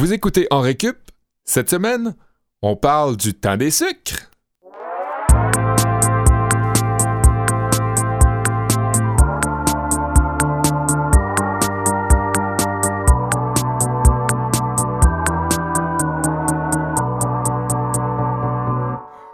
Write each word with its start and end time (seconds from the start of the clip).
Vous 0.00 0.14
écoutez 0.14 0.46
En 0.50 0.60
Récup. 0.60 0.96
Cette 1.44 1.68
semaine, 1.68 2.14
on 2.62 2.74
parle 2.74 3.18
du 3.18 3.34
temps 3.34 3.58
des 3.58 3.70
sucres. 3.70 4.29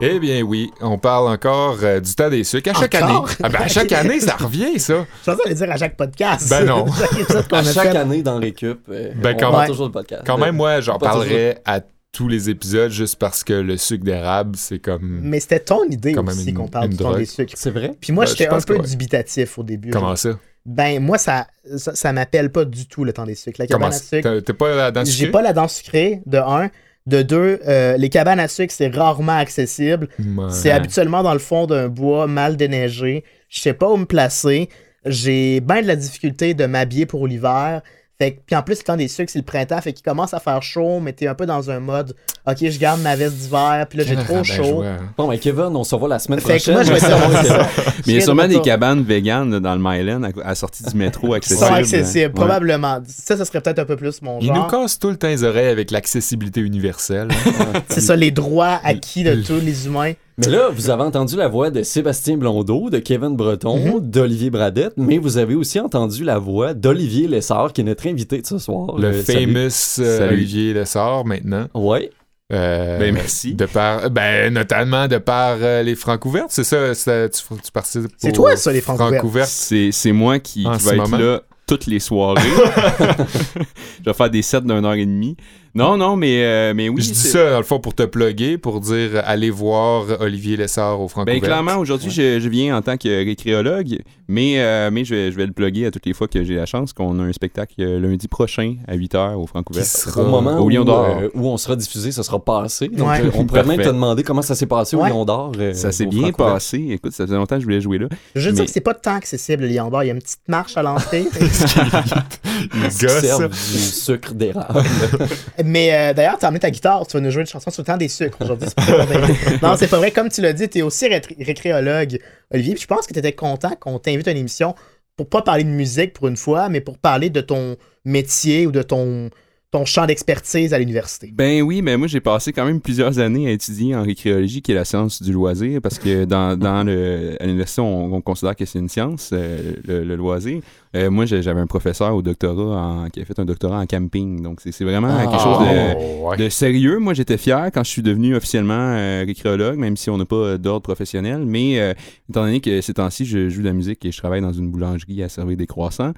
Eh 0.09 0.21
bien 0.21 0.43
oui, 0.43 0.71
on 0.81 0.99
parle 0.99 1.29
encore 1.29 1.79
euh, 1.83 1.99
du 2.01 2.15
temps 2.15 2.29
des 2.31 2.45
sucres. 2.45 2.71
À 2.71 2.75
chaque 2.81 2.95
Encore? 2.95 3.27
année. 3.27 3.37
Ah 3.43 3.49
ben, 3.49 3.61
à 3.63 3.69
chaque 3.69 3.91
année, 3.93 4.21
ça 4.21 4.37
revient, 4.37 4.79
ça. 4.79 5.05
Je 5.27 5.31
pensais 5.33 5.55
dire 5.55 5.71
à 5.73 5.77
chaque 5.77 5.97
podcast. 5.97 6.49
Ben 6.49 6.65
non. 6.65 6.87
Chaque 7.29 7.53
À 7.53 7.63
chaque 7.65 7.91
fait. 7.93 7.97
année 7.97 8.23
dans 8.23 8.39
Récup, 8.39 8.81
euh, 8.89 9.11
Ben, 9.17 9.35
on 9.35 9.39
quand- 9.39 9.51
parle 9.51 9.63
Ouais. 9.63 9.67
toujours 9.69 9.87
le 9.87 9.93
podcast. 9.93 10.23
Quand 10.25 10.39
même, 10.39 10.55
moi, 10.57 10.81
j'en 10.81 10.99
Pas 10.99 11.07
parlerais 11.09 11.59
à 11.65 11.81
tous 12.13 12.29
les 12.29 12.49
épisodes 12.49 12.91
juste 12.91 13.17
parce 13.19 13.43
que 13.43 13.53
le 13.53 13.77
sucre 13.77 14.05
d'érable, 14.05 14.57
c'est 14.57 14.79
comme... 14.79 15.21
Mais 15.23 15.41
c'était 15.41 15.61
ton 15.61 15.85
idée 15.85 16.13
Quand 16.13 16.23
même 16.23 16.37
aussi 16.39 16.55
qu'on 16.55 16.69
parle 16.69 16.91
du 16.91 16.97
temps 16.97 17.15
des 17.17 17.27
sucres. 17.27 17.55
C'est 17.57 17.71
vrai? 17.71 17.93
Puis 18.01 18.13
moi, 18.13 18.25
Ben, 18.25 18.31
j'étais 18.31 18.49
un 18.49 18.61
peu 18.61 18.79
dubitatif 18.79 19.59
au 19.59 19.63
début. 19.65 19.91
Comment 19.91 20.15
ça? 20.17 20.31
Ben, 20.65 21.01
moi, 21.03 21.19
ça, 21.19 21.47
ça, 21.77 21.95
ça 21.95 22.13
m'appelle 22.13 22.51
pas 22.51 22.65
du 22.65 22.87
tout 22.87 23.05
le 23.05 23.13
temps 23.13 23.25
des 23.25 23.35
sucres. 23.35 23.57
La 23.61 23.67
Comment 23.67 23.87
cabane 23.87 23.97
à 23.97 24.01
ça? 24.01 24.17
sucre, 24.17 24.41
T'es 24.41 24.53
pas 24.53 24.75
là-dedans 24.75 25.05
j'ai 25.05 25.13
sucré? 25.13 25.31
pas 25.31 25.43
la 25.43 25.53
dent 25.53 25.69
sucrée, 25.69 26.23
de 26.27 26.39
un. 26.39 26.71
De 27.07 27.23
deux, 27.23 27.61
euh, 27.67 27.97
les 27.97 28.09
cabanes 28.09 28.41
à 28.41 28.49
sucre, 28.49 28.73
c'est 28.77 28.89
rarement 28.89 29.37
accessible. 29.37 30.09
Ouais. 30.19 30.51
C'est 30.51 30.71
habituellement 30.71 31.23
dans 31.23 31.33
le 31.33 31.39
fond 31.39 31.67
d'un 31.67 31.89
bois 31.89 32.27
mal 32.27 32.57
déneigé. 32.57 33.25
Je 33.49 33.61
sais 33.61 33.75
pas 33.75 33.89
où 33.89 33.97
me 33.97 34.07
placer. 34.07 34.69
J'ai 35.05 35.61
bien 35.61 35.83
de 35.83 35.87
la 35.87 35.95
difficulté 35.95 36.55
de 36.55 36.67
m'habiller 36.67 37.07
pour 37.07 37.29
l'hiver. 37.29 37.83
Fait 38.19 38.33
que, 38.33 38.41
puis 38.47 38.57
en 38.57 38.63
plus, 38.63 38.79
le 38.79 38.83
temps 38.83 38.97
des 38.97 39.09
sucres, 39.09 39.31
c'est 39.31 39.39
le 39.39 39.45
printemps. 39.45 39.79
Fait 39.83 39.93
qu'il 39.93 40.03
commence 40.03 40.33
à 40.33 40.41
faire 40.41 40.63
chaud, 40.63 41.01
mais 41.01 41.13
t'es 41.13 41.27
un 41.27 41.35
peu 41.35 41.45
dans 41.45 41.71
un 41.71 41.81
mode 41.81 42.15
OK, 42.49 42.57
je 42.61 42.79
garde 42.79 43.03
ma 43.03 43.15
veste 43.15 43.35
d'hiver, 43.37 43.85
puis 43.91 43.99
là, 43.99 44.05
j'ai 44.09 44.17
trop 44.17 44.43
chaud. 44.43 44.83
hein. 44.83 44.97
Bon, 45.19 45.29
ben 45.29 45.39
Kevin, 45.39 45.65
on 45.75 45.85
se 45.85 45.95
revoit 45.95 46.09
la 46.09 46.19
semaine 46.19 46.41
Fait 46.41 46.59
que 46.59 46.71
prochaine. 46.71 46.75
moi, 46.75 46.83
je 46.85 46.93
vais 46.93 47.01
ça. 47.01 47.69
Mais 48.07 48.13
il 48.13 48.15
y 48.15 48.17
a 48.17 48.21
sûrement 48.23 48.45
de 48.45 48.55
des 48.55 48.61
cabanes 48.63 49.03
véganes 49.03 49.59
dans 49.59 49.75
le 49.75 49.81
Myland 49.83 50.23
à, 50.23 50.31
la 50.49 50.55
sortie 50.55 50.83
du 50.85 50.97
métro 50.97 51.35
Ils 51.35 51.37
accessible. 51.37 51.67
sont 51.67 51.75
accessibles, 51.75 52.25
Ouais. 52.27 52.31
probablement. 52.31 53.01
Ça, 53.07 53.37
ça 53.37 53.45
serait 53.45 53.61
peut-être 53.61 53.81
un 53.81 53.85
peu 53.85 53.97
plus 53.97 54.23
mon 54.23 54.39
Ils 54.41 54.49
nous 54.49 54.55
genre. 54.55 54.69
cassent 54.71 54.99
tout 54.99 55.11
le 55.11 55.17
temps 55.17 55.29
les 55.29 55.45
oreilles 55.45 55.69
avec 55.69 55.91
l'accessibilité 55.91 56.61
universelle. 56.61 57.29
C'est 57.91 58.01
ça, 58.01 58.17
les 58.17 58.31
droits 58.31 58.81
acquis 58.83 59.25
de 59.25 59.35
tous 59.35 59.61
les 59.61 59.87
humains. 59.87 60.13
Mais 60.39 60.49
là, 60.49 60.69
vous 60.71 60.91
avez 60.91 61.03
entendu 61.03 61.35
la 61.37 61.49
voix 61.49 61.71
de 61.71 61.83
Sébastien 61.83 62.37
Blondeau, 62.37 62.91
de 62.91 62.99
Kevin 62.99 63.37
Breton, 63.37 63.79
Mhm. 63.79 64.11
d'Olivier 64.11 64.51
Bradette, 64.51 64.93
mais 64.99 65.17
vous 65.17 65.39
avez 65.39 65.55
aussi 65.55 65.81
entendu 65.81 66.25
la 66.25 66.39
voix 66.39 66.75
d'Olivier 66.75 67.27
Lessard, 67.27 67.73
qui 67.73 67.81
est 67.81 67.85
notre 67.85 68.07
invité 68.07 68.43
de 68.43 68.47
ce 68.47 68.59
soir. 68.59 68.97
le 68.99 69.09
Euh, 69.09 69.23
euh, 69.29 69.71
Salut. 69.71 70.33
Olivier 70.35 70.75
Lessard, 70.75 71.25
maintenant. 71.25 71.69
Ouais. 71.75 72.11
Euh, 72.53 72.99
Ben, 72.99 73.13
merci. 73.15 73.55
De 73.55 73.65
par, 73.67 74.11
ben, 74.11 74.53
notamment 74.53 75.09
de 75.09 75.17
par 75.19 75.57
euh, 75.61 75.83
les 75.83 75.95
francs 75.97 76.25
ouvertes, 76.27 76.51
c'est 76.51 76.65
ça? 76.65 76.95
c'est- 76.95 77.31
Tu, 77.31 77.43
tu 77.65 77.73
participes 77.73 78.07
C'est 78.19 78.33
toi, 78.33 78.55
ça, 78.57 78.73
les 78.73 78.81
francs 78.83 79.01
ouvertes. 79.01 79.25
ouvertes. 79.25 79.49
C'est 79.49 80.13
moi 80.13 80.39
qui, 80.39 80.63
qui 80.65 80.65
va 80.85 80.93
être 80.95 80.97
moment. 81.11 81.17
là 81.17 81.43
toutes 81.67 81.87
les 81.87 81.99
soirées. 81.99 82.41
je 83.99 84.05
vais 84.05 84.15
faire 84.15 84.31
des 84.31 84.43
sets 84.43 84.61
d'une 84.61 84.85
heure 84.85 84.95
et 84.95 85.05
demie. 85.07 85.37
Non, 85.77 85.97
non, 85.97 86.17
mais, 86.17 86.43
euh, 86.43 86.73
mais 86.75 86.89
oui. 86.89 87.03
Je 87.03 87.09
dis 87.13 87.15
ça, 87.15 87.51
dans 87.51 87.59
le 87.59 87.63
fond, 87.65 87.79
pour 87.79 87.95
te 87.95 88.03
plugger, 88.05 88.57
pour 88.59 88.81
dire 88.81 89.11
euh, 89.15 89.21
allez 89.25 89.51
voir 89.51 90.07
Olivier 90.21 90.57
Lessard 90.57 91.01
au 91.01 91.07
Ben, 91.07 91.23
ouvertes. 91.23 91.41
clairement, 91.45 91.77
aujourd'hui, 91.77 92.11
je, 92.11 92.41
je 92.41 92.49
viens 92.49 92.77
en 92.77 92.83
tant 92.83 92.97
que 92.97 93.09
récréologue, 93.25 93.99
mais, 94.27 94.55
euh, 94.59 94.91
mais 94.91 95.05
je, 95.05 95.15
vais, 95.15 95.31
je 95.33 95.37
vais 95.37 95.47
le 95.47 95.53
plugger 95.53 95.87
à 95.87 95.91
toutes 95.91 96.07
les 96.07 96.15
fois 96.15 96.29
que 96.29 96.43
j'ai 96.43 96.55
la 96.55 96.65
chance 96.67 96.93
qu'on 96.93 97.19
a 97.21 97.23
un 97.23 97.33
spectacle 97.33 97.75
lundi 97.85 98.27
prochain 98.27 98.77
à 98.89 98.97
8h 98.97 99.35
au 99.35 99.47
sera- 99.85 100.23
Au 100.23 100.29
moment 100.29 100.59
au 100.59 100.65
où, 100.65 100.69
Lion 100.71 100.85
d'Or. 100.85 101.19
euh, 101.21 101.29
où 101.35 101.47
on 101.47 101.57
sera 101.59 101.77
diffusé, 101.77 102.11
ça 102.11 102.23
sera 102.23 102.43
passé. 102.43 102.89
Donc, 102.89 103.09
Ouais. 103.09 103.23
on 103.35 103.45
pourrait 103.45 103.65
même 103.65 103.79
te 103.81 103.89
demander 103.89 104.23
comment 104.23 104.43
ça 104.43 104.55
s'est 104.55 104.67
passé 104.67 104.97
au. 104.97 105.05
Lion 105.05 105.25
d'Or. 105.27 105.53
euh, 105.59 105.75
Ça 105.75 105.93
s'est 105.93 106.07
bien 106.07 106.33
passé. 106.33 106.87
Écoute, 106.91 107.13
ça 107.13 107.27
faisait 107.27 107.37
longtemps 107.37 107.57
que 107.57 107.61
je 107.61 107.67
voulais 107.67 107.81
jouer 107.83 107.99
là. 107.99 108.09
Je 108.35 108.49
veux 108.49 108.55
dire 108.55 108.65
que 108.65 108.71
c'est 108.71 108.81
pas 108.81 108.95
tant 108.95 109.15
accessible, 109.17 109.65
le 109.65 109.69
Lion 109.69 109.91
d'Or. 109.91 110.05
Il 110.05 110.07
y 110.07 110.11
a 110.11 110.15
une 110.15 110.21
petite 110.23 110.41
marche 110.49 110.77
à 110.77 110.83
l'entrée. 110.83 111.27
Il 112.75 112.81
gosse. 113.07 113.73
du 113.73 113.79
sucre 113.79 114.33
d'érable. 114.33 114.83
Mais 115.67 115.93
euh, 115.93 116.15
d'ailleurs, 116.15 116.39
tu 116.39 116.45
as 116.45 116.49
amené 116.49 116.61
ta 116.61 116.71
guitare, 116.71 117.07
tu 117.07 117.17
vas 117.17 117.21
nous 117.21 117.31
jouer 117.31 117.43
une 117.43 117.47
chanson 117.47 117.71
sur 117.71 117.83
le 117.83 117.87
temps 117.87 117.97
des 117.97 118.09
sucres 118.09 118.39
aujourd'hui. 118.41 118.69
non, 119.63 119.77
c'est 119.77 119.89
pas 119.89 119.99
vrai. 119.99 120.11
Comme 120.13 120.29
tu 120.29 120.41
l'as 120.41 120.53
dit, 120.53 120.69
tu 120.69 120.79
es 120.79 120.83
aussi 120.83 121.09
ré- 121.09 121.21
récréologue, 121.41 122.19
Olivier. 122.53 122.75
Puis 122.75 122.83
je 122.83 122.87
pense 122.87 123.07
que 123.07 123.13
tu 123.13 123.19
étais 123.19 123.33
content 123.33 123.73
qu'on 123.81 123.99
t'invite 123.99 124.29
à 124.29 124.31
une 124.31 124.39
émission 124.39 124.75
pour 125.17 125.29
pas 125.29 125.43
parler 125.43 125.65
de 125.65 125.69
musique 125.71 126.13
pour 126.13 126.29
une 126.29 126.37
fois, 126.37 126.69
mais 126.69 126.81
pour 126.81 126.99
parler 126.99 127.31
de 127.31 127.41
ton 127.41 127.77
métier 128.05 128.67
ou 128.67 128.71
de 128.71 128.83
ton, 128.83 129.31
ton 129.73 129.85
champ 129.85 130.07
d'expertise 130.07 130.73
à 130.73 130.79
l'université? 130.79 131.31
Ben 131.35 131.61
oui, 131.63 131.83
mais 131.83 131.97
moi 131.97 132.07
j'ai 132.07 132.21
passé 132.21 132.53
quand 132.53 132.65
même 132.65 132.81
plusieurs 132.81 133.19
années 133.19 133.49
à 133.49 133.51
étudier 133.51 133.95
en 133.97 134.03
récréologie, 134.03 134.63
qui 134.63 134.73
est 134.73 134.75
la 134.77 134.85
science 134.85 135.21
du 135.23 135.33
loisir, 135.33 135.81
parce 135.83 135.99
que 135.99 136.25
dans, 136.25 136.57
dans 136.57 136.85
le, 136.85 137.37
à 137.41 137.45
l'université, 137.45 137.81
on, 137.83 138.15
on 138.15 138.21
considère 138.21 138.55
que 138.57 138.65
c'est 138.65 138.79
une 138.79 138.89
science, 138.89 139.31
euh, 139.33 139.75
le, 139.87 140.05
le 140.05 140.17
loisir. 140.17 140.61
Euh, 140.95 141.11
moi, 141.11 141.27
j'avais 141.27 141.61
un 141.61 141.67
professeur 141.67 142.15
au 142.15 142.23
doctorat 142.23 142.81
en- 142.81 143.09
qui 143.11 143.21
a 143.21 143.25
fait 143.25 143.39
un 143.39 143.45
doctorat 143.45 143.81
en 143.81 143.87
camping, 143.87 144.41
donc 144.41 144.61
c'est 144.63 144.85
vraiment 144.85 145.09
Ah. 145.11 145.27
quelque 145.27 145.43
chose 145.43 145.59
de, 145.59 145.95
Oh, 145.99 146.29
ouais. 146.31 146.37
de 146.39 146.49
sérieux. 146.49 146.99
Moi, 146.99 147.13
j'étais 147.13 147.37
fier 147.37 147.71
quand 147.75 147.85
je 147.85 147.91
suis 147.91 148.03
devenu 148.03 148.35
officiellement 148.37 148.75
euh, 148.97 149.25
récréologue, 149.27 149.77
même 149.79 149.97
si 149.97 150.09
on 150.11 150.17
n'a 150.17 150.25
pas 150.25 150.57
d'ordre 150.59 150.83
professionnel. 150.83 151.45
Mais 151.45 151.81
euh, 151.81 151.93
étant 152.31 152.45
donné 152.45 152.61
que 152.61 152.81
ces 152.81 152.95
temps-ci, 152.95 153.27
je 153.27 153.49
joue 153.51 153.61
de 153.63 153.67
la 153.67 153.73
musique 153.75 154.05
et 154.07 154.13
je 154.13 154.17
travaille 154.17 154.41
dans 154.41 154.53
une 154.53 154.71
boulangerie 154.71 155.23
à 155.23 155.29
servir 155.29 155.57
des 155.57 155.67
croissants, 155.67 156.13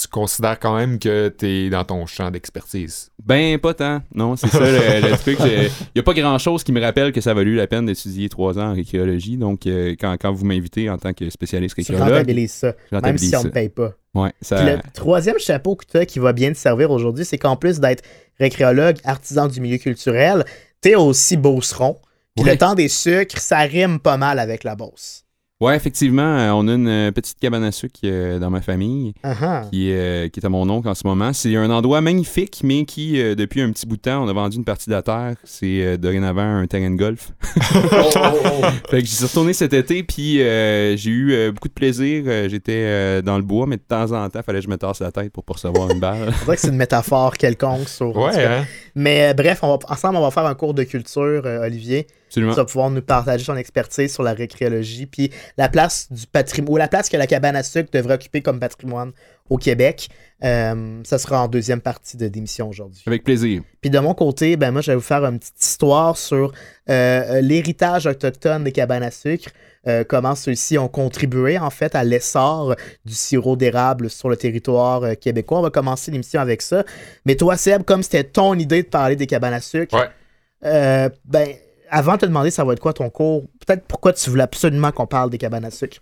Tu 0.00 0.08
considères 0.08 0.58
quand 0.58 0.74
même 0.76 0.98
que 0.98 1.28
tu 1.28 1.46
es 1.46 1.70
dans 1.70 1.84
ton 1.84 2.06
champ 2.06 2.30
d'expertise? 2.30 3.10
Ben, 3.22 3.58
pas 3.58 3.74
tant. 3.74 4.02
Non, 4.14 4.36
c'est 4.36 4.48
ça 4.48 4.58
le, 4.60 5.10
le 5.10 5.16
truc. 5.18 5.38
Il 5.40 5.70
n'y 5.94 6.00
a 6.00 6.02
pas 6.02 6.14
grand-chose 6.14 6.64
qui 6.64 6.72
me 6.72 6.80
rappelle 6.80 7.12
que 7.12 7.20
ça 7.20 7.32
a 7.32 7.34
valu 7.34 7.54
la 7.54 7.66
peine 7.66 7.84
d'étudier 7.86 8.28
trois 8.30 8.58
ans 8.58 8.70
en 8.70 8.74
récréologie. 8.74 9.36
Donc, 9.36 9.66
euh, 9.66 9.94
quand, 10.00 10.16
quand 10.18 10.32
vous 10.32 10.46
m'invitez 10.46 10.88
en 10.88 10.96
tant 10.96 11.12
que 11.12 11.28
spécialiste 11.30 11.74
Tu 11.76 11.82
récréologue, 11.82 12.08
rentabilises 12.14 12.52
ça, 12.52 12.68
je 12.90 12.94
même 12.96 13.02
rentabilise 13.04 13.28
si 13.28 13.36
on 13.36 13.40
ne 13.40 13.44
ça. 13.44 13.50
paye 13.50 13.68
pas. 13.68 13.92
Ouais, 14.14 14.32
ça... 14.40 14.56
Puis 14.56 14.66
le 14.66 14.78
troisième 14.94 15.38
chapeau 15.38 15.76
que 15.76 15.84
tu 15.88 15.96
as 15.98 16.06
qui 16.06 16.18
va 16.18 16.32
bien 16.32 16.52
te 16.52 16.58
servir 16.58 16.90
aujourd'hui, 16.90 17.24
c'est 17.26 17.38
qu'en 17.38 17.56
plus 17.56 17.78
d'être 17.78 18.02
récréologue, 18.40 18.96
artisan 19.04 19.46
du 19.46 19.60
milieu 19.60 19.76
culturel, 19.78 20.44
tu 20.82 20.90
es 20.90 20.94
aussi 20.94 21.36
beauceron. 21.36 21.98
Puis 22.34 22.44
Ouais. 22.46 22.52
le 22.52 22.58
temps 22.58 22.74
des 22.74 22.88
sucres, 22.88 23.38
ça 23.38 23.58
rime 23.58 24.00
pas 24.00 24.16
mal 24.16 24.38
avec 24.38 24.64
la 24.64 24.74
bosse. 24.74 25.21
Ouais, 25.62 25.76
effectivement, 25.76 26.22
euh, 26.22 26.50
on 26.50 26.66
a 26.66 26.72
une 26.74 26.88
euh, 26.88 27.12
petite 27.12 27.38
cabane 27.38 27.62
à 27.62 27.70
sucre 27.70 28.00
euh, 28.02 28.40
dans 28.40 28.50
ma 28.50 28.60
famille 28.60 29.14
Uh-huh. 29.24 29.70
qui, 29.70 29.90
est, 29.90 29.96
euh, 29.96 30.28
qui 30.28 30.40
est 30.40 30.44
à 30.44 30.48
mon 30.48 30.68
oncle 30.68 30.88
en 30.88 30.94
ce 30.94 31.06
moment. 31.06 31.32
C'est 31.32 31.54
un 31.54 31.70
endroit 31.70 32.00
magnifique, 32.00 32.62
mais 32.64 32.84
qui, 32.84 33.20
euh, 33.20 33.36
depuis 33.36 33.60
un 33.60 33.70
petit 33.70 33.86
bout 33.86 33.96
de 33.96 34.00
temps, 34.02 34.24
on 34.24 34.28
a 34.28 34.32
vendu 34.32 34.56
une 34.56 34.64
partie 34.64 34.90
de 34.90 34.94
la 34.96 35.02
terre. 35.02 35.34
C'est 35.44 35.84
euh, 35.84 35.96
dorénavant 35.96 36.42
un 36.56 36.66
terrain 36.66 36.90
de 36.90 36.96
golf. 36.96 37.30
Fait 38.90 39.00
que 39.02 39.06
j'y 39.06 39.14
suis 39.14 39.24
retourné 39.26 39.52
cet 39.52 39.72
été, 39.72 40.02
puis 40.02 40.42
euh, 40.42 40.96
j'ai 40.96 41.10
eu 41.10 41.32
euh, 41.32 41.52
beaucoup 41.52 41.68
de 41.68 41.72
plaisir. 41.74 42.24
J'étais 42.48 42.72
euh, 42.84 43.22
dans 43.22 43.36
le 43.36 43.42
bois, 43.44 43.66
mais 43.68 43.76
de 43.76 43.82
temps 43.86 44.10
en 44.10 44.28
temps, 44.28 44.42
fallait 44.42 44.58
que 44.58 44.64
je 44.64 44.70
me 44.70 44.76
tasse 44.76 44.98
la 45.00 45.12
tête 45.12 45.32
pour 45.32 45.44
pas 45.44 45.52
recevoir 45.54 45.90
une 45.90 46.00
balle. 46.00 46.32
On 46.42 46.44
dirait 46.44 46.56
que 46.56 46.62
c'est 46.62 46.68
une 46.70 46.76
métaphore 46.76 47.34
quelconque 47.36 47.88
sur. 47.88 48.12
hein? 48.46 48.64
Mais 48.94 49.30
euh, 49.30 49.34
bref, 49.34 49.60
on 49.62 49.68
va, 49.68 49.78
ensemble, 49.88 50.16
on 50.16 50.22
va 50.22 50.30
faire 50.30 50.46
un 50.46 50.54
cours 50.54 50.74
de 50.74 50.82
culture, 50.82 51.42
euh, 51.44 51.64
Olivier. 51.64 52.06
Absolument. 52.28 52.52
Tu 52.52 52.56
vas 52.56 52.64
pouvoir 52.64 52.90
nous 52.90 53.02
partager 53.02 53.44
ton 53.44 53.56
expertise 53.56 54.12
sur 54.12 54.22
la 54.22 54.32
récréologie, 54.32 55.06
puis 55.06 55.30
la 55.58 55.68
place 55.68 56.10
du 56.12 56.26
patrimoine, 56.26 56.74
ou 56.74 56.76
la 56.76 56.88
place 56.88 57.08
que 57.08 57.16
la 57.16 57.26
cabane 57.26 57.56
à 57.56 57.62
sucre 57.62 57.90
devrait 57.92 58.14
occuper 58.14 58.42
comme 58.42 58.58
patrimoine 58.58 59.12
au 59.52 59.58
Québec. 59.58 60.08
Euh, 60.44 61.00
ça 61.04 61.18
sera 61.18 61.44
en 61.44 61.48
deuxième 61.48 61.80
partie 61.80 62.16
de 62.16 62.26
d'émission 62.26 62.68
aujourd'hui. 62.68 63.02
Avec 63.06 63.22
plaisir. 63.22 63.62
Puis 63.80 63.90
de 63.90 63.98
mon 64.00 64.12
côté, 64.14 64.56
ben 64.56 64.72
moi, 64.72 64.80
je 64.80 64.90
vais 64.90 64.96
vous 64.96 65.00
faire 65.02 65.24
une 65.24 65.38
petite 65.38 65.62
histoire 65.64 66.16
sur 66.16 66.52
euh, 66.90 67.40
l'héritage 67.40 68.06
autochtone 68.06 68.64
des 68.64 68.72
cabanes 68.72 69.04
à 69.04 69.10
sucre. 69.12 69.50
euh, 69.86 70.02
comment 70.04 70.34
ceux-ci 70.34 70.78
ont 70.78 70.88
contribué 70.88 71.58
en 71.58 71.70
fait 71.70 71.94
à 71.94 72.02
l'essor 72.02 72.74
du 73.04 73.14
sirop 73.14 73.54
d'érable 73.56 74.10
sur 74.10 74.28
le 74.28 74.36
territoire 74.36 75.16
québécois. 75.20 75.58
On 75.60 75.62
va 75.62 75.70
commencer 75.70 76.10
l'émission 76.10 76.40
avec 76.40 76.60
ça. 76.62 76.82
Mais 77.24 77.36
toi, 77.36 77.56
Seb, 77.56 77.82
comme 77.84 78.02
c'était 78.02 78.24
ton 78.24 78.54
idée 78.54 78.82
de 78.82 78.88
parler 78.88 79.14
des 79.16 79.26
cabanes 79.26 79.54
à 79.54 79.60
sucre, 79.60 79.94
Ouais. 79.96 81.08
ben 81.24 81.48
avant 81.90 82.14
de 82.14 82.18
te 82.18 82.26
demander 82.26 82.50
ça 82.50 82.64
va 82.64 82.72
être 82.72 82.80
quoi 82.80 82.92
ton 82.94 83.10
cours, 83.10 83.42
peut-être 83.66 83.84
pourquoi 83.86 84.12
tu 84.12 84.30
voulais 84.30 84.44
absolument 84.44 84.90
qu'on 84.92 85.06
parle 85.06 85.30
des 85.30 85.38
cabanes 85.38 85.64
à 85.64 85.70
sucre? 85.70 85.98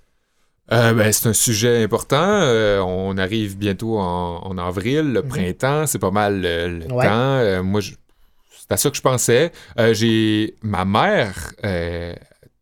Euh, 0.72 0.92
ben, 0.94 1.12
c'est 1.12 1.28
un 1.28 1.32
sujet 1.32 1.82
important. 1.82 2.16
Euh, 2.22 2.80
on 2.80 3.16
arrive 3.18 3.56
bientôt 3.58 3.98
en, 3.98 4.38
en 4.44 4.56
avril, 4.58 5.12
le 5.12 5.22
Mhm. 5.22 5.28
printemps, 5.28 5.86
c'est 5.86 5.98
pas 5.98 6.10
mal 6.12 6.40
le, 6.40 6.78
le 6.86 6.92
Ouais. 6.92 7.04
temps. 7.06 7.10
Euh, 7.12 7.62
moi, 7.62 7.80
c'est 7.82 8.72
à 8.72 8.76
ça 8.76 8.90
que 8.90 8.96
je 8.96 9.02
pensais. 9.02 9.50
Euh, 9.78 9.92
j'ai 9.94 10.54
ma 10.62 10.84
mère, 10.84 11.52
euh, 11.64 12.14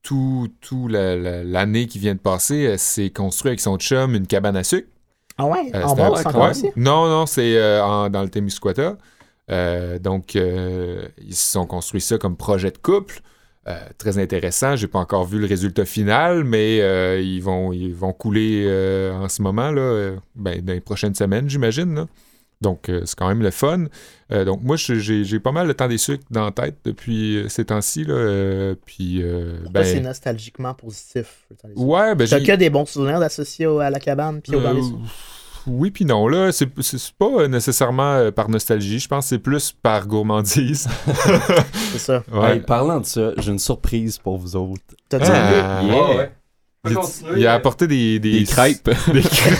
tout, 0.03 0.49
tout 0.63 0.89
la- 0.89 1.17
la- 1.17 1.45
l'année 1.45 1.87
qui 1.87 1.99
vient 1.99 2.15
de 2.15 2.21
passer, 2.21 2.57
elle 2.61 2.79
s'est 2.79 3.11
construit 3.11 3.51
avec 3.51 3.61
son 3.61 3.77
chum 3.77 4.15
une 4.15 4.27
cabane 4.27 4.57
à 4.57 4.65
sucre. 4.65 4.89
Ah 5.37 5.45
ouais, 5.47 5.71
Euh, 5.75 5.83
en 5.85 5.99
un- 5.99 6.11
ouais. 6.11 6.51
aussi. 6.51 6.71
Non, 6.77 7.09
non, 7.09 7.27
c'est 7.27 7.57
euh, 7.59 8.09
dans 8.09 8.23
le 8.23 8.29
Témiscouata. 8.31 8.97
Euh, 9.51 9.99
donc, 9.99 10.35
euh, 10.35 11.07
ils 11.19 11.35
se 11.35 11.53
sont 11.53 11.67
construits 11.67 12.01
ça 12.01 12.17
comme 12.19 12.37
projet 12.37 12.71
de 12.71 12.79
couple. 12.79 13.21
Euh, 13.67 13.77
très 13.99 14.19
intéressant. 14.19 14.77
J'ai 14.77 14.87
pas 14.87 14.99
encore 14.99 15.27
vu 15.27 15.39
le 15.39 15.47
résultat 15.47 15.85
final, 15.85 16.43
mais 16.45 16.81
euh, 16.81 17.21
ils, 17.21 17.43
vont, 17.43 17.73
ils 17.73 17.95
vont 17.95 18.15
couler 18.15 18.65
euh, 18.67 19.13
en 19.13 19.29
ce 19.29 19.43
moment, 19.43 19.71
là, 19.71 20.13
ben, 20.35 20.63
dans 20.63 20.73
les 20.73 20.81
prochaines 20.81 21.15
semaines, 21.15 21.51
j'imagine. 21.51 22.07
donc, 22.63 22.91
c'est 23.05 23.15
quand 23.15 23.29
même 23.29 23.43
le 23.43 23.51
fun. 23.51 23.87
Donc, 24.31 24.63
moi, 24.63 24.77
j'ai 24.77 25.41
pas 25.41 25.53
mal 25.53 25.67
le 25.67 25.75
temps 25.75 25.89
des 25.89 25.99
sucres 25.99 26.25
dans 26.31 26.47
la 26.47 26.51
tête 26.51 26.77
depuis 26.85 27.45
ces 27.49 27.67
temps-ci. 27.67 28.07
puis, 28.87 29.23
Ça, 29.75 29.85
c'est 29.85 29.95
ben. 29.97 30.03
nostalgiquement 30.05 30.73
positif. 30.73 31.45
le 31.51 31.57
temps 31.57 31.69
des. 31.69 31.75
Ouais, 31.75 32.15
ben, 32.15 32.27
j'ai. 32.27 32.43
que 32.43 32.53
des 32.53 32.71
bons 32.71 32.87
souvenirs 32.87 33.21
d'associer 33.21 33.67
à 33.67 33.91
la 33.91 34.01
cabane 34.01 34.41
puis 34.41 34.55
au 34.55 34.61
oui, 35.69 35.91
puis 35.91 36.05
non. 36.05 36.27
Là, 36.29 36.51
c'est 36.53 36.67
pas 37.19 37.49
nécessairement 37.49 38.15
euh, 38.15 38.31
par 38.31 38.49
nostalgie. 38.49 38.99
Je 38.99 39.09
pense 39.09 39.27
que 39.27 39.29
c'est 39.31 39.39
plus 39.39 39.73
par 39.73 40.07
gourmandise. 40.07 40.89
C'est 41.93 41.99
ça. 41.99 42.23
Ouais. 42.33 42.55
Hey, 42.57 42.61
parlant 42.61 43.01
de 43.01 43.07
ça, 43.07 43.31
j'ai 43.39 43.53
une 43.53 43.59
surprise 43.59 44.19
pour 44.19 44.39
vous 44.39 44.57
autres. 44.57 44.83
T'as 45.09 45.19
dit 45.19 45.31
Ah, 45.33 45.83
Yeah. 45.83 46.17
Ouais. 46.17 46.33
Il, 46.87 46.97
il 47.39 47.47
a 47.47 47.55
apporté 47.55 47.87
des, 47.87 48.19
des, 48.21 48.41
Des 48.41 48.45
crêpes. 48.45 48.89
Des 49.13 49.23
crêpes. 49.23 49.59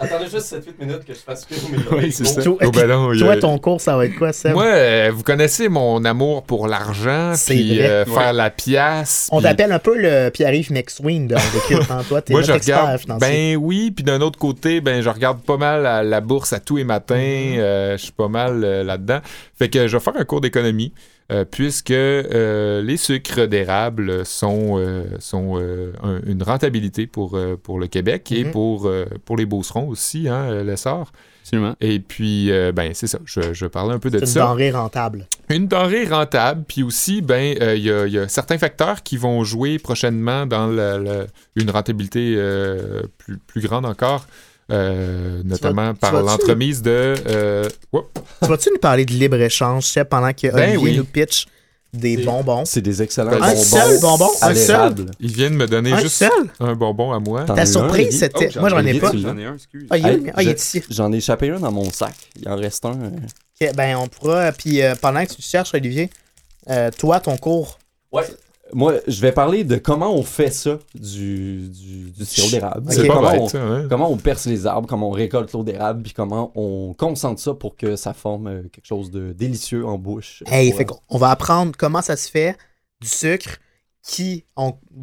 Attendez 0.00 0.28
juste 0.30 0.52
7-8 0.54 0.80
minutes 0.80 1.04
que 1.04 1.14
je 1.14 1.18
fasse 1.18 1.46
Oui, 1.92 2.12
c'est 2.12 2.24
ça. 2.24 2.42
Toi, 2.42 2.56
Oh, 2.64 2.70
ben 2.70 2.86
non, 2.88 3.12
il 3.12 3.38
ton 3.38 3.58
cours, 3.58 3.80
ça 3.80 3.96
va 3.96 4.06
être 4.06 4.16
quoi, 4.16 4.32
Seb? 4.32 4.52
Moi, 4.54 4.64
euh, 4.64 5.10
vous 5.14 5.22
connaissez 5.22 5.68
mon 5.68 6.04
amour 6.04 6.42
pour 6.42 6.66
l'argent, 6.66 7.32
C'est 7.36 7.54
puis 7.54 7.78
vrai. 7.78 7.86
euh, 7.88 8.04
Ouais. 8.06 8.14
faire 8.14 8.32
la 8.32 8.50
pièce. 8.50 9.28
On 9.32 9.38
puis- 9.38 9.44
t'appelle 9.44 9.72
un 9.72 9.78
peu 9.78 9.96
le 9.96 10.30
Pierre-Yves 10.30 10.72
McSween 10.72 11.28
de 11.28 11.36
hein, 11.36 12.02
toi, 12.08 12.20
t'es 12.22 12.32
Moi, 12.32 12.40
notre 12.40 12.52
je 12.52 12.56
expert 12.56 12.80
regarde. 12.82 13.00
financier. 13.00 13.28
Ben 13.28 13.56
oui, 13.62 13.90
puis 13.92 14.04
d'un 14.04 14.20
autre 14.20 14.38
côté, 14.38 14.80
ben 14.80 15.00
je 15.02 15.08
regarde 15.08 15.40
pas 15.42 15.56
mal 15.56 15.82
la, 15.82 16.02
la 16.02 16.20
bourse 16.20 16.52
à 16.52 16.60
tous 16.60 16.76
les 16.76 16.84
matins. 16.84 17.14
Mm-hmm. 17.16 17.58
euh, 17.58 17.96
je 17.96 18.02
suis 18.02 18.12
pas 18.12 18.28
mal 18.28 18.62
euh, 18.64 18.82
là-dedans. 18.84 19.20
Fait 19.58 19.68
que 19.68 19.86
je 19.86 19.96
vais 19.96 20.02
faire 20.02 20.16
un 20.16 20.24
cours 20.24 20.40
d'économie, 20.40 20.92
euh, 21.30 21.44
puisque 21.44 21.90
euh, 21.90 22.80
les 22.82 22.96
sucres 22.96 23.46
d'érable 23.46 24.24
sont, 24.24 24.78
euh, 24.78 25.04
sont 25.18 25.56
un- 26.02 26.20
une 26.26 26.42
rentabilité 26.42 27.06
pour, 27.06 27.38
pour 27.62 27.78
le 27.78 27.86
Québec 27.86 28.32
et 28.32 28.44
Mhm. 28.44 28.50
pour, 28.52 28.90
pour 29.24 29.36
les 29.36 29.46
Beaucerons 29.46 29.88
aussi, 29.88 30.28
hein, 30.28 30.62
l'essor. 30.62 31.12
Absolument. 31.42 31.74
Et 31.80 31.98
puis, 31.98 32.50
ben 32.74 32.90
c'est 32.92 33.06
ça. 33.06 33.18
Je, 33.24 33.54
je 33.54 33.64
parlais 33.66 33.94
un 33.94 33.98
peu 33.98 34.10
de 34.10 34.18
c'est 34.18 34.24
une 34.26 34.30
ça. 34.30 34.40
denrée 34.40 34.70
rentable. 34.70 35.26
Une 35.48 35.66
denrée 35.66 36.04
rentable, 36.04 36.62
puis 36.68 36.82
aussi, 36.82 37.22
ben, 37.22 37.56
il 37.74 37.82
y, 37.82 37.90
a- 37.90 38.06
y 38.06 38.18
a 38.18 38.28
certains 38.28 38.58
facteurs 38.58 39.02
qui 39.02 39.16
vont 39.16 39.42
jouer 39.44 39.78
prochainement 39.78 40.44
dans 40.44 40.66
la- 40.66 40.98
la- 40.98 41.26
une 41.56 41.70
rentabilité 41.70 42.36
plus, 43.16 43.38
plus 43.38 43.60
grande 43.62 43.86
encore, 43.86 44.26
euh, 44.70 45.42
notamment 45.44 45.94
par 45.94 46.12
l'entremise 46.22 46.82
de. 46.82 47.14
euh, 47.26 47.68
tu 48.42 48.48
vas-tu 48.48 48.70
nous 48.70 48.78
parler 48.78 49.04
de 49.04 49.12
libre-échange, 49.12 49.94
pendant 50.10 50.32
que 50.32 50.48
Ben 50.48 50.70
Olivier 50.76 50.78
oui. 50.78 50.96
nous 50.98 51.04
pitch 51.04 51.46
des 51.94 52.18
bonbons? 52.18 52.64
C'est 52.66 52.82
des 52.82 53.02
excellents 53.02 53.32
Un 53.32 53.38
bonbons. 53.38 53.62
seul 53.62 54.00
bonbon? 54.00 54.28
Un 54.42 54.54
seul? 54.54 54.66
l'érable. 54.76 55.06
Ils 55.20 55.32
viennent 55.32 55.54
me 55.54 55.66
donner 55.66 55.92
Un 55.92 56.00
juste 56.00 56.16
seul? 56.16 56.30
un 56.60 56.74
bonbon 56.74 57.12
à 57.12 57.18
moi. 57.18 57.44
Ta 57.44 57.54
un, 57.54 57.64
surprise, 57.66 58.18
c'était... 58.18 58.50
Oh, 58.56 58.60
Moi, 58.60 58.68
j'en 58.68 58.84
ai 58.84 59.00
pas. 59.00 59.10
J'en 59.14 59.38
ai 59.38 59.46
un, 59.46 59.54
excuse. 59.54 59.86
Ah, 59.90 59.96
il 59.96 60.06
est, 60.06 60.10
Hey, 60.10 60.20
où? 60.20 60.26
Ah, 60.34 60.42
il 60.42 60.48
est 60.48 60.52
je- 60.52 60.56
ici. 60.56 60.82
J'en 60.90 61.10
ai 61.12 61.16
échappé 61.16 61.48
un 61.50 61.58
dans 61.60 61.72
mon 61.72 61.90
sac. 61.90 62.14
Il 62.38 62.46
en 62.48 62.56
reste 62.56 62.84
un. 62.84 62.90
Ok, 63.60 63.74
ben, 63.74 63.96
on 63.96 64.06
pourra... 64.06 64.52
Puis 64.52 64.82
euh, 64.82 64.94
pendant 65.00 65.24
que 65.24 65.32
tu 65.32 65.40
cherches, 65.40 65.72
Olivier, 65.72 66.10
euh, 66.68 66.90
toi, 66.98 67.20
ton 67.20 67.38
cours, 67.38 67.78
Moi, 68.72 68.94
je 69.06 69.20
vais 69.20 69.32
parler 69.32 69.64
de 69.64 69.76
comment 69.76 70.14
on 70.14 70.22
fait 70.22 70.50
ça 70.50 70.78
du, 70.94 71.68
du, 71.68 72.10
du 72.10 72.24
sirop 72.24 72.50
d'érable. 72.50 72.92
Comment, 72.94 73.30
bête, 73.30 73.40
on, 73.40 73.48
ça, 73.48 73.62
hein? 73.62 73.86
comment 73.88 74.10
on 74.10 74.16
perce 74.16 74.46
les 74.46 74.66
arbres, 74.66 74.88
comment 74.88 75.08
on 75.08 75.12
récolte 75.12 75.52
l'eau 75.52 75.64
d'érable, 75.64 76.02
puis 76.02 76.12
comment 76.12 76.52
on 76.54 76.94
concentre 76.94 77.40
ça 77.40 77.54
pour 77.54 77.76
que 77.76 77.96
ça 77.96 78.12
forme 78.12 78.46
euh, 78.46 78.62
quelque 78.72 78.86
chose 78.86 79.10
de 79.10 79.32
délicieux 79.32 79.86
en 79.86 79.98
bouche. 79.98 80.42
Hey, 80.46 80.72
fait 80.72 80.84
qu'on 80.84 80.98
on 81.08 81.18
va 81.18 81.30
apprendre 81.30 81.72
comment 81.76 82.02
ça 82.02 82.16
se 82.16 82.30
fait 82.30 82.56
du 83.00 83.08
sucre, 83.08 83.58
qui, 84.02 84.44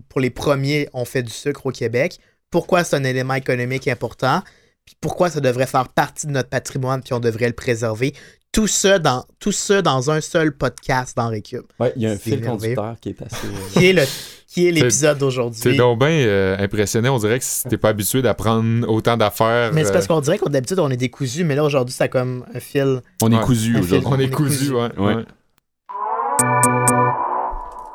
pour 0.10 0.20
les 0.20 0.30
premiers, 0.30 0.90
ont 0.94 1.06
fait 1.06 1.24
du 1.24 1.32
sucre 1.32 1.66
au 1.66 1.72
Québec, 1.72 2.20
pourquoi 2.50 2.84
c'est 2.84 2.96
un 2.96 3.04
élément 3.04 3.36
économique 3.36 3.88
important, 3.88 4.42
puis 4.86 4.96
pourquoi 5.00 5.30
ça 5.30 5.42
devrait 5.42 5.68
faire 5.68 5.90
partie 5.90 6.28
de 6.28 6.32
notre 6.32 6.50
patrimoine, 6.50 7.02
puis 7.02 7.14
on 7.14 7.20
devrait 7.20 7.48
le 7.48 7.54
préserver. 7.54 8.14
Tout 8.56 8.68
ça 8.68 9.00
dans, 9.00 9.26
tout 9.40 9.52
ça 9.52 9.82
dans 9.82 10.10
un 10.10 10.22
seul 10.22 10.56
podcast 10.56 11.16
dans 11.18 11.28
Récup, 11.28 11.66
Ouais, 11.80 11.92
il 11.98 12.04
y 12.04 12.08
a 12.08 12.12
un 12.12 12.18
fil 12.18 12.42
conducteur 12.42 12.96
qui 13.02 13.10
est 13.10 13.22
assez. 13.22 13.48
euh, 13.48 13.50
qui 13.74 13.86
est 13.88 13.94
le 13.94 14.04
qui 14.48 14.68
est 14.68 14.72
l'épisode 14.72 15.18
d'aujourd'hui. 15.18 15.60
C'est 15.62 15.74
donc 15.76 16.00
bien 16.00 16.08
euh, 16.10 16.56
impressionnant. 16.58 17.16
On 17.16 17.20
dirait 17.20 17.40
que 17.40 17.68
t'es 17.70 17.78
pas 17.78 17.90
habitué 17.90 18.22
d'apprendre 18.22 18.88
autant 18.90 19.18
d'affaires. 19.18 19.74
Mais 19.74 19.84
c'est 19.84 19.92
parce 19.92 20.06
euh, 20.06 20.08
qu'on 20.08 20.22
dirait 20.22 20.38
qu'on 20.38 20.50
d'habitude 20.50 20.80
on 20.80 20.90
est 20.90 20.96
décousu, 20.98 21.44
mais 21.44 21.56
là 21.56 21.66
aujourd'hui 21.66 21.94
c'est 21.94 22.08
comme 22.08 22.46
un 22.54 22.60
fil. 22.62 23.02
On 23.22 23.30
est 23.32 23.36
Ouais. 23.36 23.44
cousu 23.44 23.78
aujourd'hui. 23.78 24.08
on 24.08 24.14
on 24.14 24.20
est 24.20 24.30
cousu. 24.30 24.70
cousu, 24.70 24.74
ouais. 24.74 24.90
Ouais. 24.98 25.16
ouais. 25.16 25.24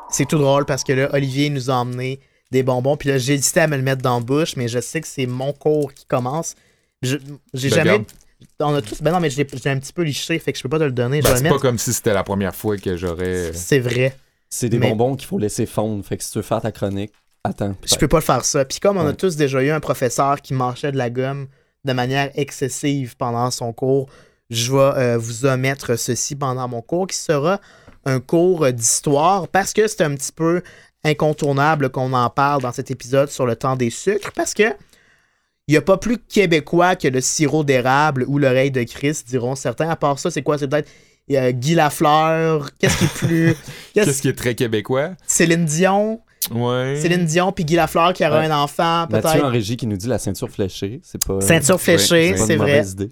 C'est 0.09 0.25
tout 0.27 0.37
drôle 0.37 0.65
parce 0.65 0.83
que 0.83 0.93
là 0.93 1.09
Olivier 1.13 1.49
nous 1.49 1.71
a 1.71 1.73
emmené 1.73 2.19
des 2.51 2.63
bonbons, 2.63 2.97
puis 2.97 3.09
là 3.09 3.17
j'ai 3.17 3.33
hésité 3.33 3.61
à 3.61 3.67
me 3.67 3.77
le 3.77 3.81
mettre 3.83 4.01
dans 4.01 4.19
la 4.19 4.23
bouche, 4.23 4.55
mais 4.57 4.67
je 4.67 4.79
sais 4.79 5.01
que 5.01 5.07
c'est 5.07 5.25
mon 5.25 5.53
cours 5.53 5.93
qui 5.93 6.05
commence. 6.05 6.53
Je- 7.01 7.17
J'ai 7.55 7.69
Ben, 7.69 7.75
jamais. 7.77 7.89
garde. 7.91 8.03
On 8.59 8.73
a 8.75 8.81
tous. 8.81 9.01
Ben 9.01 9.11
non, 9.11 9.19
mais 9.19 9.29
je 9.29 9.37
l'ai 9.37 9.47
je 9.51 9.63
l'ai 9.63 9.71
un 9.71 9.79
petit 9.79 9.93
peu 9.93 10.03
liché, 10.03 10.37
fait 10.39 10.51
que 10.51 10.57
je 10.57 10.63
peux 10.63 10.69
pas 10.69 10.79
te 10.79 10.83
le 10.83 10.91
donner. 10.91 11.21
Je 11.21 11.27
Ben, 11.27 11.35
c'est 11.37 11.49
pas 11.49 11.59
comme 11.59 11.77
si 11.77 11.93
c'était 11.93 12.13
la 12.13 12.23
première 12.23 12.55
fois 12.55 12.77
que 12.77 12.97
j'aurais. 12.97 13.51
C'est 13.53 13.79
vrai. 13.79 14.15
C'est 14.49 14.69
des 14.69 14.79
Mais- 14.79 14.89
bonbons 14.89 15.15
qu'il 15.15 15.27
faut 15.27 15.37
laisser 15.37 15.65
fondre. 15.65 16.03
Fait 16.05 16.17
que 16.17 16.23
si 16.23 16.31
tu 16.31 16.39
veux 16.39 16.43
faire 16.43 16.61
ta 16.61 16.71
chronique, 16.71 17.11
attends. 17.43 17.75
Je 17.85 17.95
peux 17.95 18.07
pas 18.07 18.17
le 18.17 18.23
faire 18.23 18.43
ça. 18.45 18.65
Puis 18.65 18.79
comme 18.79 18.97
on 18.97 19.07
a 19.07 19.13
tous 19.13 19.35
déjà 19.35 19.61
eu 19.63 19.69
un 19.69 19.79
professeur 19.79 20.41
qui 20.41 20.53
mâchait 20.53 20.91
de 20.91 20.97
la 20.97 21.09
gomme 21.09 21.47
de 21.85 21.93
manière 21.93 22.29
excessive 22.35 23.15
pendant 23.17 23.49
son 23.51 23.73
cours, 23.73 24.09
je 24.49 24.71
vais 24.73 24.77
euh, 24.79 25.17
vous 25.17 25.45
omettre 25.45 25.97
ceci 25.97 26.35
pendant 26.35 26.67
mon 26.67 26.81
cours 26.81 27.07
qui 27.07 27.17
sera 27.17 27.59
un 28.05 28.19
cours 28.19 28.65
euh, 28.65 28.71
d'histoire 28.71 29.47
parce 29.47 29.71
que 29.73 29.87
c'est 29.87 30.01
un 30.01 30.13
petit 30.15 30.31
peu 30.33 30.61
incontournable 31.03 31.89
qu'on 31.89 32.13
en 32.13 32.29
parle 32.29 32.61
dans 32.61 32.71
cet 32.71 32.91
épisode 32.91 33.29
sur 33.29 33.45
le 33.45 33.55
temps 33.55 33.75
des 33.75 33.89
sucres 33.89 34.31
parce 34.33 34.53
que 34.53 34.63
il 35.71 35.75
n'y 35.75 35.77
a 35.77 35.81
pas 35.81 35.95
plus 35.95 36.17
québécois 36.17 36.97
que 36.97 37.07
le 37.07 37.21
sirop 37.21 37.63
d'érable 37.63 38.25
ou 38.27 38.37
l'oreille 38.39 38.71
de 38.71 38.83
Christ, 38.83 39.25
diront 39.29 39.55
certains. 39.55 39.89
À 39.89 39.95
part 39.95 40.19
ça, 40.19 40.29
c'est 40.29 40.41
quoi? 40.41 40.57
C'est 40.57 40.67
peut-être 40.67 40.89
euh, 41.31 41.51
Guy 41.53 41.75
Lafleur. 41.75 42.69
Qu'est-ce 42.77 42.97
qui 42.97 43.05
est 43.05 43.13
plus. 43.13 43.55
qu'est-ce- 43.93 44.21
qui 44.21 44.27
est 44.27 44.33
très 44.37 44.53
québécois? 44.53 45.11
Céline 45.25 45.63
Dion. 45.63 46.19
Ouais. 46.53 46.97
Céline 47.01 47.23
Dion 47.25 47.53
puis 47.53 47.63
Guy 47.63 47.75
Lafleur 47.75 48.11
qui 48.11 48.25
aura 48.25 48.39
Ouais. 48.39 48.47
un 48.47 48.57
enfant, 48.63 49.07
Mathieu 49.09 49.45
en 49.45 49.49
régie 49.49 49.77
qui 49.77 49.87
nous 49.87 49.95
dit 49.95 50.07
la 50.07 50.19
ceinture 50.19 50.49
fléchée. 50.49 50.99
C'est 51.03 51.23
pas. 51.25 51.39
Ceinture 51.39 51.79
fléchée, 51.79 52.33
c'est 52.33 52.39
pas 52.39 52.45
c'est 52.47 52.53
une 52.55 52.59
vrai. 52.59 52.85
idée. 52.85 53.11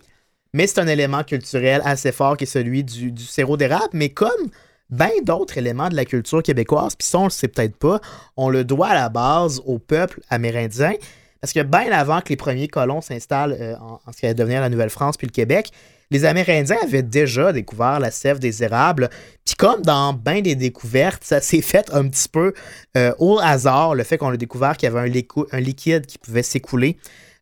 Mais 0.53 0.67
c'est 0.67 0.79
un 0.81 0.87
élément 0.87 1.23
culturel 1.23 1.81
assez 1.85 2.11
fort 2.11 2.35
qui 2.35 2.43
est 2.43 2.47
celui 2.47 2.83
du, 2.83 3.13
du 3.13 3.23
sirop 3.23 3.55
d'érable. 3.55 3.87
Mais 3.93 4.09
comme 4.09 4.49
bien 4.89 5.11
d'autres 5.23 5.57
éléments 5.59 5.87
de 5.87 5.95
la 5.95 6.03
culture 6.03 6.41
québécoise, 6.43 6.95
puis 6.97 7.07
ça, 7.07 7.19
on 7.19 7.25
le 7.25 7.29
sait 7.29 7.47
peut-être 7.47 7.77
pas, 7.77 8.01
on 8.35 8.49
le 8.49 8.63
doit 8.65 8.87
à 8.87 8.95
la 8.95 9.07
base 9.09 9.61
au 9.65 9.77
peuple 9.77 10.19
amérindien. 10.29 10.93
Parce 11.41 11.53
que 11.53 11.61
bien 11.61 11.91
avant 11.91 12.21
que 12.21 12.29
les 12.29 12.35
premiers 12.35 12.67
colons 12.67 13.01
s'installent 13.01 13.57
euh, 13.59 13.75
en, 13.77 13.99
ce 14.11 14.19
qui 14.19 14.25
allait 14.25 14.35
devenir 14.35 14.61
la 14.61 14.69
Nouvelle-France 14.69 15.17
puis 15.17 15.27
le 15.27 15.31
Québec, 15.31 15.71
les 16.11 16.25
Amérindiens 16.25 16.77
avaient 16.83 17.03
déjà 17.03 17.53
découvert 17.53 17.99
la 17.99 18.11
sève 18.11 18.39
des 18.39 18.63
érables. 18.63 19.09
Puis 19.45 19.55
comme 19.55 19.81
dans 19.81 20.13
bien 20.13 20.41
des 20.41 20.55
découvertes, 20.55 21.23
ça 21.23 21.39
s'est 21.39 21.61
fait 21.61 21.89
un 21.93 22.07
petit 22.07 22.27
peu 22.29 22.53
euh, 22.97 23.13
au 23.19 23.39
hasard, 23.39 23.95
le 23.95 24.03
fait 24.03 24.17
qu'on 24.17 24.29
a 24.29 24.37
découvert 24.37 24.75
qu'il 24.75 24.89
y 24.89 24.95
avait 24.95 25.11
un 25.51 25.59
liquide 25.59 26.05
qui 26.05 26.17
pouvait 26.17 26.43
s'écouler 26.43 26.97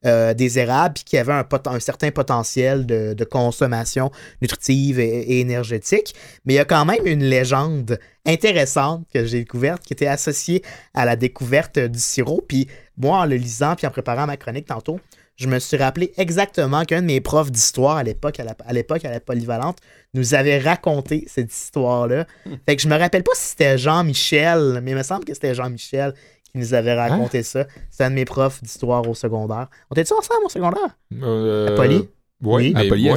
euh, 0.05 0.33
des 0.33 0.59
érables, 0.59 0.93
puis 0.93 1.17
y 1.17 1.19
avait 1.19 1.33
un, 1.33 1.79
certain 1.79 2.11
potentiel 2.11 2.85
de, 2.85 3.13
de 3.13 3.23
consommation 3.23 4.11
nutritive 4.41 4.99
et, 4.99 5.05
et 5.05 5.39
énergétique. 5.39 6.13
Mais 6.45 6.53
il 6.53 6.57
y 6.57 6.59
a 6.59 6.65
quand 6.65 6.85
même 6.85 7.05
une 7.05 7.23
légende 7.23 7.99
intéressante 8.25 9.05
que 9.13 9.25
j'ai 9.25 9.39
découverte 9.39 9.83
qui 9.83 9.93
était 9.93 10.07
associée 10.07 10.61
à 10.93 11.05
la 11.05 11.15
découverte 11.15 11.79
du 11.79 11.99
sirop. 11.99 12.43
Puis 12.47 12.67
moi, 12.97 13.19
en 13.19 13.25
le 13.25 13.37
lisant 13.37 13.75
puis 13.75 13.87
en 13.87 13.91
préparant 13.91 14.27
ma 14.27 14.37
chronique 14.37 14.67
tantôt, 14.67 14.99
je 15.37 15.47
me 15.47 15.59
suis 15.59 15.77
rappelé 15.77 16.13
exactement 16.17 16.83
qu'un 16.83 17.01
de 17.01 17.05
mes 17.05 17.21
profs 17.21 17.51
d'histoire 17.51 17.97
à 17.97 18.03
l'époque, 18.03 18.39
à 18.39 18.73
l'époque 18.73 19.05
à 19.05 19.11
la 19.11 19.19
polyvalente, 19.19 19.77
nous 20.15 20.33
avait 20.33 20.57
raconté 20.57 21.25
cette 21.27 21.53
histoire-là. 21.53 22.25
Fait 22.67 22.75
que 22.75 22.81
je 22.81 22.87
me 22.87 22.97
rappelle 22.97 23.23
pas 23.23 23.33
si 23.35 23.49
c'était 23.49 23.77
Jean-Michel, 23.77 24.79
mais 24.81 24.91
il 24.91 24.97
me 24.97 25.03
semble 25.03 25.25
que 25.25 25.33
c'était 25.35 25.53
Jean-Michel 25.53 26.13
qui 26.57 26.65
nous 26.65 26.73
avait 26.73 26.93
raconté 26.93 27.43
ça. 27.43 27.65
C'est 27.89 28.03
un 28.03 28.09
de 28.09 28.15
mes 28.15 28.25
profs 28.25 28.61
d'histoire 28.63 29.07
au 29.07 29.13
secondaire. 29.13 29.67
On 29.89 29.93
était-tu 29.95 30.13
ensemble 30.13 30.45
au 30.45 30.49
secondaire? 30.49 30.97
Euh, 31.21 31.69
À 31.73 31.75
Poly? 31.75 31.95
Oui, 31.97 32.07
Oui. 32.41 32.73
À 32.75 32.83
Poly, 32.89 33.09
à 33.09 33.15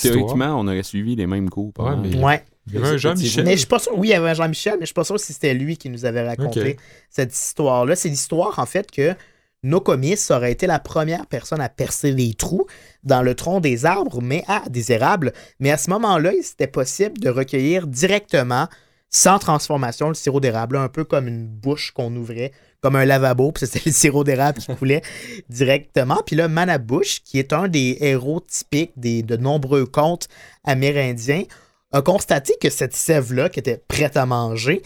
théoriquement, 0.00 0.60
on 0.60 0.66
aurait 0.68 0.82
suivi 0.82 1.16
les 1.16 1.26
mêmes 1.26 1.50
cours. 1.50 1.72
Ouais, 1.78 1.96
mais- 1.96 2.16
Ouais. 2.22 2.44
Il 2.68 2.74
y 2.74 2.76
avait 2.78 2.88
un 2.90 2.96
Jean-Michel. 2.96 3.44
Mais 3.44 3.52
je 3.52 3.56
suis 3.58 3.66
pas 3.66 3.80
sûr. 3.80 3.92
Oui, 3.98 4.08
il 4.08 4.10
y 4.12 4.14
avait 4.14 4.30
un 4.30 4.34
Jean-Michel, 4.34 4.74
mais 4.74 4.82
je 4.82 4.86
suis 4.86 4.94
pas 4.94 5.02
sûr 5.02 5.18
si 5.18 5.32
c'était 5.32 5.52
lui 5.54 5.76
qui 5.76 5.90
nous 5.90 6.04
avait 6.04 6.22
raconté 6.24 6.76
cette 7.10 7.34
histoire-là. 7.34 7.96
C'est 7.96 8.08
l'histoire, 8.08 8.56
en 8.60 8.66
fait, 8.66 8.88
que 8.88 9.14
Nokomis 9.64 10.18
aurait 10.30 10.52
été 10.52 10.66
la 10.66 10.78
première 10.78 11.26
personne 11.26 11.60
à 11.60 11.68
percer 11.68 12.12
les 12.12 12.34
trous 12.34 12.66
dans 13.04 13.22
le 13.22 13.34
tronc 13.34 13.60
des 13.60 13.84
arbres, 13.84 14.20
mais 14.22 14.44
à 14.48 14.62
des 14.68 14.92
érables. 14.92 15.32
Mais 15.60 15.70
à 15.70 15.76
ce 15.76 15.90
moment-là, 15.90 16.32
il 16.34 16.42
c'était 16.42 16.66
possible 16.68 17.18
de 17.18 17.28
recueillir 17.28 17.86
directement, 17.86 18.68
sans 19.10 19.38
transformation, 19.38 20.08
le 20.08 20.14
sirop 20.14 20.40
d'érable, 20.40 20.76
un 20.76 20.88
peu 20.88 21.04
comme 21.04 21.28
une 21.28 21.46
bouche 21.46 21.90
qu'on 21.92 22.14
ouvrait, 22.16 22.52
comme 22.82 22.96
un 22.96 23.04
lavabo, 23.04 23.52
puis 23.52 23.66
c'était 23.66 23.82
le 23.86 23.92
sirop 23.92 24.24
d'érable 24.24 24.58
qui 24.58 24.74
coulait 24.74 25.02
directement. 25.48 26.20
Puis 26.26 26.36
là, 26.36 26.48
Manabouche, 26.48 27.22
qui 27.24 27.38
est 27.38 27.52
un 27.52 27.68
des 27.68 27.96
héros 28.00 28.40
typiques 28.40 28.98
de 28.98 29.36
nombreux 29.36 29.86
contes 29.86 30.28
amérindiens, 30.64 31.44
a 31.92 32.02
constaté 32.02 32.54
que 32.60 32.70
cette 32.70 32.94
sève-là, 32.94 33.48
qui 33.48 33.60
était 33.60 33.82
prête 33.86 34.16
à 34.16 34.26
manger, 34.26 34.82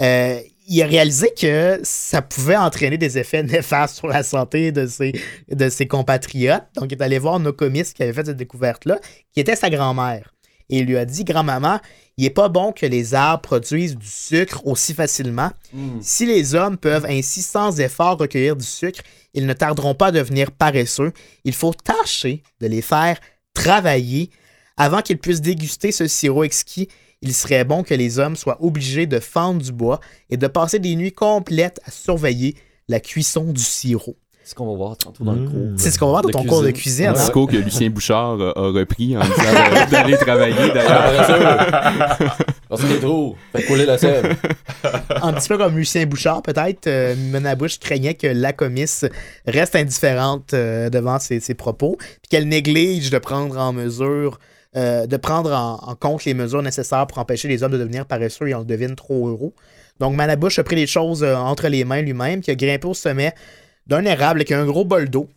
euh, 0.00 0.38
il 0.68 0.82
a 0.82 0.86
réalisé 0.86 1.32
que 1.36 1.80
ça 1.82 2.22
pouvait 2.22 2.56
entraîner 2.56 2.98
des 2.98 3.18
effets 3.18 3.42
néfastes 3.42 3.96
sur 3.96 4.06
la 4.06 4.22
santé 4.22 4.70
de 4.70 4.86
ses, 4.86 5.12
de 5.50 5.68
ses 5.68 5.86
compatriotes. 5.86 6.64
Donc, 6.76 6.92
il 6.92 6.98
est 6.98 7.02
allé 7.02 7.18
voir 7.18 7.40
Nokomis 7.40 7.92
qui 7.94 8.02
avait 8.02 8.12
fait 8.12 8.26
cette 8.26 8.36
découverte-là, 8.36 8.98
qui 9.32 9.40
était 9.40 9.56
sa 9.56 9.70
grand-mère. 9.70 10.34
Et 10.70 10.78
il 10.78 10.86
lui 10.86 10.96
a 10.96 11.04
dit 11.04 11.24
Grand-maman, 11.24 11.80
il 12.16 12.24
n'est 12.24 12.30
pas 12.30 12.48
bon 12.48 12.72
que 12.72 12.86
les 12.86 13.14
arbres 13.14 13.42
produisent 13.42 13.96
du 13.96 14.06
sucre 14.06 14.66
aussi 14.66 14.94
facilement. 14.94 15.50
Hmm. 15.72 15.98
Si 16.00 16.24
les 16.24 16.54
hommes 16.54 16.78
peuvent 16.78 17.06
ainsi 17.06 17.42
sans 17.42 17.80
effort 17.80 18.18
recueillir 18.18 18.56
du 18.56 18.64
sucre, 18.64 19.02
ils 19.34 19.46
ne 19.46 19.52
tarderont 19.52 19.94
pas 19.94 20.06
à 20.06 20.12
devenir 20.12 20.50
paresseux. 20.52 21.12
Il 21.44 21.54
faut 21.54 21.74
tâcher 21.74 22.42
de 22.60 22.66
les 22.66 22.82
faire 22.82 23.18
travailler 23.52 24.30
avant 24.76 25.02
qu'ils 25.02 25.18
puissent 25.18 25.42
déguster 25.42 25.92
ce 25.92 26.06
sirop 26.06 26.44
exquis. 26.44 26.88
Il 27.22 27.34
serait 27.34 27.64
bon 27.64 27.82
que 27.82 27.94
les 27.94 28.18
hommes 28.18 28.36
soient 28.36 28.62
obligés 28.62 29.06
de 29.06 29.18
fendre 29.18 29.60
du 29.60 29.72
bois 29.72 30.00
et 30.30 30.36
de 30.36 30.46
passer 30.46 30.78
des 30.78 30.96
nuits 30.96 31.12
complètes 31.12 31.80
à 31.84 31.90
surveiller 31.90 32.56
la 32.88 33.00
cuisson 33.00 33.44
du 33.44 33.62
sirop. 33.62 34.16
C'est 34.50 34.54
ce 34.54 34.58
qu'on 34.58 34.66
va 34.72 34.76
voir 34.76 34.96
tantôt 34.96 35.22
dans 35.22 35.32
le 35.34 35.48
cours. 35.48 35.68
C'est 35.76 35.92
ce 35.92 35.98
qu'on 36.00 36.06
va 36.06 36.10
voir 36.10 36.22
dans 36.22 36.28
de 36.28 36.32
ton 36.32 36.42
cours 36.42 36.62
de 36.62 36.72
cuisine. 36.72 37.04
Ouais. 37.04 37.10
hein? 37.10 37.20
Discours 37.22 37.46
que 37.48 37.56
Lucien 37.56 37.88
Bouchard 37.88 38.40
a, 38.40 38.48
a 38.58 38.72
repris 38.72 39.16
en 39.16 39.20
disant 39.20 39.32
de- 39.86 39.90
d'aller 39.92 40.16
travailler 40.16 40.72
d'ailleurs. 40.74 42.18
Lorsqu'il 42.68 42.98
trop, 42.98 43.36
fait 43.54 43.62
couler 43.62 43.86
la 43.86 43.96
sève. 43.96 44.36
un 45.22 45.32
petit 45.34 45.48
peu 45.48 45.56
comme 45.56 45.76
Lucien 45.76 46.04
Bouchard, 46.06 46.42
peut-être, 46.42 46.88
euh, 46.88 47.14
Menabouche 47.30 47.78
craignait 47.78 48.14
que 48.14 48.26
la 48.26 48.52
comisse 48.52 49.04
reste 49.46 49.76
indifférente 49.76 50.52
euh, 50.52 50.90
devant 50.90 51.20
ses, 51.20 51.38
ses 51.38 51.54
propos, 51.54 51.96
puis 51.98 52.28
qu'elle 52.28 52.48
néglige 52.48 53.10
de 53.10 53.18
prendre 53.18 53.56
en 53.56 53.72
mesure, 53.72 54.40
euh, 54.76 55.06
de 55.06 55.16
prendre 55.16 55.52
en, 55.52 55.78
en 55.90 55.94
compte 55.94 56.24
les 56.24 56.34
mesures 56.34 56.62
nécessaires 56.62 57.06
pour 57.06 57.18
empêcher 57.18 57.46
les 57.46 57.62
hommes 57.62 57.72
de 57.72 57.78
devenir 57.78 58.04
paresseux 58.06 58.48
et 58.48 58.54
on 58.56 58.60
le 58.60 58.64
devine 58.64 58.96
trop 58.96 59.28
heureux. 59.28 59.52
Donc 60.00 60.14
Manabouche 60.16 60.58
a 60.58 60.64
pris 60.64 60.74
les 60.76 60.86
choses 60.88 61.22
euh, 61.22 61.36
entre 61.36 61.68
les 61.68 61.84
mains 61.84 62.02
lui-même, 62.02 62.40
qui 62.40 62.50
a 62.50 62.54
grimpé 62.56 62.88
au 62.88 62.94
sommet 62.94 63.32
d'un 63.90 64.04
érable 64.04 64.38
avec 64.38 64.52
un 64.52 64.64
gros 64.64 64.84
bol 64.84 65.10
d'eau, 65.10 65.28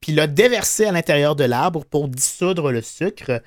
puis 0.00 0.12
l'a 0.12 0.26
déversé 0.26 0.86
à 0.86 0.92
l'intérieur 0.92 1.36
de 1.36 1.44
l'arbre 1.44 1.84
pour 1.84 2.08
dissoudre 2.08 2.72
le 2.72 2.80
sucre. 2.80 3.42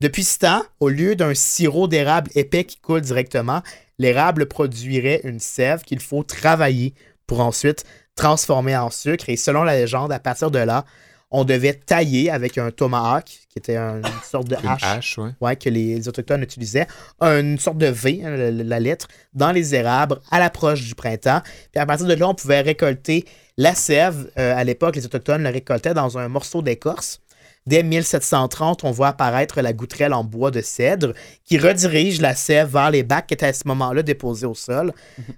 Depuis 0.00 0.24
ce 0.24 0.40
temps, 0.40 0.62
au 0.80 0.88
lieu 0.88 1.14
d'un 1.14 1.34
sirop 1.34 1.86
d'érable 1.86 2.30
épais 2.34 2.64
qui 2.64 2.78
coule 2.78 3.00
directement, 3.00 3.62
l'érable 3.98 4.46
produirait 4.46 5.20
une 5.22 5.38
sève 5.38 5.82
qu'il 5.82 6.00
faut 6.00 6.24
travailler 6.24 6.94
pour 7.28 7.40
ensuite 7.40 7.84
transformer 8.16 8.76
en 8.76 8.90
sucre. 8.90 9.28
Et 9.28 9.36
selon 9.36 9.62
la 9.62 9.76
légende, 9.76 10.10
à 10.10 10.18
partir 10.18 10.50
de 10.50 10.58
là, 10.58 10.84
on 11.32 11.44
devait 11.44 11.72
tailler 11.74 12.30
avec 12.30 12.58
un 12.58 12.70
tomahawk, 12.70 13.24
qui 13.24 13.58
était 13.58 13.76
un- 13.76 13.96
une 13.98 14.22
sorte 14.22 14.48
de 14.48 14.56
hache, 14.64 14.82
hache, 14.84 15.18
ouais. 15.18 15.30
ouais, 15.40 15.56
que 15.56 15.68
les, 15.70 15.96
les 15.96 16.08
Autochtones 16.08 16.42
utilisaient, 16.42 16.86
une 17.20 17.58
sorte 17.58 17.78
de 17.78 17.86
V, 17.86 18.20
hein, 18.24 18.30
la, 18.36 18.50
la 18.50 18.80
lettre, 18.80 19.08
dans 19.32 19.50
les 19.52 19.74
érables 19.74 20.18
à 20.30 20.38
l'approche 20.38 20.82
du 20.84 20.94
printemps. 20.94 21.40
Puis 21.72 21.80
à 21.80 21.86
partir 21.86 22.06
de 22.06 22.14
là, 22.14 22.28
on 22.28 22.34
pouvait 22.34 22.60
récolter 22.60 23.24
la 23.56 23.74
sève. 23.74 24.30
Euh, 24.38 24.54
à 24.56 24.62
l'époque, 24.64 24.94
les 24.96 25.04
Autochtones 25.06 25.42
la 25.42 25.50
récoltaient 25.50 25.94
dans 25.94 26.18
un 26.18 26.28
morceau 26.28 26.60
d'écorce. 26.62 27.20
Dès 27.66 27.82
1730, 27.84 28.82
on 28.84 28.90
voit 28.90 29.08
apparaître 29.08 29.60
la 29.60 29.72
goutrelle 29.72 30.12
en 30.12 30.24
bois 30.24 30.50
de 30.50 30.60
cèdre 30.60 31.12
qui 31.44 31.58
redirige 31.58 32.20
la 32.20 32.34
sève 32.34 32.68
vers 32.72 32.90
les 32.90 33.04
bacs 33.04 33.26
qui 33.28 33.34
étaient 33.34 33.46
à 33.46 33.52
ce 33.52 33.68
moment-là 33.68 34.02
déposés 34.02 34.46
au 34.46 34.54
sol. 34.54 34.92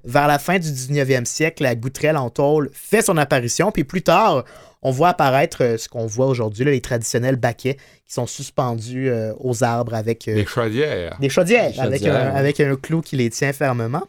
Vers 0.04 0.26
la 0.26 0.38
fin 0.38 0.58
du 0.58 0.68
19e 0.68 1.26
siècle, 1.26 1.62
la 1.62 1.74
goutrelle 1.74 2.16
en 2.16 2.30
tôle 2.30 2.70
fait 2.72 3.02
son 3.02 3.18
apparition, 3.18 3.70
puis 3.72 3.84
plus 3.84 4.02
tard, 4.02 4.44
on 4.86 4.90
voit 4.90 5.08
apparaître 5.10 5.62
euh, 5.62 5.78
ce 5.78 5.88
qu'on 5.88 6.06
voit 6.06 6.26
aujourd'hui, 6.26 6.64
là, 6.64 6.70
les 6.70 6.82
traditionnels 6.82 7.36
baquets 7.36 7.78
qui 8.06 8.12
sont 8.12 8.26
suspendus 8.26 9.08
euh, 9.08 9.32
aux 9.40 9.64
arbres 9.64 9.94
avec 9.94 10.28
euh, 10.28 10.44
chaudières. 10.46 11.16
des 11.18 11.30
chaudières, 11.30 11.72
Des 11.72 11.80
avec, 11.80 12.00
chaudières, 12.00 12.34
un, 12.34 12.36
avec 12.36 12.60
un 12.60 12.76
clou 12.76 13.00
qui 13.00 13.16
les 13.16 13.30
tient 13.30 13.54
fermement. 13.54 14.02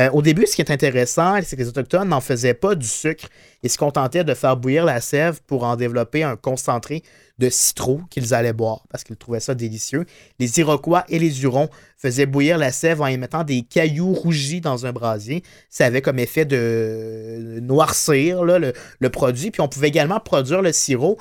Euh, 0.00 0.10
au 0.10 0.22
début, 0.22 0.44
ce 0.46 0.56
qui 0.56 0.62
est 0.62 0.70
intéressant, 0.72 1.36
c'est 1.44 1.54
que 1.54 1.62
les 1.62 1.68
Autochtones 1.68 2.08
n'en 2.08 2.20
faisaient 2.20 2.54
pas 2.54 2.74
du 2.74 2.88
sucre. 2.88 3.26
Ils 3.62 3.70
se 3.70 3.78
contentaient 3.78 4.24
de 4.24 4.34
faire 4.34 4.56
bouillir 4.56 4.84
la 4.84 5.00
sève 5.00 5.40
pour 5.46 5.62
en 5.62 5.76
développer 5.76 6.24
un 6.24 6.34
concentré 6.34 7.04
de 7.38 7.50
citron 7.50 8.00
qu'ils 8.10 8.32
allaient 8.32 8.52
boire 8.52 8.84
parce 8.90 9.04
qu'ils 9.04 9.16
trouvaient 9.16 9.40
ça 9.40 9.54
délicieux. 9.54 10.06
Les 10.38 10.58
Iroquois 10.58 11.04
et 11.08 11.18
les 11.18 11.42
Hurons 11.42 11.68
faisaient 11.98 12.26
bouillir 12.26 12.56
la 12.56 12.72
sève 12.72 13.02
en 13.02 13.06
y 13.08 13.18
mettant 13.18 13.44
des 13.44 13.62
cailloux 13.62 14.14
rougis 14.14 14.60
dans 14.60 14.86
un 14.86 14.92
brasier. 14.92 15.42
Ça 15.68 15.86
avait 15.86 16.00
comme 16.02 16.18
effet 16.18 16.46
de 16.46 17.58
noircir 17.60 18.44
là, 18.44 18.58
le, 18.58 18.72
le 19.00 19.10
produit. 19.10 19.50
Puis 19.50 19.60
on 19.60 19.68
pouvait 19.68 19.88
également 19.88 20.20
produire 20.20 20.62
le 20.62 20.72
sirop. 20.72 21.18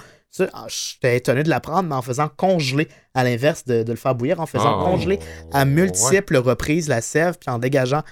Ah, 0.53 0.67
J'étais 0.67 1.17
étonné 1.17 1.43
de 1.43 1.49
l'apprendre, 1.49 1.87
mais 1.89 1.95
en 1.95 2.01
faisant 2.01 2.29
congeler, 2.29 2.89
à 3.13 3.23
l'inverse 3.23 3.63
de, 3.65 3.83
de 3.83 3.91
le 3.91 3.97
faire 3.97 4.15
bouillir, 4.15 4.41
en 4.41 4.45
faisant 4.45 4.81
Ah, 4.81 4.83
congeler 4.83 5.19
à 5.53 5.63
multiples 5.63 6.37
reprises 6.37 6.89
la 6.89 7.01
sève, 7.01 7.37
puis 7.39 7.49
en 7.49 7.57
dégageant 7.59 8.03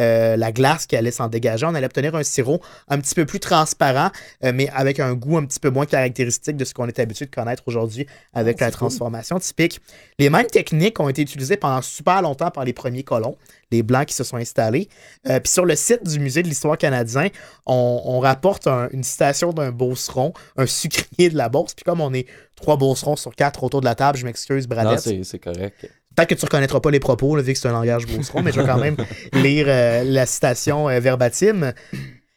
euh, 0.00 0.36
la 0.36 0.50
glace 0.50 0.86
qui 0.86 0.96
allait 0.96 1.10
s'en 1.12 1.28
dégager, 1.28 1.66
on 1.66 1.74
allait 1.74 1.86
obtenir 1.86 2.14
un 2.16 2.22
sirop 2.24 2.60
un 2.88 2.98
petit 2.98 3.14
peu 3.14 3.26
plus 3.26 3.38
transparent, 3.38 4.10
euh, 4.44 4.52
mais 4.54 4.68
avec 4.70 4.98
un 4.98 5.14
goût 5.14 5.36
un 5.38 5.44
petit 5.44 5.60
peu 5.60 5.70
moins 5.70 5.86
caractéristique 5.86 6.56
de 6.56 6.64
ce 6.64 6.74
qu'on 6.74 6.88
est 6.88 6.98
habitué 6.98 7.26
de 7.26 7.30
connaître 7.30 7.62
aujourd'hui 7.66 8.06
avec 8.32 8.56
Ah, 8.60 8.64
la 8.64 8.70
cool. 8.70 8.78
transformation 8.78 9.38
typique. 9.38 9.80
Les 10.18 10.30
mêmes 10.30 10.46
techniques 10.46 10.98
ont 10.98 11.08
été 11.08 11.22
utilisées 11.22 11.56
pendant 11.56 11.82
super 11.82 12.22
longtemps 12.22 12.50
par 12.50 12.64
les 12.64 12.72
premiers 12.72 13.02
colons, 13.04 13.36
les 13.70 13.82
Blancs 13.82 14.06
qui 14.06 14.14
se 14.14 14.24
sont 14.24 14.36
installés. 14.36 14.88
Euh, 15.28 15.38
puis 15.38 15.52
sur 15.52 15.64
le 15.64 15.76
site 15.76 16.02
du 16.06 16.18
Musée 16.18 16.42
de 16.42 16.48
l'histoire 16.48 16.76
canadien, 16.78 17.28
on, 17.66 18.00
on 18.04 18.18
rapporte 18.20 18.66
un- 18.66 18.88
une 18.92 19.04
citation 19.04 19.52
d'un 19.52 19.70
beauceron, 19.70 20.32
un 20.56 20.66
sucrier 20.66 21.28
de 21.30 21.36
la 21.36 21.48
Beauce. 21.48 21.74
Puis 21.74 21.84
comme 21.84 22.00
on 22.00 22.12
est 22.14 22.26
trois 22.56 22.76
beaucerons 22.76 23.16
sur 23.16 23.34
quatre 23.34 23.62
autour 23.62 23.80
de 23.80 23.86
la 23.86 23.94
table, 23.94 24.18
je 24.18 24.24
m'excuse, 24.24 24.66
Bradette. 24.66 25.24
c'est 25.24 25.38
correct. 25.38 25.90
Peut-être 26.20 26.28
que 26.28 26.34
tu 26.34 26.44
reconnaîtras 26.44 26.80
pas 26.80 26.90
les 26.90 27.00
propos, 27.00 27.34
là, 27.34 27.40
vu 27.40 27.54
que 27.54 27.58
c'est 27.58 27.68
un 27.68 27.72
langage 27.72 28.04
beauceron, 28.06 28.42
mais 28.42 28.52
je 28.52 28.60
vais 28.60 28.66
quand 28.66 28.76
même 28.76 28.96
lire 29.32 29.64
euh, 29.68 30.04
la 30.04 30.26
citation 30.26 30.86
euh, 30.86 31.00
verbatim. 31.00 31.72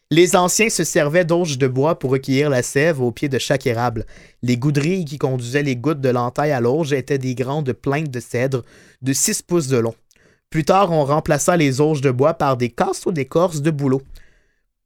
Les 0.09 0.37
anciens 0.37 0.69
se 0.69 0.85
servaient 0.85 1.25
d'auges 1.25 1.57
de 1.57 1.67
bois 1.67 1.99
pour 1.99 2.11
recueillir 2.11 2.49
la 2.49 2.63
sève 2.63 3.01
au 3.01 3.11
pied 3.11 3.27
de 3.27 3.37
chaque 3.39 3.67
érable. 3.67 4.05
Les 4.41 4.55
goudrilles 4.55 5.03
qui 5.03 5.17
conduisaient 5.17 5.63
les 5.63 5.75
gouttes 5.75 5.99
de 5.99 6.07
l'entaille 6.07 6.53
à 6.53 6.61
l'auge 6.61 6.93
étaient 6.93 7.17
des 7.17 7.35
grandes 7.35 7.73
plaintes 7.73 8.09
de 8.09 8.21
cèdre 8.21 8.63
de 9.01 9.11
6 9.11 9.41
pouces 9.41 9.67
de 9.67 9.77
long. 9.77 9.95
Plus 10.49 10.63
tard, 10.63 10.93
on 10.93 11.03
remplaça 11.03 11.57
les 11.57 11.81
auges 11.81 11.99
de 11.99 12.11
bois 12.11 12.35
par 12.35 12.55
des 12.55 12.69
casseaux 12.69 13.11
d'écorce 13.11 13.61
de 13.61 13.71
bouleau. 13.71 14.01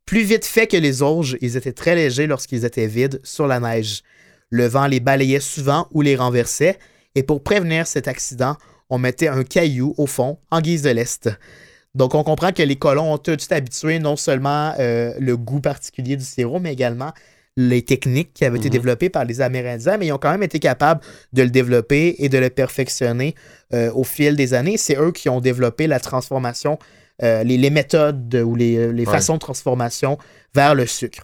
Plus 0.08 0.24
vite 0.24 0.46
fait 0.46 0.66
que 0.66 0.78
les 0.78 1.04
auges, 1.04 1.38
ils 1.42 1.56
étaient 1.56 1.72
très 1.72 1.94
légers 1.94 2.26
lorsqu'ils 2.26 2.66
étaient 2.66 2.88
vides 2.88 3.22
sur 3.24 3.46
la 3.46 3.60
neige. 3.60 4.02
Le 4.50 4.66
vent 4.66 4.88
les 4.88 5.02
balayait 5.02 5.40
souvent 5.40 5.88
ou 5.92 6.02
les 6.02 6.16
renversait, 6.16 6.80
et 7.14 7.22
pour 7.22 7.44
prévenir 7.44 7.86
cet 7.86 8.08
accident, 8.08 8.58
on 8.90 8.98
mettait 8.98 9.28
un 9.28 9.44
caillou 9.44 9.94
au 9.98 10.08
fond 10.08 10.38
en 10.52 10.62
guise 10.62 10.84
de 10.84 10.90
lest. 10.90 11.30
Donc, 11.96 12.14
on 12.16 12.24
comprend 12.24 12.52
que 12.52 12.62
les 12.64 12.76
colons 12.76 13.14
ont 13.14 13.18
tout 13.18 13.36
de 13.36 13.42
suite 13.42 13.52
habitué 13.54 14.00
non 14.00 14.16
seulement 14.16 14.74
euh, 14.80 15.14
le 15.20 15.36
goût 15.36 15.62
particulier 15.62 16.16
du 16.16 16.24
sirop, 16.24 16.60
mais 16.60 16.72
également 16.74 17.12
les 17.60 17.82
techniques 17.82 18.34
qui 18.36 18.46
avaient 18.46 18.60
été 18.60 18.68
Mhm. 18.68 18.74
développées 18.74 19.10
par 19.10 19.26
les 19.26 19.42
Amérindiens, 19.42 19.98
mais 19.98 20.06
ils 20.08 20.12
ont 20.12 20.20
quand 20.20 20.30
même 20.30 20.44
été 20.44 20.60
capables 20.60 21.02
de 21.34 21.42
le 21.42 21.50
développer 21.50 22.16
et 22.20 22.30
de 22.30 22.38
le 22.38 22.52
perfectionner 22.52 23.34
euh, 23.74 23.92
au 23.94 24.04
fil 24.04 24.36
des 24.36 24.54
années. 24.54 24.78
C'est 24.78 24.96
eux 24.96 25.12
qui 25.12 25.28
ont 25.28 25.42
développé 25.42 25.88
la 25.88 26.00
transformation, 26.00 26.78
euh, 27.24 27.44
les, 27.44 27.58
les 27.58 27.72
méthodes 27.72 28.36
ou 28.36 28.54
les, 28.56 28.94
les 28.94 29.06
Ouais. 29.06 29.12
façons 29.12 29.34
de 29.34 29.40
transformation 29.40 30.20
vers 30.54 30.76
le 30.76 30.86
sucre. 30.86 31.24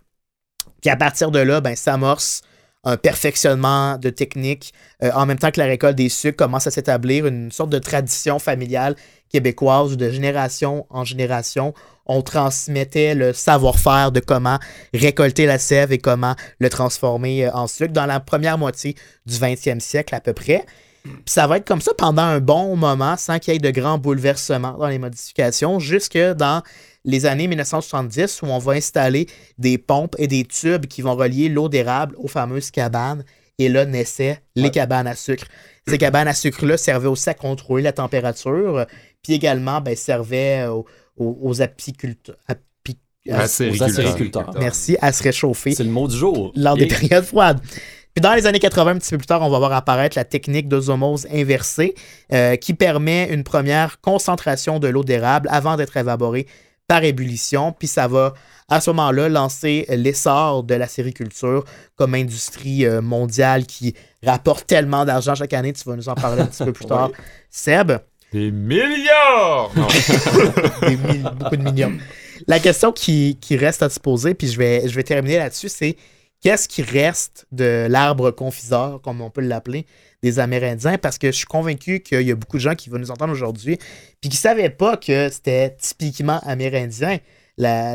Puis 0.81 0.89
à 0.89 0.95
partir 0.95 1.29
de 1.29 1.37
là, 1.39 1.61
ben, 1.61 1.75
s'amorce 1.75 2.41
un 2.83 2.97
perfectionnement 2.97 3.97
de 3.97 4.09
techniques, 4.09 4.73
euh, 5.03 5.11
en 5.13 5.25
même 5.25 5.39
temps 5.39 5.51
que 5.51 5.59
la 5.59 5.67
récolte 5.67 5.95
des 5.95 6.09
sucres 6.09 6.37
commence 6.37 6.67
à 6.67 6.71
s'établir 6.71 7.25
une 7.25 7.51
sorte 7.51 7.69
de 7.69 7.79
tradition 7.79 8.39
familiale 8.39 8.95
québécoise 9.29 9.93
où 9.93 9.95
de 9.95 10.09
génération 10.09 10.85
en 10.89 11.03
génération, 11.03 11.73
on 12.05 12.21
transmettait 12.21 13.15
le 13.15 13.33
savoir-faire 13.33 14.11
de 14.11 14.19
comment 14.19 14.59
récolter 14.93 15.45
la 15.45 15.57
sève 15.57 15.91
et 15.93 15.97
comment 15.97 16.35
le 16.59 16.69
transformer 16.69 17.45
euh, 17.45 17.51
en 17.53 17.67
sucre 17.67 17.93
dans 17.93 18.05
la 18.05 18.19
première 18.19 18.57
moitié 18.57 18.95
du 19.25 19.35
20e 19.35 19.79
siècle 19.79 20.13
à 20.13 20.19
peu 20.19 20.33
près. 20.33 20.65
Puis 21.03 21.13
ça 21.25 21.47
va 21.47 21.57
être 21.57 21.67
comme 21.67 21.81
ça 21.81 21.91
pendant 21.97 22.21
un 22.21 22.39
bon 22.39 22.77
moment 22.77 23.17
sans 23.17 23.39
qu'il 23.39 23.53
y 23.53 23.55
ait 23.57 23.59
de 23.59 23.71
grands 23.71 23.97
bouleversements 23.97 24.77
dans 24.77 24.87
les 24.87 24.99
modifications 24.99 25.79
jusque 25.79 26.17
dans 26.17 26.61
les 27.05 27.25
années 27.25 27.47
1970 27.47 28.41
où 28.43 28.45
on 28.47 28.59
va 28.59 28.73
installer 28.73 29.27
des 29.57 29.77
pompes 29.77 30.15
et 30.17 30.27
des 30.27 30.45
tubes 30.45 30.85
qui 30.87 31.01
vont 31.01 31.15
relier 31.15 31.49
l'eau 31.49 31.69
d'érable 31.69 32.15
aux 32.17 32.27
fameuses 32.27 32.71
cabanes. 32.71 33.23
Et 33.59 33.69
là 33.69 33.85
naissaient 33.85 34.39
les 34.55 34.63
Ouais. 34.63 34.71
cabanes 34.71 35.05
à 35.07 35.15
sucre. 35.15 35.45
Ces 35.87 35.97
cabanes 35.99 36.27
à 36.27 36.33
sucre-là 36.33 36.75
servaient 36.77 37.07
aussi 37.07 37.29
à 37.29 37.33
contrôler 37.35 37.83
la 37.83 37.91
température, 37.91 38.85
puis 39.21 39.33
également 39.33 39.79
ben, 39.79 39.95
servaient 39.95 40.65
aux, 40.67 40.85
aux- 41.17 41.37
aux 41.41 41.61
apiculteurs. 41.61 42.35
api- 42.47 42.97
Acériculteurs. 43.29 43.87
acériculteurs. 43.89 44.51
Merci, 44.59 44.97
à 45.01 45.11
se 45.11 45.21
réchauffer 45.23 45.71
C'est 45.75 45.83
le 45.83 45.91
mot 45.91 46.07
du 46.07 46.15
jour. 46.17 46.51
lors 46.55 46.75
des 46.75 46.85
Et- 46.85 46.87
périodes 46.87 47.23
froides. 47.25 47.59
Puis 48.15 48.21
dans 48.21 48.33
les 48.33 48.45
années 48.47 48.59
80, 48.59 48.91
un 48.91 48.97
petit 48.97 49.11
peu 49.11 49.17
plus 49.17 49.27
tard, 49.27 49.41
on 49.43 49.49
va 49.49 49.59
voir 49.59 49.73
apparaître 49.73 50.17
la 50.17 50.25
technique 50.25 50.67
d'osmose 50.67 51.27
inversée 51.31 51.95
euh, 52.31 52.55
qui 52.57 52.73
permet 52.73 53.29
une 53.31 53.43
première 53.43 54.01
concentration 54.01 54.79
de 54.79 54.87
l'eau 54.87 55.03
d'érable 55.03 55.47
avant 55.51 55.77
d'être 55.77 55.95
évaporée 55.97 56.47
par 56.87 57.03
ébullition. 57.03 57.71
Puis 57.71 57.87
ça 57.87 58.07
va, 58.07 58.33
à 58.69 58.81
ce 58.81 58.89
moment-là, 58.91 59.29
lancer 59.29 59.85
l'essor 59.89 60.63
de 60.63 60.75
la 60.75 60.87
sériculture 60.87 61.63
comme 61.95 62.13
industrie 62.15 62.85
euh, 62.85 63.01
mondiale 63.01 63.65
qui 63.65 63.95
rapporte 64.23 64.67
tellement 64.67 65.05
d'argent 65.05 65.35
chaque 65.35 65.53
année. 65.53 65.73
Tu 65.73 65.83
vas 65.87 65.95
nous 65.95 66.09
en 66.09 66.15
parler 66.15 66.41
un 66.41 66.45
petit 66.47 66.63
peu 66.63 66.73
plus 66.73 66.85
tard. 66.87 67.11
Seb? 67.49 67.91
Des 68.31 68.51
milliards! 68.51 69.71
Non. 69.75 69.87
Des 70.87 70.97
mille- 70.97 71.29
beaucoup 71.37 71.55
de 71.55 71.61
millions. 71.63 71.93
La 72.47 72.59
question 72.59 72.91
qui, 72.91 73.37
qui 73.39 73.55
reste 73.57 73.83
à 73.83 73.89
se 73.89 73.99
poser, 73.99 74.33
puis 74.33 74.47
je 74.47 74.57
vais, 74.57 74.87
je 74.87 74.95
vais 74.95 75.03
terminer 75.03 75.37
là-dessus, 75.37 75.69
c'est 75.69 75.95
qu'est-ce 76.41 76.67
qui 76.67 76.81
reste 76.81 77.45
de 77.51 77.85
l'arbre 77.89 78.31
confiseur, 78.31 78.99
comme 79.01 79.21
on 79.21 79.29
peut 79.29 79.41
l'appeler, 79.41 79.85
des 80.23 80.39
Amérindiens? 80.39 80.97
Parce 80.97 81.19
que 81.19 81.27
je 81.27 81.37
suis 81.37 81.45
convaincu 81.45 81.99
qu'il 81.99 82.21
y 82.21 82.31
a 82.31 82.35
beaucoup 82.35 82.57
de 82.57 82.61
gens 82.61 82.73
qui 82.73 82.89
vont 82.89 82.97
nous 82.97 83.11
entendre 83.11 83.33
aujourd'hui, 83.33 83.77
puis 84.21 84.29
qui 84.29 84.37
ne 84.37 84.41
savaient 84.41 84.69
pas 84.69 84.97
que 84.97 85.29
c'était 85.29 85.75
typiquement 85.79 86.39
amérindien. 86.43 87.19
La, 87.55 87.93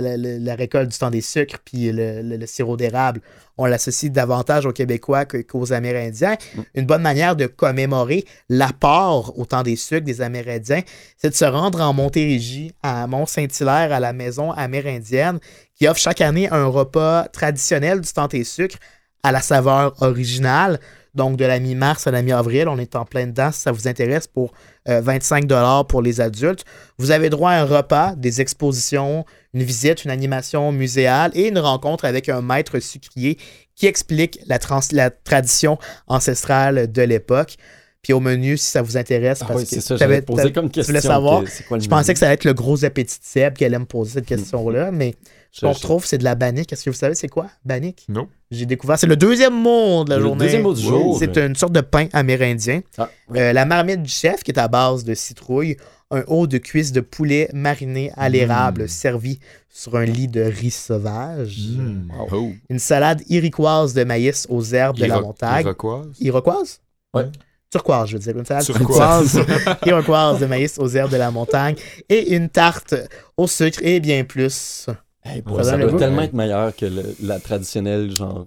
récolte 0.54 0.92
du 0.92 0.96
temps 0.96 1.10
des 1.10 1.20
sucres 1.20 1.58
puis 1.64 1.90
le, 1.90 2.22
le- 2.22 2.46
sirop 2.46 2.76
d'érable, 2.76 3.20
on 3.56 3.64
l'associe 3.66 4.12
davantage 4.12 4.66
aux 4.66 4.72
Québécois 4.72 5.24
qu'aux 5.24 5.72
Amérindiens. 5.72 6.36
Une 6.76 6.86
bonne 6.86 7.02
manière 7.02 7.34
de 7.34 7.46
commémorer 7.46 8.24
l'apport 8.48 9.36
au 9.36 9.46
temps 9.46 9.64
des 9.64 9.74
sucres 9.74 10.04
des 10.04 10.20
Amérindiens, 10.20 10.82
c'est 11.16 11.30
de 11.30 11.34
se 11.34 11.44
rendre 11.44 11.80
en 11.80 11.92
Montérégie, 11.92 12.70
à 12.84 13.08
Mont-Saint-Hilaire, 13.08 13.92
à 13.92 13.98
la 13.98 14.12
maison 14.12 14.52
amérindienne, 14.52 15.40
qui 15.74 15.88
offre 15.88 15.98
chaque 15.98 16.20
année 16.20 16.48
un 16.52 16.66
repas 16.66 17.24
traditionnel 17.24 18.00
du 18.00 18.12
temps 18.12 18.28
et 18.28 18.44
sucre 18.44 18.76
à 19.24 19.32
la 19.32 19.40
saveur 19.40 20.00
originale. 20.00 20.78
Donc, 21.18 21.36
de 21.36 21.44
la 21.44 21.58
mi-mars 21.58 22.06
à 22.06 22.12
la 22.12 22.22
mi-avril, 22.22 22.68
on 22.68 22.78
est 22.78 22.94
en 22.96 23.04
plein 23.04 23.26
dedans 23.26 23.50
si 23.52 23.60
ça 23.60 23.72
vous 23.72 23.88
intéresse 23.88 24.26
pour 24.28 24.52
euh, 24.88 25.00
25 25.02 25.46
pour 25.88 26.00
les 26.00 26.20
adultes. 26.20 26.64
Vous 26.96 27.10
avez 27.10 27.28
droit 27.28 27.50
à 27.50 27.60
un 27.60 27.64
repas, 27.64 28.14
des 28.16 28.40
expositions, 28.40 29.24
une 29.52 29.64
visite, 29.64 30.04
une 30.04 30.12
animation 30.12 30.70
muséale 30.72 31.32
et 31.34 31.48
une 31.48 31.58
rencontre 31.58 32.04
avec 32.04 32.28
un 32.28 32.40
maître 32.40 32.78
sucrier 32.78 33.36
qui 33.74 33.86
explique 33.86 34.38
la, 34.46 34.58
trans- 34.60 34.80
la 34.92 35.10
tradition 35.10 35.76
ancestrale 36.06 36.90
de 36.90 37.02
l'époque. 37.02 37.56
Puis 38.02 38.12
au 38.12 38.20
menu, 38.20 38.56
si 38.56 38.66
ça 38.70 38.80
vous 38.80 38.96
intéresse, 38.96 39.40
Ah 39.42 39.46
parce 39.48 39.60
oui, 39.62 39.66
que 39.68 39.80
ça, 39.80 39.96
posé 40.22 40.52
comme 40.52 40.66
tu 40.66 40.74
question. 40.74 40.92
voulais 40.92 41.00
savoir. 41.00 41.42
que 41.44 41.50
quoi 41.66 41.78
Je 41.80 41.88
pensais 41.88 42.12
que 42.12 42.18
ça 42.20 42.26
allait 42.26 42.34
être 42.34 42.44
le 42.44 42.54
gros 42.54 42.84
appétit 42.84 43.18
de 43.18 43.24
Seb 43.24 43.54
qui 43.54 43.64
allait 43.64 43.78
me 43.78 43.86
poser 43.86 44.12
cette 44.12 44.26
question-là, 44.26 44.92
mais 44.92 45.16
qu'on 45.60 45.72
retrouve, 45.72 46.04
c'est 46.06 46.18
de 46.18 46.24
la 46.24 46.34
bannique. 46.34 46.72
Est-ce 46.72 46.84
que 46.84 46.90
vous 46.90 46.96
savez 46.96 47.14
c'est 47.14 47.28
quoi, 47.28 47.48
bannique? 47.64 48.04
Non. 48.08 48.28
J'ai 48.50 48.66
découvert, 48.66 48.98
c'est 48.98 49.06
le 49.06 49.16
deuxième 49.16 49.54
mot 49.54 50.04
de 50.04 50.10
la 50.10 50.16
Le 50.16 50.22
journée. 50.22 50.44
deuxième 50.44 50.62
mot 50.62 50.74
du 50.74 50.80
jour. 50.82 51.16
C'est 51.18 51.36
une 51.38 51.54
sorte 51.54 51.72
de 51.72 51.80
pain 51.80 52.06
amérindien. 52.12 52.80
Ah, 52.96 53.10
oui. 53.28 53.38
Euh, 53.40 53.52
la 53.52 53.64
marmite 53.64 54.02
du 54.02 54.10
chef, 54.10 54.42
qui 54.42 54.50
est 54.50 54.58
à 54.58 54.68
base 54.68 55.04
de 55.04 55.14
citrouille, 55.14 55.76
un 56.10 56.24
haut 56.26 56.46
de 56.46 56.56
cuisse 56.56 56.92
de 56.92 57.00
poulet 57.02 57.50
mariné 57.52 58.10
à 58.16 58.28
l'érable 58.30 58.84
Mm. 58.84 58.88
servi 58.88 59.40
sur 59.68 59.96
un 59.96 60.04
lit 60.06 60.26
de 60.28 60.40
riz 60.40 60.70
sauvage. 60.70 61.58
Mm. 61.76 62.08
Oh. 62.32 62.50
Une 62.70 62.78
salade 62.78 63.22
iriquoise 63.28 63.92
de 63.92 64.04
maïs 64.04 64.46
aux 64.48 64.62
herbes 64.64 64.96
de 64.96 65.04
la 65.04 65.20
montagne. 65.20 65.60
Iroquoise? 65.66 66.06
Iroquoise? 66.20 66.80
Ouais. 67.12 67.26
Turquoise, 67.70 68.08
je 68.08 68.14
veux 68.16 68.22
dire. 68.22 68.38
Une 68.38 68.46
salade 68.46 68.64
Turquoise. 68.64 69.32
turquoise, 69.32 69.76
iroquoise 69.86 70.40
de 70.40 70.46
maïs 70.46 70.78
aux 70.78 70.88
herbes 70.88 71.10
de 71.12 71.18
la 71.18 71.30
montagne 71.30 71.74
et 72.08 72.34
une 72.34 72.48
tarte 72.48 72.94
au 73.36 73.46
sucre 73.46 73.80
et 73.82 74.00
bien 74.00 74.24
plus. 74.24 74.86
Hey, 75.24 75.42
Ça 75.62 75.76
doit 75.76 75.98
tellement 75.98 76.22
être 76.22 76.32
meilleur 76.32 76.74
que 76.74 76.86
le- 76.86 77.14
la 77.22 77.38
traditionnelle, 77.40 78.10
genre, 78.10 78.46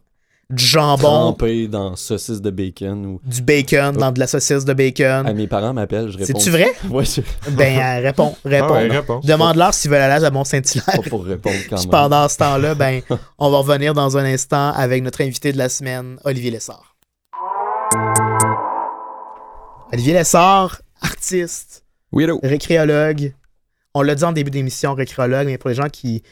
Du 0.49 0.63
jambon, 0.65 0.97
trempée 1.33 1.67
dans 1.67 1.95
saucisse 1.95 2.41
de 2.41 2.49
bacon. 2.49 3.05
Ou... 3.05 3.21
du 3.23 3.41
bacon, 3.41 3.95
dans 3.95 4.11
de 4.11 4.19
la 4.19 4.27
saucisse 4.27 4.65
de 4.65 4.73
bacon. 4.73 5.23
Ah, 5.27 5.33
mes 5.33 5.47
parents 5.47 5.73
m'appellent, 5.73 6.09
je 6.09 6.17
réponds. 6.17 6.39
C'est-tu 6.39 6.49
vrai? 6.49 6.71
Ouais, 6.89 7.05
c'est 7.05 7.23
Ben, 7.51 7.77
euh, 7.77 8.01
réponds, 8.01 8.35
réponds. 8.43 8.67
Ah 8.69 8.73
ouais, 8.73 8.87
réponse. 8.87 9.25
Demande-leur 9.25 9.73
s'ils 9.73 9.91
veulent 9.91 10.01
aller 10.01 10.25
à 10.25 10.31
Mont-Saint-Hilaire. 10.31 10.85
pas 11.03 11.09
pour 11.09 11.23
répondre 11.25 11.55
quand 11.69 11.79
même. 11.79 11.89
pendant 11.89 12.27
ce 12.27 12.37
temps-là, 12.37 12.73
ben, 12.75 13.01
on 13.37 13.49
va 13.49 13.57
revenir 13.59 13.93
dans 13.93 14.17
un 14.17 14.25
instant 14.25 14.71
avec 14.73 15.03
notre 15.03 15.21
invité 15.21 15.53
de 15.53 15.57
la 15.57 15.69
semaine, 15.69 16.17
Olivier 16.25 16.51
Lessard. 16.51 16.95
Olivier 19.93 20.13
Lessard, 20.13 20.81
artiste, 21.01 21.83
Weirdo. 22.11 22.39
récréologue. 22.43 23.33
On 23.93 24.01
l'a 24.03 24.15
dit 24.15 24.23
en 24.23 24.31
début 24.31 24.51
d'émission, 24.51 24.93
récréologue, 24.93 25.47
mais 25.47 25.57
pour 25.57 25.69
les 25.69 25.75
gens 25.75 25.89
qui, 25.89 26.23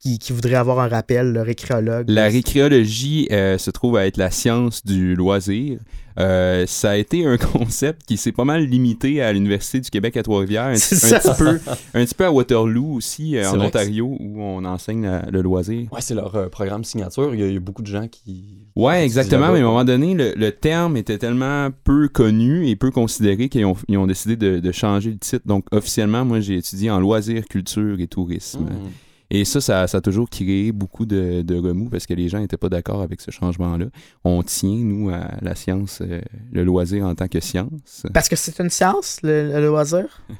qui, 0.00 0.18
qui 0.18 0.32
voudraient 0.32 0.54
avoir 0.54 0.78
un 0.80 0.88
rappel, 0.88 1.32
le 1.32 1.42
récréologue. 1.42 2.08
La 2.08 2.28
récréologie 2.28 3.26
euh, 3.32 3.58
se 3.58 3.70
trouve 3.70 3.96
à 3.96 4.06
être 4.06 4.16
la 4.16 4.30
science 4.30 4.84
du 4.84 5.14
loisir. 5.14 5.78
Euh, 6.20 6.66
ça 6.66 6.90
a 6.90 6.96
été 6.96 7.24
un 7.26 7.36
concept 7.52 8.02
qui 8.06 8.16
s'est 8.16 8.32
pas 8.32 8.44
mal 8.44 8.64
limité 8.64 9.22
à 9.22 9.32
l'Université 9.32 9.80
du 9.80 9.88
Québec 9.90 10.16
à 10.16 10.22
Trois-Rivières, 10.22 10.64
un, 10.66 10.74
petit 10.74 11.28
peu, 11.38 11.60
un 11.94 12.04
petit 12.04 12.14
peu 12.14 12.24
à 12.24 12.32
Waterloo 12.32 12.94
aussi, 12.94 13.36
euh, 13.36 13.50
en 13.50 13.60
Ontario, 13.60 14.16
où 14.18 14.40
on 14.42 14.64
enseigne 14.64 15.02
la- 15.04 15.26
le 15.30 15.42
loisir. 15.42 15.92
Ouais, 15.92 16.00
c'est 16.00 16.14
leur 16.14 16.34
euh, 16.34 16.48
programme 16.48 16.82
signature. 16.84 17.34
Il 17.34 17.40
y, 17.40 17.44
a, 17.44 17.46
il 17.46 17.54
y 17.54 17.56
a 17.56 17.60
beaucoup 17.60 17.82
de 17.82 17.86
gens 17.88 18.06
qui. 18.08 18.56
Ouais, 18.74 19.04
exactement. 19.04 19.52
Mais 19.52 19.58
à 19.58 19.62
un 19.62 19.66
moment 19.66 19.84
donné, 19.84 20.14
le, 20.14 20.32
le 20.36 20.50
terme 20.52 20.96
était 20.96 21.18
tellement 21.18 21.70
peu 21.84 22.08
connu 22.08 22.68
et 22.68 22.74
peu 22.76 22.90
considéré 22.90 23.48
qu'ils 23.48 23.64
ont, 23.66 24.06
décidé 24.06 24.36
de, 24.36 24.58
de 24.60 24.72
changer 24.72 25.10
le 25.10 25.18
titre. 25.18 25.46
Donc, 25.46 25.66
officiellement, 25.72 26.24
moi, 26.24 26.40
j'ai 26.40 26.56
étudié 26.56 26.90
en 26.90 26.98
loisirs, 27.00 27.44
culture 27.48 28.00
et 28.00 28.06
tourisme. 28.08 28.62
Mm. 28.64 28.90
Et 29.30 29.44
ça, 29.44 29.60
ça, 29.60 29.86
ça 29.86 29.98
a 29.98 30.00
toujours 30.00 30.30
créé 30.30 30.72
beaucoup 30.72 31.04
de, 31.04 31.42
de 31.42 31.54
remous 31.56 31.90
parce 31.90 32.06
que 32.06 32.14
les 32.14 32.28
gens 32.28 32.38
n'étaient 32.38 32.56
pas 32.56 32.70
d'accord 32.70 33.02
avec 33.02 33.20
ce 33.20 33.30
changement-là. 33.30 33.86
On 34.24 34.42
tient, 34.42 34.70
nous, 34.70 35.10
à 35.10 35.28
la 35.42 35.54
science, 35.54 36.00
euh, 36.00 36.20
le 36.50 36.64
loisir 36.64 37.04
en 37.04 37.14
tant 37.14 37.28
que 37.28 37.38
science. 37.40 38.06
Parce 38.14 38.28
que 38.28 38.36
c'est 38.36 38.58
une 38.58 38.70
science, 38.70 39.18
le, 39.22 39.52
le 39.60 39.66
loisir? 39.68 40.04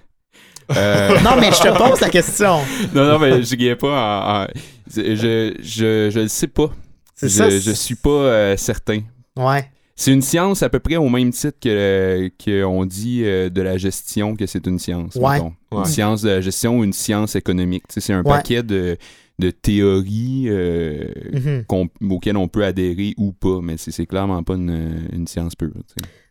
Euh, 0.76 1.18
Non, 1.24 1.30
mais 1.40 1.50
je 1.50 1.62
te 1.62 1.78
pose 1.78 1.98
la 2.00 2.10
question. 2.10 2.58
non, 2.94 3.06
non, 3.06 3.18
mais 3.18 3.42
je 3.42 3.54
ne 3.56 3.74
pas 3.74 3.88
en. 3.88 4.42
en- 4.42 4.46
je, 4.94 5.54
je, 5.62 6.10
je 6.12 6.20
le 6.20 6.28
sais 6.28 6.46
pas. 6.46 6.70
C'est 7.14 7.28
je, 7.30 7.34
ça? 7.34 7.48
je 7.48 7.70
suis 7.70 7.94
pas 7.94 8.10
euh, 8.10 8.56
certain. 8.58 9.00
Ouais. 9.34 9.70
C'est 10.00 10.12
une 10.12 10.22
science 10.22 10.62
à 10.62 10.68
peu 10.68 10.78
près 10.78 10.94
au 10.96 11.08
même 11.08 11.32
titre 11.32 11.58
que 11.60 12.30
qu'on 12.44 12.86
dit 12.86 13.22
euh, 13.24 13.50
de 13.50 13.60
la 13.62 13.76
gestion 13.78 14.36
que 14.36 14.46
c'est 14.46 14.64
une 14.68 14.78
science. 14.78 15.16
Ouais. 15.16 15.40
Une 15.72 15.84
science 15.86 16.22
de 16.22 16.28
la 16.28 16.40
gestion 16.40 16.78
ou 16.78 16.84
une 16.84 16.92
science 16.92 17.34
économique. 17.34 17.82
C'est 17.88 18.12
un 18.12 18.22
paquet 18.22 18.62
de, 18.62 18.96
de 19.40 19.50
théories 19.50 20.44
euh, 20.48 21.04
Mhm. 21.32 21.64
auxquelles 22.12 22.36
on 22.36 22.46
peut 22.46 22.64
adhérer 22.64 23.14
ou 23.16 23.32
pas, 23.32 23.58
mais 23.60 23.76
c'est 23.76 24.06
clairement 24.06 24.40
pas 24.44 24.54
une, 24.54 25.08
une 25.12 25.26
science 25.26 25.56
pure. 25.56 25.70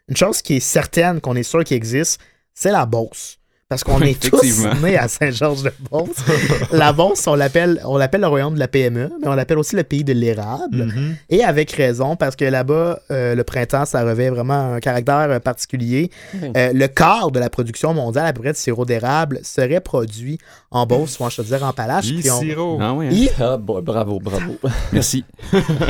Une 0.08 0.16
chose 0.16 0.42
qui 0.42 0.54
est 0.56 0.60
certaine, 0.62 1.20
qu'on 1.20 1.36
est 1.36 1.44
sûr 1.44 1.62
qu'il 1.66 1.76
existe, 1.76 2.22
c'est 2.54 2.72
la 2.72 2.86
Beauce. 2.86 3.38
Parce 3.70 3.84
qu'on 3.84 4.00
est 4.00 4.18
tous 4.18 4.66
nés 4.82 4.98
à 4.98 5.10
Saint-Georges-de-Beauce. 5.10 6.16
la 6.72 6.94
Beauce, 6.94 7.28
on 7.28 7.36
l'appelle, 7.36 7.82
on 7.84 7.98
l'appelle 7.98 8.22
le 8.22 8.28
royaume 8.28 8.54
de 8.54 8.60
la 8.60 8.70
PME, 8.70 9.12
mais 9.22 9.28
on 9.28 9.36
l'appelle 9.36 9.58
aussi 9.58 9.76
le 9.76 9.84
pays 9.84 10.06
de 10.06 10.14
l'érable. 10.14 10.86
Mhm. 10.86 11.16
Et 11.30 11.44
avec 11.44 11.74
raison, 11.74 12.16
parce 12.16 12.38
que 12.38 12.46
là-bas, 12.46 13.02
euh, 13.12 13.36
le 13.36 13.44
printemps, 13.44 13.84
ça 13.84 14.06
revêt 14.06 14.30
vraiment 14.30 14.76
un 14.76 14.80
caractère 14.80 15.28
euh, 15.30 15.40
particulier. 15.40 16.12
Euh, 16.56 16.72
le 16.72 16.88
quart 16.88 17.30
de 17.30 17.40
la 17.40 17.50
production 17.50 17.94
mondiale, 17.94 18.28
à 18.28 18.32
peu 18.32 18.42
près, 18.42 18.54
de 18.54 18.58
sirop 18.58 18.86
d'érable 18.86 19.42
serait 19.44 19.82
produit 19.82 20.38
en 20.72 20.86
Beauce 20.86 21.20
ou 21.20 21.24
en. 21.26 21.30
Puis 22.22 22.32
on, 22.32 22.40
Sirop. 22.40 22.80
Ah 22.82 22.94
ouais, 22.94 23.10
hein? 23.12 23.28
Ah, 23.38 23.58
bon, 23.58 23.82
bravo, 23.82 24.20
bravo. 24.20 24.58
Merci. 24.94 25.26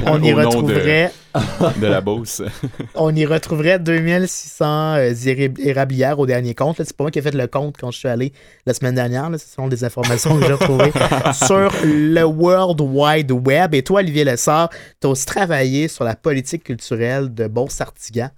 on 0.08 0.24
y 0.24 0.32
de- 0.32 0.36
retrouverait 0.36 1.12
De 1.82 1.88
la 1.88 2.02
Beauce. 2.02 2.42
On 2.96 3.14
y 3.16 3.26
retrouverait 3.26 3.80
2600 3.80 4.96
euh, 4.96 5.12
érab- 5.14 5.60
érablières 5.60 6.20
au 6.20 6.26
dernier 6.26 6.54
compte. 6.56 6.78
C'est 6.78 6.96
pas 6.96 7.04
moi 7.06 7.12
qui 7.12 7.20
ai 7.20 7.22
fait 7.22 7.34
le 7.34 7.48
compte 7.48 7.76
quand 7.80 7.92
je 7.92 8.00
suis 8.00 8.08
allé 8.08 8.34
la 8.66 8.74
semaine 8.74 8.96
dernière. 8.96 9.30
là. 9.30 9.38
Ce 9.38 9.48
sont 9.48 9.68
des 9.68 9.84
informations 9.84 10.38
que 10.40 10.46
j'ai 10.46 10.54
retrouvées 10.54 10.92
sur 11.34 11.72
le 11.84 12.24
World 12.24 12.82
Wide 12.82 13.32
Web. 13.32 13.74
Et 13.76 13.84
toi, 13.84 14.00
Olivier 14.00 14.24
Lessard, 14.24 14.70
tu 15.02 15.08
as 15.08 15.10
aussi 15.10 15.26
travaillé 15.26 15.88
sur 15.88 16.04
la 16.04 16.16
politique 16.16 16.64
culturelle 16.64 17.34
de 17.34 17.48
Beauce-Artigan. 17.48 18.30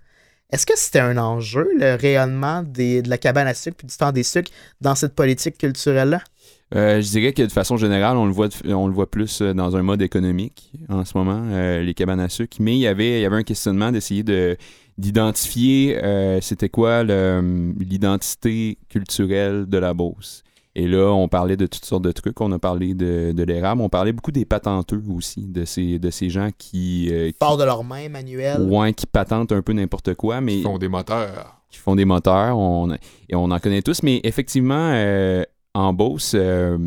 Est-ce 0.51 0.65
que 0.65 0.73
c'était 0.75 0.99
un 0.99 1.17
enjeu, 1.19 1.69
le 1.77 1.93
rayonnement 1.95 2.63
des- 2.63 3.03
de 3.03 3.09
la 3.09 3.19
cabane 3.19 3.47
à 3.47 3.53
sucre 3.53 3.77
et 3.83 3.87
du 3.87 3.95
temps 3.95 4.11
des 4.11 4.23
sucres 4.23 4.51
dans 4.81 4.95
cette 4.95 5.13
politique 5.13 5.57
culturelle-là? 5.59 6.21
Euh, 6.75 7.01
je 7.01 7.09
dirais 7.09 7.33
que 7.33 7.41
de 7.41 7.51
façon 7.51 7.77
générale, 7.77 8.15
on 8.17 8.25
le 8.27 8.31
voit, 8.31 8.49
on 8.67 8.87
le 8.87 8.93
voit 8.93 9.09
plus 9.09 9.41
euh, 9.41 9.53
dans 9.53 9.75
un 9.75 9.81
mode 9.81 10.01
économique 10.03 10.71
en 10.87 11.03
ce 11.03 11.17
moment, 11.17 11.41
euh, 11.45 11.81
les 11.81 11.93
cabanes 11.95 12.19
à 12.19 12.29
sucre. 12.29 12.57
Mais 12.59 12.73
il 12.75 12.79
y 12.79 12.87
avait, 12.87 13.19
il 13.19 13.21
y 13.21 13.25
avait 13.25 13.37
un 13.37 13.43
questionnement 13.43 13.91
d'essayer 13.91 14.23
de 14.23 14.55
d'identifier 14.99 15.97
euh, 16.03 16.39
c'était 16.41 16.69
quoi 16.69 17.03
le- 17.03 17.73
l'identité 17.79 18.77
culturelle 18.89 19.65
de 19.67 19.77
la 19.77 19.93
Beauce. 19.93 20.43
Et 20.75 20.87
là, 20.87 21.11
on 21.11 21.27
parlait 21.27 21.57
de 21.57 21.65
toutes 21.65 21.83
sortes 21.85 22.03
de 22.03 22.11
trucs. 22.11 22.39
On 22.41 22.51
a 22.51 22.59
parlé 22.59 22.93
de, 22.93 23.31
de 23.31 23.43
l'érable. 23.43 23.81
On 23.81 23.89
parlait 23.89 24.13
beaucoup 24.13 24.31
des 24.31 24.45
patenteux 24.45 25.01
aussi, 25.09 25.47
de 25.47 25.65
ces, 25.65 25.99
de 25.99 26.09
ces 26.11 26.29
gens 26.29 26.49
qui, 26.57 27.09
euh, 27.11 27.29
qui, 27.31 27.37
Fort 27.39 27.57
de 27.57 27.63
leurs 27.63 27.83
mains, 27.83 28.07
manuel. 28.07 28.61
ouais, 28.61 28.93
qui 28.93 29.07
patentent 29.07 29.51
un 29.51 29.61
peu 29.61 29.73
n'importe 29.73 30.13
quoi, 30.13 30.41
mais 30.41 30.57
Ils 30.59 30.63
font 30.63 30.77
des 30.77 30.87
moteurs. 30.87 31.59
qui 31.71 31.79
font 31.79 31.95
des 31.95 32.05
moteurs, 32.05 32.57
on, 32.57 32.91
et 32.93 33.35
on 33.35 33.49
en 33.51 33.59
connaît 33.59 33.81
tous, 33.81 34.03
mais 34.03 34.21
effectivement, 34.23 34.91
euh, 34.93 35.43
en 35.73 35.93
Beauce, 35.93 36.33
euh, 36.35 36.77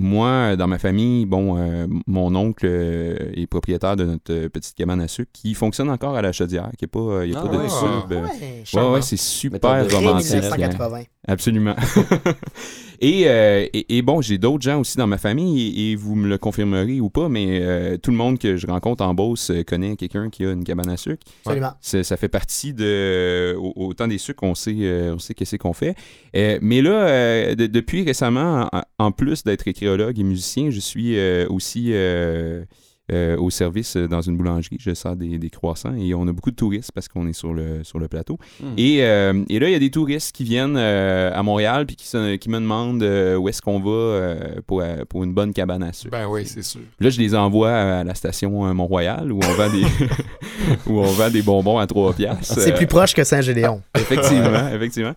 moi, 0.00 0.56
dans 0.56 0.66
ma 0.66 0.78
famille, 0.78 1.26
bon, 1.26 1.56
euh, 1.58 1.86
mon 2.06 2.34
oncle 2.34 2.66
euh, 2.68 3.16
est 3.34 3.46
propriétaire 3.46 3.96
de 3.96 4.04
notre 4.04 4.32
euh, 4.32 4.48
petite 4.48 4.74
cabane 4.76 5.00
à 5.00 5.08
sucre 5.08 5.30
qui 5.32 5.54
fonctionne 5.54 5.90
encore 5.90 6.16
à 6.16 6.22
la 6.22 6.32
chaudière, 6.32 6.70
qui 6.78 6.84
est 6.86 6.88
pas, 6.88 7.24
il 7.24 7.32
y 7.32 7.34
a 7.34 7.38
Ah 7.38 7.46
pas 7.46 7.48
de 7.48 7.56
ouais. 7.58 7.64
Ouais, 7.64 8.16
Ouais, 8.22 8.62
charmant. 8.64 8.92
ouais, 8.94 9.02
c'est 9.02 9.18
super 9.18 9.60
romantique. 9.62 10.34
hein. 10.34 10.40
1980. 10.56 11.02
Absolument. 11.28 11.76
et, 13.00 13.24
euh, 13.26 13.66
et, 13.72 13.98
et 13.98 14.02
bon, 14.02 14.20
j'ai 14.20 14.38
d'autres 14.38 14.62
gens 14.62 14.80
aussi 14.80 14.96
dans 14.96 15.06
ma 15.06 15.18
famille, 15.18 15.68
et, 15.68 15.92
et 15.92 15.96
vous 15.96 16.14
me 16.14 16.28
le 16.28 16.38
confirmerez 16.38 17.00
ou 17.00 17.08
pas, 17.10 17.28
mais 17.28 17.60
euh, 17.62 17.96
tout 17.98 18.10
le 18.10 18.16
monde 18.16 18.38
que 18.38 18.56
je 18.56 18.66
rencontre 18.66 19.04
en 19.04 19.14
Beauce 19.14 19.50
euh, 19.50 19.62
connaît 19.62 19.96
quelqu'un 19.96 20.28
qui 20.30 20.44
a 20.44 20.52
une 20.52 20.64
cabane 20.64 20.88
à 20.90 20.96
sucre. 20.96 21.22
Absolument. 21.46 21.72
Ça, 21.80 22.16
fait 22.16 22.28
partie 22.28 22.72
de. 22.74 23.54
Au, 23.58 23.72
au 23.76 23.94
temps 23.94 24.08
des 24.08 24.18
sucres, 24.18 24.42
on 24.42 24.54
sait, 24.54 24.74
euh, 24.80 25.14
on 25.14 25.18
sait 25.18 25.34
qu'est-ce 25.34 25.56
qu'on 25.56 25.72
fait. 25.72 25.94
Euh, 26.36 26.58
mais 26.62 26.82
là, 26.82 26.90
euh, 26.90 27.54
de- 27.54 27.66
depuis 27.66 28.02
récemment, 28.02 28.68
en, 28.72 28.82
en 28.98 29.12
plus 29.12 29.44
d'être 29.44 29.66
et 29.98 30.22
musicien, 30.22 30.70
je 30.70 30.80
suis 30.80 31.18
euh, 31.18 31.46
aussi 31.48 31.88
euh, 31.92 32.64
euh, 33.12 33.36
au 33.38 33.50
service 33.50 33.96
dans 33.96 34.20
une 34.20 34.36
boulangerie. 34.36 34.76
Je 34.78 34.94
sers 34.94 35.16
des, 35.16 35.36
des 35.38 35.50
croissants 35.50 35.94
et 35.96 36.14
on 36.14 36.28
a 36.28 36.32
beaucoup 36.32 36.52
de 36.52 36.56
touristes 36.56 36.92
parce 36.94 37.08
qu'on 37.08 37.26
est 37.26 37.32
sur 37.32 37.52
le, 37.52 37.82
sur 37.82 37.98
le 37.98 38.06
plateau. 38.06 38.38
Hmm. 38.60 38.74
Et, 38.76 39.02
euh, 39.02 39.42
et 39.48 39.58
là, 39.58 39.68
il 39.68 39.72
y 39.72 39.74
a 39.74 39.80
des 39.80 39.90
touristes 39.90 40.30
qui 40.32 40.44
viennent 40.44 40.76
euh, 40.76 41.32
à 41.34 41.42
Montréal 41.42 41.86
puis 41.86 41.96
qui, 41.96 42.16
me 42.16 42.60
demandent 42.60 43.02
euh, 43.02 43.34
où 43.36 43.48
est-ce 43.48 43.60
qu'on 43.62 43.80
va 43.80 43.90
euh, 43.90 44.54
pour, 44.66 44.82
pour 45.08 45.24
une 45.24 45.34
bonne 45.34 45.52
cabane 45.52 45.82
à 45.82 45.92
sucre. 45.92 46.12
Ben 46.12 46.28
oui, 46.28 46.46
c'est 46.46 46.62
sûr. 46.62 46.82
Là, 47.00 47.10
je 47.10 47.18
les 47.18 47.34
envoie 47.34 47.72
à 47.72 48.04
la 48.04 48.14
station 48.14 48.72
Mont-Royal 48.72 49.32
où 49.32 49.40
on 49.42 49.52
vend 49.54 49.70
des 49.70 49.82
où 50.86 51.00
on 51.00 51.10
vend 51.12 51.30
des 51.30 51.42
bonbons 51.42 51.78
à 51.78 51.86
3 51.88 52.12
piastres. 52.12 52.60
C'est 52.60 52.72
Euh, 52.72 52.76
plus 52.76 52.86
proche 52.86 53.12
que 53.12 53.24
Saint-Gédéon. 53.24 53.82
effectivement, 53.98 54.68
effectivement. 54.72 55.14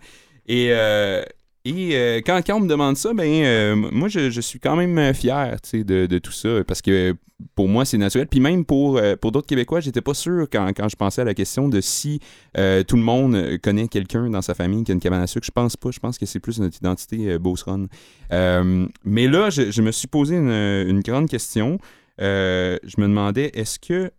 Et, 0.48 0.68
euh, 0.70 1.22
et 1.66 1.96
euh, 1.96 2.20
quand, 2.24 2.42
on 2.50 2.60
me 2.60 2.68
demande 2.68 2.98
ça, 2.98 3.14
ben 3.14 3.26
euh, 3.26 3.74
moi 3.74 4.08
je, 4.08 4.40
suis 4.40 4.60
quand 4.60 4.76
même 4.76 4.98
euh, 4.98 5.14
fier 5.14 5.56
de, 5.72 6.04
de 6.04 6.18
tout 6.18 6.30
ça 6.30 6.62
parce 6.62 6.82
que 6.82 7.16
pour 7.54 7.68
moi 7.68 7.86
c'est 7.86 7.96
naturel. 7.96 8.26
Puis 8.26 8.38
même 8.38 8.66
pour, 8.66 9.00
pour 9.20 9.32
d'autres 9.32 9.46
Québécois, 9.46 9.80
j'étais 9.80 10.02
pas 10.02 10.12
sûr 10.12 10.46
quand, 10.52 10.68
quand 10.76 10.90
je 10.90 10.96
pensais 10.96 11.22
à 11.22 11.24
la 11.24 11.32
question 11.32 11.68
de 11.68 11.80
si 11.80 12.20
tout 12.54 12.96
le 12.96 13.02
monde 13.02 13.58
connaît 13.62 13.88
quelqu'un 13.88 14.28
dans 14.28 14.42
sa 14.42 14.54
famille 14.54 14.84
qui 14.84 14.92
a 14.92 14.94
une 14.94 15.00
cabane 15.00 15.22
à 15.22 15.26
sucre. 15.26 15.46
Je 15.46 15.52
pense 15.52 15.76
pas. 15.76 15.90
Je 15.90 16.00
pense 16.00 16.18
que 16.18 16.26
c'est 16.26 16.40
plus 16.40 16.60
notre 16.60 16.76
identité 16.76 17.38
Beauceronne. 17.38 17.88
Mais 18.30 19.26
là, 19.26 19.48
je, 19.50 19.82
me 19.82 19.90
suis 19.90 20.08
posé 20.08 20.36
une, 20.36 21.00
grande 21.00 21.28
question. 21.28 21.78
Je 22.18 23.00
me 23.00 23.06
demandais 23.06 23.50
est-ce 23.54 23.78
que 23.78 24.10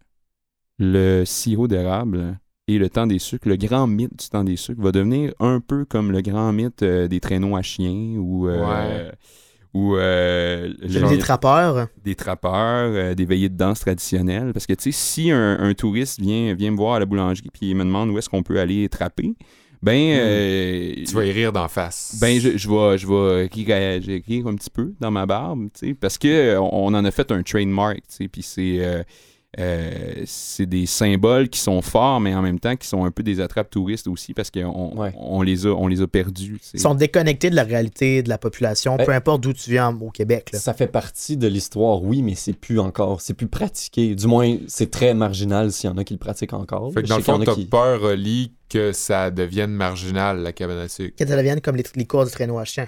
le 0.77 1.23
sirop 1.25 1.67
d'érable 1.67 2.38
et 2.67 2.78
le 2.80 2.89
temps 2.89 3.06
des 3.06 3.19
sucres, 3.19 3.47
le 3.47 3.58
grand 3.58 3.86
mythe 3.88 4.17
du 4.17 4.28
temps 4.30 4.43
des 4.43 4.56
sucres, 4.56 4.82
va 4.82 4.91
devenir 4.91 5.34
un 5.39 5.60
peu 5.60 5.86
comme 5.86 6.12
le 6.12 6.21
grand 6.21 6.51
mythe 6.51 6.82
euh, 6.82 7.08
des 7.08 7.19
traîneaux 7.19 7.56
à 7.56 7.62
chiens 7.62 8.15
ou, 8.17 8.47
euh, 8.47 8.65
Ouais. 8.65 9.12
ou 9.73 9.95
euh, 9.95 10.73
Des 10.82 11.17
trappeurs. 11.19 11.88
des 12.04 12.15
trappeurs, 12.15 12.91
euh, 12.91 13.13
des 13.13 13.25
veillées 13.25 13.49
de 13.49 13.58
danse 13.58 13.82
traditionnelles. 13.82 14.51
Parce 14.51 14.65
que, 14.65 14.73
tu 14.73 14.91
sais, 14.91 14.97
si 14.97 15.30
un, 15.32 15.60
un 15.60 15.73
touriste 15.75 16.19
vient, 16.19 16.56
vient 16.56 16.71
me 16.71 16.78
voir 16.78 16.95
à 16.95 16.99
la 16.99 17.06
boulangerie 17.06 17.49
puis 17.54 17.69
il 17.69 17.75
me 17.75 17.84
demande 17.84 18.10
où 18.10 18.17
est-ce 18.17 18.30
qu'on 18.30 18.41
peut 18.41 18.60
aller 18.60 18.89
trapper, 18.89 19.36
ben... 19.84 20.15
euh, 20.17 20.93
Tu 21.06 21.13
vas 21.13 21.25
y 21.25 21.32
rire 21.32 21.54
d'en 21.54 21.67
face. 21.67 22.17
ben, 22.19 22.39
je, 22.39 22.58
je 22.58 22.67
vais, 22.67 22.97
je 22.97 23.06
vais 23.08 23.47
rire, 24.25 24.47
un 24.47 24.56
petit 24.56 24.71
peu 24.71 24.91
dans 24.99 25.12
ma 25.12 25.28
barbe, 25.28 25.67
tu 25.80 25.89
sais, 25.89 25.93
parce 25.93 26.17
que 26.17 26.28
euh, 26.28 26.60
on, 26.60 26.88
on 26.88 26.93
en 26.95 27.06
a 27.06 27.12
fait 27.12 27.32
un 27.32 27.43
trademark, 27.43 27.97
tu 27.97 28.04
sais, 28.08 28.28
puis 28.28 28.41
c'est... 28.41 28.78
euh, 28.84 29.04
euh, 29.60 30.24
c'est 30.26 30.65
des 30.65 30.86
symboles 30.86 31.50
qui 31.50 31.60
sont 31.60 31.82
forts, 31.82 32.20
mais 32.20 32.36
en 32.36 32.41
même 32.41 32.60
temps 32.60 32.76
qui 32.76 32.88
sont 32.88 33.06
un 33.06 33.12
peu 33.12 33.24
des 33.24 33.39
attrapes 33.39 33.70
touristes 33.70 34.08
aussi 34.08 34.34
parce 34.34 34.52
qu'on 34.52 34.94
Ouais. 34.98 35.13
on 35.18 35.41
les, 35.41 35.65
a, 35.65 35.70
on 35.70 35.88
les 35.88 36.02
a 36.02 36.08
perdus. 36.08 36.60
Ils 36.74 36.80
sont 36.80 36.96
déconnectés 36.96 37.50
de 37.50 37.56
la 37.56 37.63
réalité 37.63 38.22
de 38.24 38.30
la 38.30 38.38
population, 38.38 38.98
peu 38.98 39.12
Eh. 39.12 39.13
importe 39.15 39.41
d'où 39.41 39.54
tu 39.54 39.70
viens 39.72 39.96
au 40.00 40.10
Québec. 40.12 40.50
là. 40.54 40.60
Ça 40.60 40.74
fait 40.74 40.88
partie 40.88 41.38
de 41.38 41.48
l'histoire, 41.48 42.04
oui, 42.04 42.22
mais 42.22 42.36
c'est 42.36 42.54
plus 42.54 42.80
encore, 42.80 43.22
c'est 43.22 43.34
plus 43.34 43.48
pratiqué. 43.48 44.15
Du 44.15 44.28
moins, 44.28 44.58
c'est 44.68 44.91
très 44.91 45.13
marginal 45.13 45.72
s'il 45.72 45.89
y 45.89 45.94
en 45.94 45.98
a 45.98 46.04
qui 46.04 46.13
le 46.13 46.20
pratiquent 46.20 46.54
encore. 46.54 46.91
Fait 46.94 47.04
que 47.04 47.08
dans 47.08 47.18
le 47.18 47.24
fond, 47.24 47.39
a 47.41 47.46
t'as 47.46 47.56
qui- 47.56 47.65
peur, 47.65 48.04
Oli, 48.04 48.54
que 48.70 48.91
ça 48.91 49.32
devienne 49.32 49.72
marginal, 49.72 50.39
la 50.41 50.52
cabane 50.52 50.80
à 50.80 50.88
sucre. 50.89 51.15
Que 51.18 51.28
ça 51.28 51.38
devienne 51.38 51.62
comme 51.62 51.76
les, 51.76 51.84
les 51.96 52.06
courses 52.06 52.28
de 52.28 52.32
traîneau 52.32 52.58
à 52.58 52.65
chien. 52.65 52.88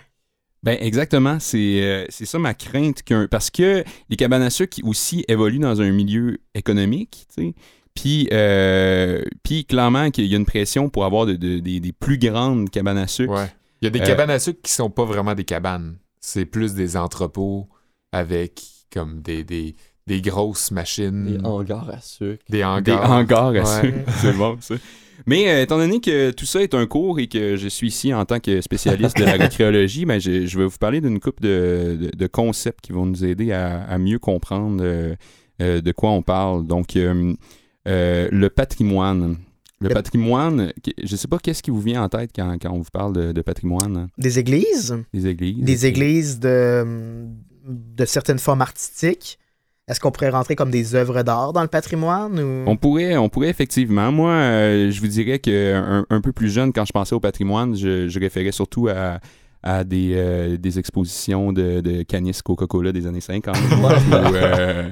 Ben 0.68 0.78
exactement, 0.82 1.38
c'est 1.40 1.82
euh, 1.82 2.06
c'est 2.10 2.26
ça 2.26 2.40
ma 2.40 2.54
crainte 2.54 3.02
qu'un 3.04 3.28
parce 3.28 3.50
que 3.50 3.86
les 4.10 4.16
cabanes 4.18 4.42
à 4.42 4.50
sucre 4.50 4.76
qui 4.76 4.84
aussi 4.84 5.24
évoluent 5.30 5.60
dans 5.60 5.80
un 5.82 5.92
milieu 5.92 6.40
économique, 6.54 7.26
tu 7.34 7.42
sais. 7.44 7.54
Puis, 7.96 8.28
euh, 8.34 9.24
puis 9.44 9.64
clairement 9.66 10.12
qu'il 10.12 10.26
y 10.26 10.34
a 10.34 10.38
une 10.38 10.46
pression 10.46 10.90
pour 10.90 11.06
avoir 11.06 11.26
de- 11.26 11.36
de- 11.38 11.60
des, 11.60 11.80
des 11.80 11.94
plus 11.94 12.18
grandes 12.20 12.70
cabanes 12.70 12.98
à 12.98 13.08
sucre. 13.08 13.34
Ouais. 13.34 13.50
Il 13.82 13.86
y 13.86 13.88
a 13.88 13.92
des 13.92 14.02
Euh, 14.02 14.06
cabanes 14.06 14.30
à 14.30 14.40
sucre 14.40 14.60
qui 14.62 14.72
sont 14.74 14.90
pas 14.92 15.06
vraiment 15.06 15.34
des 15.36 15.46
cabanes. 15.46 15.98
C'est 16.20 16.46
plus 16.46 16.74
des 16.74 16.98
entrepôts 16.98 17.68
avec 18.12 18.62
comme 18.94 19.22
des, 19.22 19.44
des, 19.44 19.76
des 20.06 20.22
grosses 20.22 20.72
machines. 20.72 21.38
Des 21.38 21.46
hangars 21.46 21.90
à 21.90 22.02
sucre. 22.02 22.44
Des 22.50 22.58
Des 22.60 22.64
hangars. 22.64 23.10
hangars 23.10 23.48
à 23.48 23.52
Ouais. 23.52 23.64
sucre. 23.82 24.12
c'est 24.22 24.34
bon 24.34 24.58
ça. 24.60 24.76
Mais 25.28 25.50
euh, 25.50 25.62
étant 25.64 25.78
donné 25.78 26.00
que 26.00 26.32
tout 26.32 26.46
ça 26.46 26.64
est 26.64 26.74
un 26.74 26.86
cours 26.88 27.20
et 27.20 27.28
que 27.28 27.56
je 27.58 27.68
suis 27.68 27.88
ici 27.88 28.14
en 28.14 28.24
tant 28.26 28.40
que 28.40 28.62
spécialiste 28.62 29.18
de 29.18 29.26
l'agroécologie, 29.26 30.06
ben, 30.10 30.20
je, 30.20 30.46
je 30.48 30.58
vais 30.58 30.66
vous 30.66 30.78
parler 30.80 31.02
d'une 31.02 31.20
couple 31.20 31.44
de, 31.44 31.98
de- 32.00 32.18
de 32.18 32.28
concepts 32.28 32.82
qui 32.82 32.94
vont 32.94 33.06
nous 33.06 33.24
aider 33.26 33.52
à, 33.52 33.84
à 33.84 33.98
mieux 33.98 34.20
comprendre 34.20 34.82
euh, 34.82 35.16
euh, 35.62 35.82
de 35.82 35.92
quoi 35.92 36.12
on 36.12 36.22
parle. 36.22 36.66
Donc, 36.66 36.96
le 36.96 38.48
patrimoine. 38.48 39.38
Le 39.80 39.90
patrimoine, 39.90 40.74
je 41.04 41.16
sais 41.16 41.28
pas 41.28 41.38
qu'est-ce 41.38 41.62
qui 41.62 41.70
vous 41.70 41.82
vient 41.82 42.02
en 42.02 42.10
tête 42.10 42.32
quand, 42.36 42.58
quand 42.60 42.72
on 42.72 42.80
vous 42.80 42.90
parle 42.92 43.14
de, 43.14 43.32
de 43.32 43.42
patrimoine, 43.44 43.96
hein? 43.96 44.08
Des 44.18 44.40
églises, 44.40 44.98
des 45.14 45.28
églises. 45.28 45.64
des 45.64 45.86
églises 45.86 46.40
de, 46.40 47.28
de 47.68 48.06
certaines 48.06 48.40
formes 48.40 48.62
artistiques? 48.62 49.38
Est-ce 49.88 50.02
qu'on 50.02 50.12
pourrait 50.12 50.30
rentrer 50.32 50.56
comme 50.58 50.70
des 50.70 50.96
œuvres 50.96 51.24
d'art 51.24 51.54
dans 51.54 51.62
le 51.62 51.70
patrimoine 51.70 52.38
ou... 52.42 52.64
On 52.70 52.76
pourrait, 52.76 53.16
on 53.16 53.30
pourrait 53.30 53.48
effectivement. 53.48 54.12
Moi, 54.12 54.32
euh, 54.32 54.92
je 54.92 55.00
vous 55.00 55.08
dirais 55.08 55.40
que 55.40 55.74
un, 55.76 56.06
un 56.10 56.20
peu 56.22 56.34
plus 56.34 56.50
jeune, 56.50 56.74
quand 56.74 56.84
je 56.84 56.92
pensais 56.92 57.16
au 57.16 57.22
patrimoine, 57.22 57.74
je, 57.74 58.10
je 58.10 58.20
référais 58.20 58.52
surtout 58.52 58.90
à, 58.90 59.20
à 59.64 59.86
des, 59.86 60.12
euh, 60.16 60.58
des 60.58 60.78
expositions 60.78 61.54
de, 61.54 61.80
de 61.80 62.04
canis 62.04 62.38
Coca-Cola 62.44 62.92
des 62.92 63.08
années 63.08 63.22
50 63.22 63.56
ou, 64.12 64.36
euh, 64.36 64.90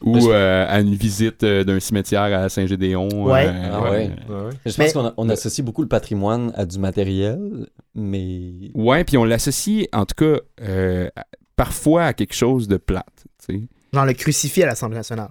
ou, 0.00 0.30
euh, 0.30 0.64
à 0.66 0.80
une 0.80 0.94
visite 0.94 1.44
d'un 1.44 1.78
cimetière 1.78 2.22
à 2.22 2.48
Saint-Gédéon. 2.48 3.08
Ouais. 3.26 3.44
euh, 3.46 3.70
Ah 3.74 3.82
ouais. 3.82 3.90
Ouais, 3.90 4.34
ouais. 4.46 4.50
Je 4.64 4.72
Mais- 4.78 4.84
pense 4.90 4.92
qu'on 4.94 5.12
on 5.18 5.28
associe 5.28 5.62
beaucoup 5.62 5.82
le 5.82 5.88
patrimoine 5.88 6.50
à 6.56 6.64
du 6.64 6.78
matériel, 6.78 7.66
mais 7.94 8.70
Ouais, 8.72 9.04
puis 9.04 9.18
on 9.18 9.24
l'associe, 9.24 9.86
en 9.92 10.06
tout 10.06 10.14
cas, 10.24 10.40
euh, 10.62 11.10
parfois 11.56 12.04
à 12.04 12.12
quelque 12.14 12.34
chose 12.34 12.68
de 12.68 12.78
plate. 12.78 13.26
tu 13.46 13.54
sais. 13.54 13.62
Genre 13.92 14.04
le 14.04 14.12
crucifix 14.12 14.62
à 14.62 14.66
l'Assemblée 14.66 14.96
nationale. 14.96 15.30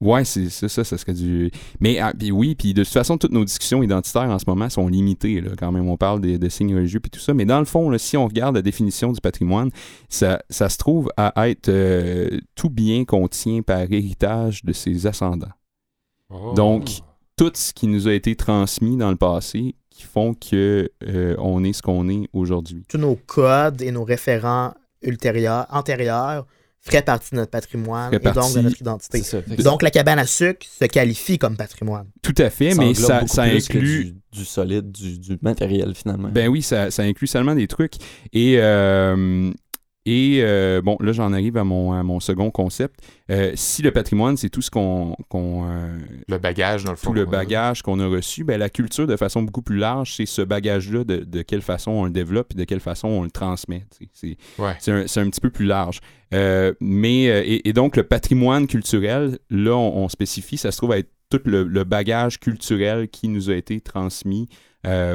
Ouais, 0.00 0.26
c'est 0.26 0.50
ça, 0.50 0.68
ça, 0.68 0.84
ça 0.84 0.98
serait 0.98 1.14
du. 1.14 1.50
Mais 1.80 1.98
ah, 1.98 2.12
puis 2.16 2.30
oui, 2.30 2.54
puis 2.54 2.74
de 2.74 2.84
toute 2.84 2.92
façon, 2.92 3.16
toutes 3.16 3.32
nos 3.32 3.46
discussions 3.46 3.82
identitaires 3.82 4.28
en 4.28 4.38
ce 4.38 4.44
moment 4.46 4.68
sont 4.68 4.88
limitées, 4.88 5.40
là, 5.40 5.52
quand 5.58 5.72
même. 5.72 5.88
On 5.88 5.96
parle 5.96 6.20
des, 6.20 6.38
de 6.38 6.48
signes 6.50 6.74
religieux 6.74 7.00
puis 7.00 7.10
tout 7.10 7.20
ça. 7.20 7.32
Mais 7.32 7.46
dans 7.46 7.60
le 7.60 7.64
fond, 7.64 7.88
là, 7.88 7.98
si 7.98 8.16
on 8.16 8.26
regarde 8.26 8.56
la 8.56 8.62
définition 8.62 9.10
du 9.12 9.20
patrimoine, 9.22 9.70
ça, 10.10 10.42
ça 10.50 10.68
se 10.68 10.76
trouve 10.76 11.08
à 11.16 11.48
être 11.48 11.70
euh, 11.70 12.38
tout 12.54 12.68
bien 12.68 13.06
qu'on 13.06 13.26
tient 13.28 13.62
par 13.62 13.80
héritage 13.80 14.64
de 14.64 14.72
ses 14.74 15.06
ascendants. 15.06 15.52
Oh. 16.28 16.52
Donc, 16.54 16.90
Tout 17.36 17.52
ce 17.54 17.72
qui 17.72 17.86
nous 17.86 18.08
a 18.08 18.12
été 18.12 18.34
transmis 18.34 18.96
dans 18.96 19.10
le 19.10 19.16
passé 19.16 19.76
qui 19.90 20.02
font 20.02 20.34
que 20.34 20.90
euh, 21.06 21.36
on 21.38 21.64
est 21.64 21.72
ce 21.72 21.80
qu'on 21.80 22.08
est 22.08 22.28
aujourd'hui. 22.34 22.84
Tous 22.88 22.98
nos 22.98 23.16
codes 23.16 23.80
et 23.80 23.90
nos 23.92 24.04
référents 24.04 24.74
ultérieurs, 25.02 25.66
antérieurs, 25.70 26.46
feraient 26.86 27.02
partie 27.02 27.30
de 27.32 27.36
notre 27.36 27.50
patrimoine 27.50 28.12
Ferait 28.12 28.30
et 28.30 28.32
donc 28.32 28.54
de 28.54 28.60
notre 28.60 28.80
identité. 28.80 29.22
ça. 29.22 29.38
Donc 29.58 29.82
la 29.82 29.90
cabane 29.90 30.18
à 30.18 30.26
sucre 30.26 30.66
se 30.66 30.84
qualifie 30.86 31.38
comme 31.38 31.56
patrimoine. 31.56 32.06
Tout 32.22 32.34
à 32.38 32.50
fait, 32.50 32.72
ça 32.72 32.80
mais 32.82 32.94
ça, 32.94 33.26
ça 33.26 33.42
plus 33.44 33.68
que 33.68 33.76
inclut. 33.78 34.04
du, 34.04 34.14
du 34.32 34.44
solide, 34.44 34.90
du, 34.90 35.18
du 35.18 35.38
matériel 35.42 35.94
finalement. 35.94 36.28
Ben 36.28 36.48
oui, 36.48 36.62
ça, 36.62 36.90
ça 36.90 37.02
inclut 37.02 37.26
seulement 37.26 37.54
des 37.54 37.66
trucs. 37.66 37.94
Et, 38.32 38.56
euh, 38.58 39.50
et 40.06 40.38
euh, 40.40 40.80
bon, 40.80 40.96
là, 41.00 41.12
j'en 41.12 41.32
arrive 41.32 41.56
à 41.56 41.64
mon, 41.64 41.92
à 41.92 42.02
mon 42.02 42.20
second 42.20 42.50
concept. 42.50 43.00
Euh, 43.30 43.50
si 43.56 43.82
le 43.82 43.90
patrimoine, 43.90 44.36
c'est 44.36 44.48
tout 44.48 44.62
ce 44.62 44.70
qu'on. 44.70 45.16
euh, 45.34 45.98
Le 46.28 46.38
bagage, 46.38 46.84
dans 46.84 46.92
le 46.92 46.96
fond. 46.96 47.08
tout 47.10 47.12
le 47.14 47.24
bagage 47.26 47.82
qu'on 47.82 47.98
a 48.00 48.06
reçu, 48.06 48.44
ben, 48.44 48.56
la 48.58 48.70
culture, 48.70 49.06
de 49.06 49.16
façon 49.16 49.42
beaucoup 49.42 49.62
plus 49.62 49.76
large, 49.76 50.14
c'est 50.14 50.24
ce 50.26 50.40
bagage-là, 50.42 51.04
de, 51.04 51.18
de 51.18 51.42
quelle 51.42 51.60
façon 51.60 51.90
on 51.90 52.04
le 52.04 52.10
développe 52.10 52.52
et 52.54 52.58
de 52.58 52.64
quelle 52.64 52.80
façon 52.80 53.08
on 53.08 53.22
le 53.24 53.30
transmet. 53.30 53.84
C'est, 54.12 54.36
Ouais. 54.58 54.72
un, 54.88 55.00
un 55.00 55.30
petit 55.30 55.40
peu 55.40 55.50
plus 55.50 55.66
large. 55.66 56.00
Mais, 56.80 57.24
et, 57.24 57.68
et 57.68 57.72
donc, 57.72 57.96
le 57.96 58.04
patrimoine 58.04 58.66
culturel, 58.66 59.38
là, 59.50 59.72
on, 59.76 60.04
on 60.04 60.08
spécifie, 60.08 60.56
ça 60.56 60.70
se 60.72 60.76
trouve 60.78 60.92
à 60.92 60.98
être 60.98 61.10
tout 61.30 61.40
le, 61.44 61.64
le 61.64 61.82
bagage 61.84 62.38
culturel 62.38 63.08
qui 63.08 63.26
nous 63.28 63.50
a 63.50 63.54
été 63.56 63.80
transmis 63.80 64.48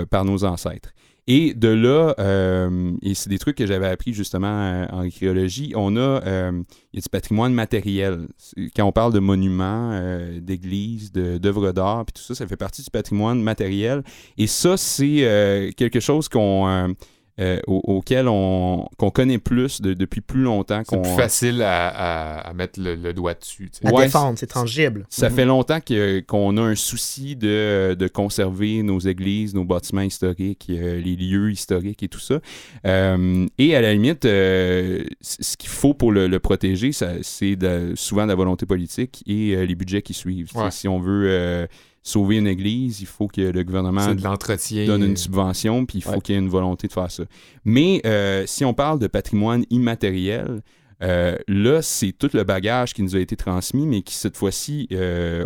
par 0.09 0.25
nos 0.25 0.43
ancêtres. 0.43 0.91
Et 1.27 1.53
de 1.53 1.67
là, 1.67 2.15
euh, 2.19 2.91
et 3.03 3.13
c'est 3.13 3.29
des 3.29 3.37
trucs 3.37 3.55
que 3.55 3.67
j'avais 3.67 3.87
appris 3.87 4.13
justement 4.13 4.47
euh, 4.47 4.85
en 4.91 5.05
archéologie, 5.05 5.71
on 5.75 5.95
a, 5.95 5.99
euh, 5.99 6.51
a 6.51 6.99
du 6.99 7.09
patrimoine 7.09 7.53
matériel. 7.53 8.27
Quand 8.75 8.85
on 8.85 8.91
parle 8.91 9.13
de 9.13 9.19
monuments, 9.19 9.99
d'églises, 10.39 11.11
d'œuvres 11.11 11.71
d'art, 11.71 12.05
puis 12.05 12.13
tout 12.13 12.21
ça, 12.21 12.33
ça 12.33 12.47
fait 12.47 12.57
partie 12.57 12.81
du 12.81 12.89
patrimoine 12.89 13.41
matériel. 13.41 14.03
Et 14.37 14.47
ça, 14.47 14.77
c'est 14.77 15.73
quelque 15.77 15.99
chose 15.99 16.27
qu'on... 16.27 16.95
euh, 17.41 17.59
au- 17.67 17.81
auquel 17.85 18.27
on 18.29 18.87
qu'on 18.97 19.09
connaît 19.11 19.39
plus 19.39 19.81
de- 19.81 19.93
depuis 19.93 20.21
plus 20.21 20.43
longtemps. 20.43 20.83
C'est 20.87 21.01
plus 21.01 21.15
facile 21.15 21.61
à, 21.63 21.87
à- 21.87 22.49
à 22.49 22.53
mettre 22.53 22.79
le, 22.79 22.95
le 22.95 23.13
doigt 23.13 23.33
dessus. 23.33 23.69
À 23.83 23.91
Ouais, 23.91 24.05
défendre, 24.05 24.37
c'est 24.37 24.47
tangible. 24.47 25.05
Ça 25.09 25.29
Mhm. 25.29 25.35
fait 25.35 25.45
longtemps 25.45 25.79
que- 25.81 26.19
qu'on 26.21 26.55
a 26.57 26.61
un 26.61 26.75
souci 26.75 27.35
de, 27.35 27.95
de 27.97 28.07
conserver 28.07 28.83
nos 28.83 28.99
églises, 28.99 29.53
nos 29.55 29.65
bâtiments 29.65 30.01
historiques, 30.01 30.67
euh, 30.69 31.01
les 31.01 31.15
lieux 31.15 31.51
historiques 31.51 32.03
et 32.03 32.07
tout 32.07 32.19
ça. 32.19 32.39
Euh, 32.85 33.47
et 33.57 33.75
à 33.75 33.81
la 33.81 33.93
limite, 33.93 34.25
euh, 34.25 35.03
ce 35.21 35.57
qu'il 35.57 35.69
faut 35.69 35.93
pour 35.93 36.11
le, 36.11 36.27
le 36.27 36.39
protéger, 36.39 36.91
ça- 36.91 37.13
c'est 37.21 37.55
de- 37.55 37.93
souvent 37.95 38.25
la 38.25 38.35
volonté 38.35 38.65
politique 38.65 39.23
et 39.27 39.55
euh, 39.55 39.65
les 39.65 39.75
budgets 39.75 40.01
qui 40.01 40.13
suivent. 40.13 40.49
Ouais. 40.55 40.71
Si 40.71 40.87
on 40.87 40.99
veut 40.99 41.25
euh, 41.29 41.67
sauver 42.03 42.37
une 42.37 42.47
église, 42.47 43.01
il 43.01 43.07
faut 43.07 43.27
que 43.27 43.41
le 43.41 43.63
gouvernement 43.63 44.01
C'est 44.01 44.15
de 44.15 44.23
l'entretien. 44.23 44.85
donne 44.87 45.03
une 45.03 45.17
subvention, 45.17 45.85
puis 45.85 45.99
il 45.99 46.01
faut 46.01 46.11
Ouais. 46.11 46.21
qu'il 46.21 46.33
y 46.35 46.37
ait 46.37 46.41
une 46.41 46.49
volonté 46.49 46.87
de 46.87 46.93
faire 46.93 47.11
ça. 47.11 47.23
Mais 47.63 48.01
euh, 48.05 48.43
si 48.47 48.65
on 48.65 48.73
parle 48.73 48.97
de 48.99 49.07
patrimoine 49.07 49.65
immatériel, 49.69 50.61
euh, 51.03 51.35
là, 51.47 51.81
c'est 51.81 52.11
tout 52.11 52.29
le 52.33 52.43
bagage 52.43 52.93
qui 52.93 53.01
nous 53.03 53.15
a 53.15 53.19
été 53.19 53.35
transmis, 53.35 53.87
mais 53.87 54.01
qui, 54.03 54.13
cette 54.15 54.37
fois-ci, 54.37 54.87
euh, 54.91 55.43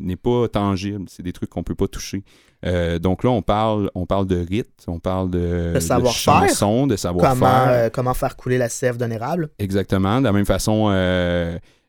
n'est 0.00 0.16
pas 0.16 0.48
tangible. 0.48 1.04
C'est 1.08 1.22
des 1.22 1.32
trucs 1.32 1.50
qu'on 1.50 1.62
peut 1.62 1.74
pas 1.74 1.88
toucher. 1.88 2.22
Euh, 2.66 2.98
donc 2.98 3.22
là, 3.22 3.30
on 3.30 3.40
parle, 3.42 3.90
on 3.94 4.04
parle 4.06 4.26
de 4.26 4.36
rites, 4.36 4.84
on 4.88 4.98
parle 4.98 5.30
de, 5.30 5.72
De 5.74 5.80
savoir-faire. 5.80 6.48
chansons, 6.48 6.86
de 6.86 6.96
Comment, 6.96 6.96
savoir-faire. 6.96 7.68
euh, 7.68 7.88
comment 7.90 8.14
faire 8.14 8.34
couler 8.36 8.58
la 8.58 8.68
sève 8.68 8.96
d'un 8.96 9.10
érable. 9.10 9.50
Exactement. 9.58 10.18
De 10.20 10.24
la 10.24 10.32
même 10.32 10.46
façon, 10.46 10.88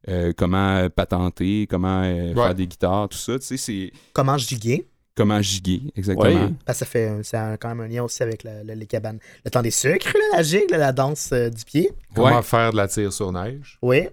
euh, 0.07 0.29
euh, 0.29 0.33
comment 0.35 0.89
patenter, 0.89 1.67
comment 1.69 2.03
euh, 2.03 2.29
Ouais. 2.29 2.33
faire 2.35 2.55
des 2.55 2.67
guitares, 2.67 3.09
tout 3.09 3.17
ça. 3.17 3.37
Tu 3.39 3.45
sais, 3.45 3.57
c'est 3.57 3.91
Comment 4.13 4.37
giguer. 4.37 4.87
comment 5.15 5.41
giguer, 5.41 5.81
exactement. 5.95 6.45
Ouais. 6.45 6.53
Parce 6.65 6.79
que 6.79 6.85
ça 6.85 6.89
fait 6.89 7.11
c'est 7.23 7.35
un- 7.37 7.57
quand 7.57 7.67
même 7.69 7.81
un 7.81 7.87
lien 7.87 8.03
aussi 8.03 8.23
avec 8.23 8.43
la- 8.43 8.63
la- 8.63 8.75
les 8.75 8.85
cabanes. 8.87 9.19
Le 9.43 9.51
temps 9.51 9.61
des 9.61 9.71
sucres, 9.71 10.13
là, 10.13 10.37
la 10.37 10.43
gigue, 10.43 10.69
là, 10.71 10.77
la 10.77 10.91
danse 10.93 11.31
euh, 11.33 11.49
du 11.49 11.65
pied. 11.65 11.91
Comment 12.15 12.37
Ouais. 12.37 12.41
faire 12.43 12.71
de 12.71 12.77
la 12.77 12.87
tire 12.87 13.11
sur 13.11 13.31
neige. 13.31 13.77
Oui. 13.81 14.07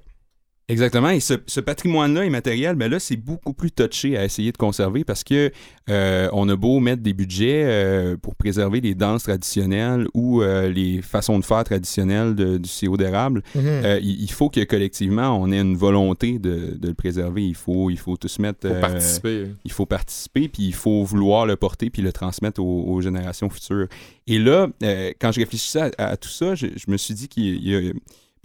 Exactement. 0.68 1.10
Et 1.10 1.20
ce, 1.20 1.34
ce 1.46 1.60
patrimoine-là 1.60 2.24
immatériel, 2.24 2.74
ben 2.74 2.90
là, 2.90 2.98
c'est 2.98 3.14
beaucoup 3.16 3.52
plus 3.52 3.70
touché 3.70 4.16
à 4.18 4.24
essayer 4.24 4.50
de 4.50 4.56
conserver 4.56 5.04
parce 5.04 5.22
que 5.22 5.52
euh, 5.88 6.28
on 6.32 6.48
a 6.48 6.56
beau 6.56 6.80
mettre 6.80 7.02
des 7.02 7.12
budgets 7.12 7.62
euh, 7.64 8.16
pour 8.16 8.34
préserver 8.34 8.80
les 8.80 8.96
danses 8.96 9.22
traditionnelles 9.22 10.08
ou 10.12 10.42
euh, 10.42 10.68
les 10.68 11.02
façons 11.02 11.38
de 11.38 11.44
faire 11.44 11.62
traditionnelles 11.62 12.34
de- 12.34 12.56
du 12.58 12.68
sirop 12.68 12.96
d'érable. 12.96 13.44
Mhm. 13.54 13.62
euh, 13.64 14.00
il, 14.02 14.20
il 14.22 14.30
faut 14.32 14.50
que 14.50 14.64
collectivement, 14.64 15.40
on 15.40 15.52
ait 15.52 15.60
une 15.60 15.76
volonté 15.76 16.40
de, 16.40 16.76
de 16.76 16.88
le 16.88 16.94
préserver. 16.94 17.44
Il 17.46 17.54
faut, 17.54 17.88
il 17.90 17.98
faut 17.98 18.16
tous 18.16 18.40
mettre. 18.40 18.58
Pour 18.66 18.72
euh, 18.72 18.80
participer. 18.80 19.46
il 19.64 19.70
faut 19.70 19.86
participer, 19.86 20.48
puis 20.48 20.64
il 20.64 20.74
faut 20.74 21.04
vouloir 21.04 21.46
le 21.46 21.54
porter, 21.54 21.90
puis 21.90 22.02
le 22.02 22.12
transmettre 22.12 22.60
aux, 22.60 22.84
aux 22.88 23.00
générations 23.00 23.48
futures. 23.50 23.86
Et 24.26 24.40
là, 24.40 24.66
euh, 24.82 25.12
quand 25.20 25.30
je 25.30 25.38
réfléchissais 25.38 25.92
à, 25.96 26.08
à 26.08 26.16
tout 26.16 26.28
ça, 26.28 26.56
je, 26.56 26.66
je 26.74 26.90
me 26.90 26.96
suis 26.96 27.14
dit 27.14 27.28
qu'il 27.28 27.64
y 27.64 27.76
a, 27.76 27.92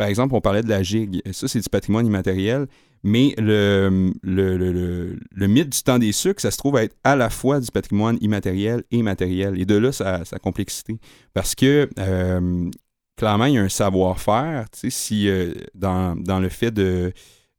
par 0.01 0.07
exemple, 0.09 0.33
on 0.33 0.41
parlait 0.41 0.63
de 0.63 0.69
la 0.69 0.81
gigue. 0.81 1.21
Ça, 1.31 1.47
c'est 1.47 1.59
du 1.59 1.69
patrimoine 1.69 2.07
immatériel, 2.07 2.65
mais 3.03 3.35
le, 3.37 4.11
le, 4.23 4.57
le, 4.57 5.19
le- 5.31 5.47
mythe 5.47 5.69
du 5.69 5.83
temps 5.83 5.99
des 5.99 6.11
sucres, 6.11 6.41
ça 6.41 6.49
se 6.49 6.57
trouve 6.57 6.75
à 6.75 6.83
être 6.85 6.95
à 7.03 7.15
la 7.15 7.29
fois 7.29 7.59
du 7.59 7.69
patrimoine 7.69 8.17
immatériel 8.19 8.83
et 8.89 9.03
matériel. 9.03 9.61
Et 9.61 9.65
de 9.65 9.75
là, 9.75 9.91
sa, 9.91 10.25
sa 10.25 10.39
complexité. 10.39 10.97
Parce 11.35 11.53
que, 11.53 11.87
euh, 11.99 12.69
clairement, 13.15 13.45
il 13.45 13.53
y 13.53 13.57
a 13.59 13.61
un 13.61 13.69
savoir-faire, 13.69 14.65
tu 14.71 14.79
sais, 14.79 14.89
si 14.89 15.29
euh, 15.29 15.53
dans, 15.75 16.15
dans 16.15 16.39
le 16.39 16.49
fait 16.49 16.71
de 16.71 17.13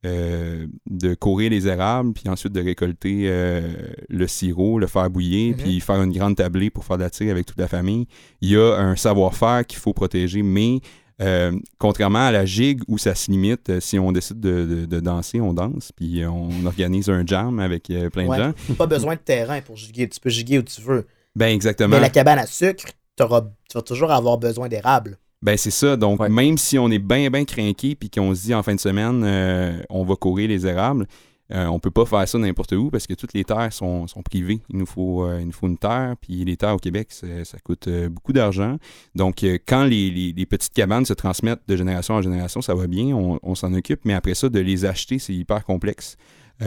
euh, 0.05 0.67
de 0.91 1.15
courir 1.15 1.51
les 1.53 1.69
érables, 1.69 2.13
puis 2.13 2.29
ensuite 2.29 2.53
de 2.53 2.61
récolter 2.61 3.27
euh, 3.27 3.61
le 4.09 4.27
sirop, 4.27 4.81
le 4.81 4.89
faire 4.89 5.09
bouillir, 5.11 5.55
Mhm. 5.57 5.63
puis 5.63 5.79
faire 5.79 6.03
une 6.03 6.11
grande 6.11 6.35
tablée 6.35 6.71
pour 6.71 6.85
faire 6.85 6.99
de 6.99 7.05
la 7.05 7.11
tire 7.11 7.31
avec 7.31 7.47
toute 7.47 7.61
la 7.61 7.69
famille. 7.69 8.07
Il 8.41 8.51
y 8.51 8.57
a 8.57 8.75
un 8.79 8.97
savoir-faire 8.97 9.65
qu'il 9.65 9.79
faut 9.79 9.93
protéger, 9.93 10.43
mais 10.43 10.81
euh, 11.21 11.53
contrairement 11.79 12.27
à 12.27 12.33
la 12.33 12.45
gigue 12.45 12.81
où 12.89 12.99
ça 12.99 13.15
se 13.15 13.31
limite, 13.31 13.69
euh, 13.71 13.81
si 13.81 13.99
on 13.99 14.13
décide 14.13 14.41
de, 14.41 14.65
de- 14.65 14.87
de 14.87 15.01
danser, 15.01 15.41
on 15.41 15.53
danse, 15.53 15.93
puis 15.95 16.25
on 16.27 16.65
organise 16.67 17.09
un 17.11 17.25
jam 17.27 17.59
avec 17.61 17.91
euh, 17.91 18.09
plein 18.11 18.27
Ouais. 18.27 18.39
de 18.39 18.43
gens. 18.43 18.53
Pas 18.79 18.87
besoin 18.87 19.15
de 19.15 19.21
terrain 19.21 19.61
pour 19.61 19.77
giguer. 19.77 20.09
Tu 20.09 20.19
peux 20.21 20.31
giguer 20.31 20.59
où 20.59 20.63
tu 20.63 20.81
veux. 20.81 21.07
Ben 21.37 21.49
exactement. 21.49 21.97
Mais 21.97 22.01
la 22.01 22.11
cabane 22.11 22.39
à 22.39 22.47
sucre, 22.47 22.85
tu 23.17 23.25
vas 23.27 23.83
toujours 23.83 24.11
avoir 24.11 24.39
besoin 24.39 24.69
d'érable. 24.69 25.19
Ben 25.43 25.57
c'est 25.57 25.71
ça. 25.71 25.97
Donc 25.97 26.21
Ouais. 26.21 26.29
même 26.29 26.57
si 26.59 26.79
on 26.79 26.89
est 26.91 26.99
bien 27.01 27.29
bien 27.31 27.45
craqué 27.45 27.95
puis 27.97 28.09
qu'on 28.11 28.35
se 28.35 28.43
dit 28.43 28.55
en 28.55 28.63
fin 28.63 28.75
de 28.75 28.81
semaine 28.81 29.23
euh, 29.25 29.81
on 29.91 30.05
va 30.05 30.15
courir 30.17 30.49
les 30.49 30.67
érables, 30.67 31.07
euh, 31.55 31.67
on 31.67 31.79
peut 31.79 31.91
pas 31.91 32.07
faire 32.07 32.27
ça 32.27 32.39
n'importe 32.39 32.73
où 32.73 32.91
parce 32.91 33.07
que 33.07 33.13
toutes 33.13 33.35
les 33.35 33.45
terres 33.45 33.73
sont, 33.73 34.07
privées. 34.25 34.61
Il 34.71 34.79
nous 34.79 34.87
faut 34.87 35.25
euh, 35.25 35.39
il 35.41 35.47
nous 35.47 35.53
faut 35.53 35.67
une 35.67 35.77
terre 35.77 36.15
puis 36.21 36.45
les 36.45 36.57
terres 36.57 36.75
au 36.75 36.79
Québec 36.79 37.09
ça 37.11 37.59
coûte 37.63 37.89
euh, 37.89 38.09
beaucoup 38.09 38.33
d'argent. 38.33 38.79
Donc 39.15 39.45
quand 39.67 39.85
les, 39.85 40.47
petites 40.49 40.73
cabanes 40.73 41.05
se 41.05 41.13
transmettent 41.13 41.63
de 41.69 41.77
génération 41.77 42.15
en 42.15 42.23
génération, 42.23 42.63
ça 42.63 42.75
va 42.75 42.87
bien, 42.87 43.15
on, 43.15 43.55
s'en 43.55 43.75
occupe. 43.75 44.01
Mais 44.05 44.15
après 44.15 44.35
ça 44.35 44.49
de 44.49 44.61
les 44.61 44.85
acheter 44.85 45.19
c'est 45.19 45.35
hyper 45.35 45.65
complexe. 45.65 46.17
Et, 46.61 46.67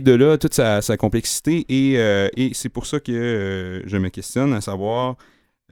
de 0.00 0.12
là, 0.12 0.38
toute 0.38 0.54
sa, 0.54 0.96
complexité. 0.96 1.66
Et, 1.68 1.94
et 2.36 2.50
c'est 2.54 2.68
pour 2.68 2.86
ça 2.86 3.00
que 3.00 3.82
je 3.84 3.96
me 3.98 4.08
questionne 4.08 4.54
à 4.54 4.60
savoir 4.60 5.16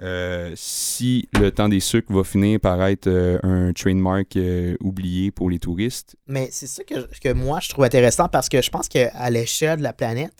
euh, 0.02 0.52
si 0.56 1.28
le 1.38 1.52
temps 1.52 1.68
des 1.68 1.78
sucres 1.78 2.12
va 2.12 2.24
finir 2.24 2.58
par 2.58 2.82
être 2.84 3.06
euh, 3.06 3.38
un 3.44 3.72
trademark 3.72 4.36
euh, 4.36 4.76
oublié 4.80 5.30
pour 5.30 5.50
les 5.50 5.60
touristes. 5.60 6.16
Mais 6.26 6.48
c'est 6.50 6.66
ça 6.66 6.82
que, 6.82 6.94
que 7.20 7.32
moi, 7.32 7.60
je 7.60 7.68
trouve 7.68 7.84
intéressant 7.84 8.28
parce 8.28 8.48
que 8.48 8.60
je 8.60 8.70
pense 8.70 8.88
qu'à 8.88 9.30
l'échelle 9.30 9.78
de 9.78 9.84
la 9.84 9.92
planète, 9.92 10.34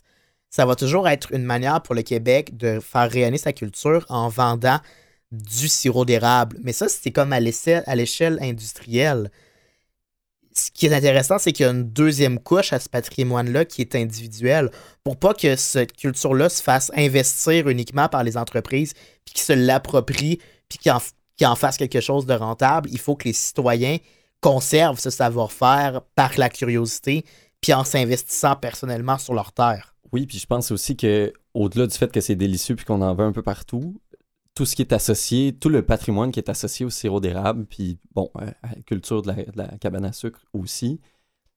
ça 0.51 0.67
va 0.67 0.75
toujours 0.75 1.09
être 1.09 1.33
une 1.33 1.45
manière 1.45 1.83
pour 1.83 1.95
le 1.95 2.03
Québec 2.03 2.57
de 2.57 2.81
faire 2.81 3.11
rayonner 3.11 3.39
sa 3.39 3.53
culture 3.53 4.05
en 4.09 4.29
vendant 4.29 4.79
du 5.31 5.69
sirop 5.69 6.05
d'érable. 6.05 6.57
Mais 6.63 6.73
ça, 6.73 6.89
c'est 6.89 7.11
comme 7.11 7.33
à 7.33 7.41
l'échelle, 7.41 7.85
à 7.87 7.95
l'échelle 7.95 8.39
industrielle. 8.41 9.31
Ce 10.57 10.71
qui 10.71 10.87
est 10.87 10.95
intéressant, 10.95 11.39
c'est 11.39 11.53
qu'il 11.53 11.67
y 11.67 11.69
a 11.69 11.73
une 11.73 11.91
deuxième 11.91 12.39
couche 12.39 12.73
à 12.73 12.79
ce 12.79 12.89
patrimoine-là 12.89 13.65
qui 13.65 13.81
est 13.81 13.97
individuel 13.97 14.71
pour 15.03 15.17
pas 15.17 15.35
que 15.35 15.57
cette 15.57 15.97
culture-là 15.97 16.49
se 16.49 16.63
fasse 16.63 16.93
investir 16.95 17.69
uniquement 17.69 18.09
par 18.09 18.23
les 18.23 18.37
entreprises 18.37 18.95
puis 19.25 19.35
qu'ils 19.35 19.43
se 19.43 19.53
l'approprient 19.53 20.39
puis 20.69 20.79
qu'ils 20.79 20.93
en, 21.47 21.57
fassent 21.57 21.77
quelque 21.77 22.01
chose 22.01 22.25
de 22.27 22.35
rentable. 22.35 22.89
Il 22.93 23.01
faut 23.01 23.17
que 23.17 23.25
les 23.25 23.33
citoyens 23.33 23.99
conservent 24.41 25.01
ce 25.01 25.11
savoir-faire 25.11 26.03
par 26.15 26.39
la 26.39 26.49
curiosité 26.49 27.25
puis 27.61 27.73
en 27.73 27.83
s'investissant 27.83 28.55
personnellement 28.55 29.19
sur 29.19 29.35
leur 29.35 29.51
terre. 29.53 29.97
Oui, 30.13 30.27
puis 30.27 30.39
je 30.39 30.47
pense 30.47 30.71
aussi 30.71 30.97
que 30.97 31.33
au-delà 31.55 31.89
du 31.89 31.97
fait 31.97 32.13
que 32.13 32.21
c'est 32.21 32.37
délicieux 32.37 32.77
puis 32.77 32.85
qu'on 32.85 33.03
en 33.03 33.15
veut 33.17 33.25
un 33.25 33.33
peu 33.33 33.43
partout, 33.43 34.01
tout 34.55 34.67
ce 34.67 34.77
qui 34.77 34.83
est 34.83 34.93
associé, 34.93 35.53
tout 35.53 35.69
le 35.69 35.83
patrimoine 35.85 36.31
qui 36.31 36.39
est 36.39 36.49
associé 36.49 36.87
au 36.87 36.91
sirop 36.91 37.21
d'érable, 37.21 37.67
puis 37.67 37.99
bon, 38.15 38.31
euh, 38.41 38.51
à 38.63 38.75
la 38.75 38.83
culture 38.83 39.23
de 39.23 39.33
la, 39.57 39.67
cabane 39.79 40.05
à 40.05 40.13
sucre 40.13 40.41
aussi, 40.53 41.01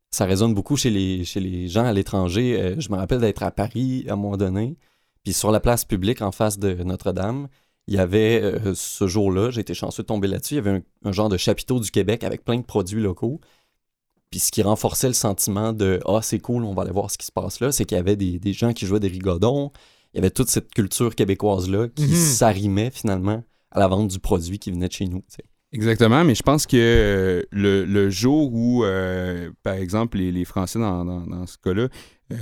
ça 0.09 0.25
résonne 0.25 0.53
beaucoup 0.53 0.77
chez 0.77 0.89
les, 0.89 1.67
gens 1.67 1.85
à 1.85 1.93
l'étranger. 1.93 2.59
Euh, 2.59 2.75
je 2.79 2.89
me 2.89 2.97
rappelle 2.97 3.19
d'être 3.19 3.43
à 3.43 3.51
Paris 3.51 4.05
à 4.09 4.13
un 4.13 4.15
moment 4.15 4.37
donné, 4.37 4.77
puis 5.23 5.33
sur 5.33 5.51
la 5.51 5.59
place 5.59 5.85
publique 5.85 6.21
en 6.21 6.31
face 6.31 6.57
de 6.57 6.73
Notre-Dame, 6.83 7.47
il 7.87 7.95
y 7.95 7.99
avait 7.99 8.41
euh, 8.41 8.73
ce 8.73 9.07
jour-là, 9.07 9.51
j'ai 9.51 9.61
été 9.61 9.73
chanceux 9.73 10.03
de 10.03 10.07
tomber 10.07 10.27
là-dessus, 10.27 10.55
il 10.55 10.57
y 10.57 10.59
avait 10.59 10.71
un, 10.71 10.81
un 11.03 11.11
genre 11.11 11.29
de 11.29 11.37
chapiteau 11.37 11.79
du 11.79 11.91
Québec 11.91 12.23
avec 12.23 12.43
plein 12.43 12.57
de 12.57 12.65
produits 12.65 13.01
locaux. 13.01 13.39
Puis 14.29 14.41
ce 14.41 14.51
qui 14.51 14.61
renforçait 14.61 15.07
le 15.07 15.13
sentiment 15.13 15.71
de 15.71 16.01
Ah, 16.05 16.19
c'est 16.21 16.39
cool, 16.39 16.65
on 16.65 16.73
va 16.73 16.81
aller 16.81 16.91
voir 16.91 17.09
ce 17.11 17.17
qui 17.17 17.25
se 17.25 17.31
passe 17.31 17.59
là, 17.61 17.71
c'est 17.71 17.85
qu'il 17.85 17.95
y 17.95 17.99
avait 17.99 18.17
des, 18.17 18.39
des 18.39 18.53
gens 18.53 18.73
qui 18.73 18.85
jouaient 18.85 18.99
des 18.99 19.07
rigodons. 19.07 19.71
Il 20.17 20.21
y 20.21 20.23
avait 20.23 20.31
toute 20.31 20.49
cette 20.49 20.73
culture 20.73 21.13
québécoise-là 21.13 21.89
qui 21.89 22.07
Mhm. 22.07 22.15
s'arrimait 22.15 22.89
finalement 22.89 23.43
à 23.69 23.79
la 23.79 23.87
vente 23.87 24.07
du 24.07 24.17
produit 24.17 24.57
qui 24.57 24.71
venait 24.71 24.87
de 24.87 24.91
chez 24.91 25.05
nous. 25.05 25.23
Exactement, 25.73 26.23
mais 26.23 26.33
je 26.33 26.43
pense 26.43 26.65
que 26.65 26.77
euh, 26.77 27.41
le, 27.51 27.83
le 27.83 28.09
jour 28.09 28.53
où, 28.53 28.85
euh, 28.85 29.51
par 29.63 29.73
exemple, 29.73 30.17
les, 30.17 30.31
les 30.31 30.45
Français 30.45 30.79
dans, 30.79 31.03
dans- 31.03 31.27
dans 31.27 31.45
ce 31.45 31.57
cas-là 31.57 31.89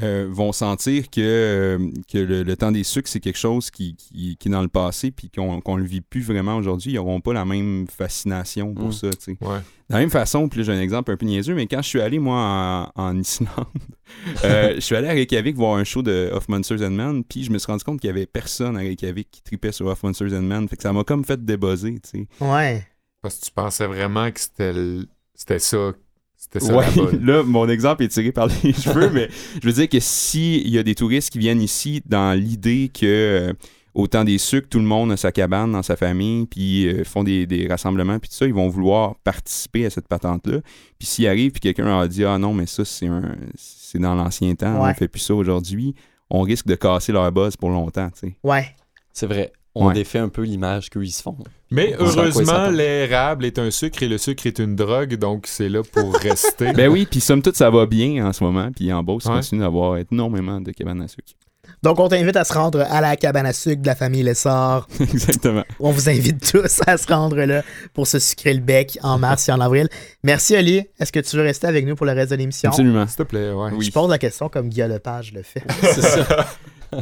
euh, 0.03 0.27
vont 0.29 0.51
sentir 0.51 1.09
que, 1.09 1.79
que 2.11 2.17
le, 2.19 2.43
le 2.43 2.55
temps 2.55 2.71
des 2.71 2.83
sucres, 2.83 3.07
c'est 3.09 3.19
quelque 3.19 3.37
chose 3.39 3.71
qui, 3.71 3.95
qui, 3.95 4.37
qui 4.37 4.47
est 4.47 4.51
dans 4.51 4.61
le 4.61 4.67
passé 4.67 5.09
puis 5.09 5.31
qu'on 5.31 5.59
qu'on 5.61 5.75
le 5.75 5.85
vit 5.85 6.01
plus 6.01 6.21
vraiment 6.21 6.55
aujourd'hui, 6.55 6.91
ils 6.91 6.95
n'auront 6.95 7.19
pas 7.19 7.33
la 7.33 7.45
même 7.45 7.87
fascination 7.87 8.75
pour 8.75 8.89
Mm. 8.89 8.91
ça. 8.91 9.09
tu 9.09 9.17
sais. 9.19 9.37
Ouais. 9.41 9.57
De 9.89 9.93
la 9.95 9.99
même 9.99 10.09
façon, 10.11 10.47
puis 10.47 10.59
là, 10.59 10.65
j'ai 10.65 10.73
un 10.73 10.81
exemple 10.81 11.11
un 11.11 11.17
peu 11.17 11.25
niaiseux, 11.25 11.55
mais 11.55 11.65
quand 11.65 11.81
je 11.81 11.87
suis 11.89 12.01
allé, 12.01 12.19
moi, 12.19 12.91
en, 12.95 13.01
en 13.03 13.17
Islande, 13.19 13.49
euh, 14.43 14.73
je 14.75 14.79
suis 14.81 14.95
allé 14.95 15.07
à 15.07 15.11
Reykjavik 15.13 15.55
voir 15.55 15.77
un 15.77 15.83
show 15.83 16.03
de 16.03 16.29
Of 16.31 16.47
Monsters 16.47 16.81
and 16.83 16.91
Men, 16.91 17.23
puis 17.23 17.43
je 17.43 17.51
me 17.51 17.57
suis 17.57 17.71
rendu 17.71 17.83
compte 17.83 17.99
qu'il 17.99 18.07
y 18.07 18.11
avait 18.11 18.27
personne 18.27 18.75
à 18.77 18.81
Reykjavik 18.81 19.29
qui 19.31 19.41
tripait 19.41 19.71
sur 19.71 19.87
Of 19.87 20.03
Monsters 20.03 20.31
and 20.33 20.41
Men. 20.43 20.67
Fait 20.69 20.75
que 20.77 20.83
ça 20.83 20.93
m'a 20.93 21.03
comme 21.03 21.25
fait 21.25 21.43
débuzzer, 21.43 21.95
tu 22.03 22.21
sais. 22.21 22.27
Ouais. 22.39 22.85
Parce 23.25 23.39
que 23.39 23.45
tu 23.45 23.51
pensais 23.51 23.87
vraiment 23.87 24.29
que 24.31 24.39
c'était 24.39 24.71
le- 24.73 25.07
c'était 25.33 25.57
ça. 25.59 25.93
C'était 26.37 26.59
ça 26.59 26.75
Ouais, 26.75 26.85
là, 27.21 27.41
mon 27.43 27.67
exemple 27.67 28.03
est 28.03 28.07
tiré 28.09 28.31
par 28.31 28.47
les 28.63 28.71
cheveux, 28.83 29.09
mais 29.09 29.29
je 29.61 29.65
veux 29.67 29.73
dire 29.73 29.89
que 29.89 29.99
s'il 29.99 30.67
y 30.69 30.77
a 30.77 30.83
des 30.83 30.93
touristes 30.93 31.31
qui 31.31 31.39
viennent 31.39 31.61
ici 31.61 32.03
dans 32.05 32.37
l'idée 32.39 32.91
que 32.93 33.05
euh, 33.49 33.53
au 33.95 34.05
temps 34.07 34.23
des 34.23 34.37
sucres, 34.37 34.67
tout 34.69 34.77
le 34.77 34.85
monde 34.85 35.11
a 35.13 35.17
sa 35.17 35.31
cabane 35.31 35.71
dans 35.71 35.81
sa 35.81 35.95
famille, 35.95 36.45
puis 36.45 36.85
euh, 36.87 37.03
font 37.03 37.23
des, 37.23 37.47
des 37.47 37.65
rassemblements, 37.67 38.19
puis 38.19 38.29
tout 38.29 38.35
ça, 38.35 38.45
ils 38.45 38.53
vont 38.53 38.67
vouloir 38.67 39.15
participer 39.23 39.85
à 39.87 39.89
cette 39.89 40.07
patente-là. 40.07 40.59
Puis 40.99 41.07
s'il 41.07 41.27
arrive, 41.27 41.51
puis 41.51 41.61
quelqu'un 41.61 41.85
leur 41.85 42.07
dit 42.07 42.23
Ah 42.25 42.37
non, 42.37 42.53
mais 42.53 42.67
ça, 42.67 42.85
c'est 42.85 43.07
un 43.07 43.35
c'est 43.55 43.97
dans 43.99 44.13
l'ancien 44.13 44.53
temps, 44.53 44.83
Ouais. 44.83 44.91
on 44.91 44.93
fait 44.93 45.07
plus 45.07 45.21
ça 45.21 45.33
aujourd'hui, 45.33 45.95
on 46.29 46.41
risque 46.41 46.67
de 46.67 46.75
casser 46.75 47.11
leur 47.11 47.31
buzz 47.31 47.55
pour 47.55 47.69
longtemps, 47.71 48.09
tu 48.11 48.27
sais. 48.27 48.35
Ouais. 48.43 48.67
C'est 49.13 49.25
vrai. 49.27 49.51
On 49.75 49.87
Ouais. 49.87 49.93
défait 49.93 50.19
un 50.19 50.29
peu 50.29 50.43
l'image 50.43 50.89
qu'eux, 50.89 51.03
ils 51.03 51.11
se 51.11 51.21
font. 51.21 51.37
Mais 51.69 51.95
On 51.99 52.05
heureusement, 52.05 52.69
l'érable 52.69 53.45
est 53.45 53.59
un 53.59 53.69
sucre 53.71 54.01
et 54.03 54.07
le 54.07 54.17
sucre 54.17 54.45
est 54.47 54.59
une 54.59 54.75
drogue, 54.75 55.15
donc 55.15 55.45
c'est 55.47 55.69
là 55.69 55.81
pour 55.83 56.13
rester. 56.15 56.71
Ben 56.75 56.89
oui, 56.89 57.05
puis 57.09 57.19
somme 57.19 57.41
toute, 57.41 57.55
ça 57.57 57.69
va 57.69 57.85
bien 57.85 58.25
en 58.25 58.31
ce 58.33 58.43
moment. 58.43 58.69
Puis 58.75 58.91
en 58.93 59.03
Beauce, 59.03 59.25
Ouais. 59.25 59.33
continue 59.35 59.61
d'avoir 59.61 59.97
énormément 59.97 60.61
de 60.61 60.71
cabanes 60.71 61.01
à 61.01 61.07
sucre. 61.07 61.33
Donc, 61.81 61.99
on 61.99 62.07
t'invite 62.07 62.35
à 62.35 62.43
se 62.43 62.53
rendre 62.53 62.81
à 62.89 63.01
la 63.01 63.15
cabane 63.15 63.45
à 63.47 63.53
sucre 63.53 63.81
de 63.81 63.87
la 63.87 63.95
famille 63.95 64.23
Lessard. 64.23 64.87
Exactement. 64.99 65.63
On 65.79 65.91
vous 65.91 66.09
invite 66.09 66.51
tous 66.51 66.79
à 66.87 66.95
se 66.97 67.07
rendre 67.07 67.37
là 67.43 67.63
pour 67.93 68.07
se 68.07 68.17
sucrer 68.19 68.53
le 68.53 68.59
bec 68.61 68.97
en 69.03 69.17
mars 69.17 69.49
et 69.49 69.51
en 69.51 69.59
avril. 69.59 69.87
Merci, 70.23 70.55
Oli. 70.55 70.83
Est-ce 70.99 71.11
que 71.11 71.19
tu 71.19 71.35
veux 71.35 71.43
rester 71.43 71.67
avec 71.67 71.85
nous 71.85 71.95
pour 71.95 72.05
le 72.05 72.13
reste 72.13 72.31
de 72.31 72.37
l'émission? 72.37 72.69
Absolument. 72.69 73.05
S'il 73.07 73.17
te 73.17 73.23
plaît, 73.23 73.51
ouais. 73.51 73.71
Je 73.79 73.91
pose 73.91 74.09
la 74.09 74.17
question 74.19 74.47
comme 74.47 74.69
Guillaume 74.69 74.91
Lepage 74.91 75.33
le 75.33 75.41
fait. 75.41 75.63
C'est 75.81 76.01
ça. 76.01 76.47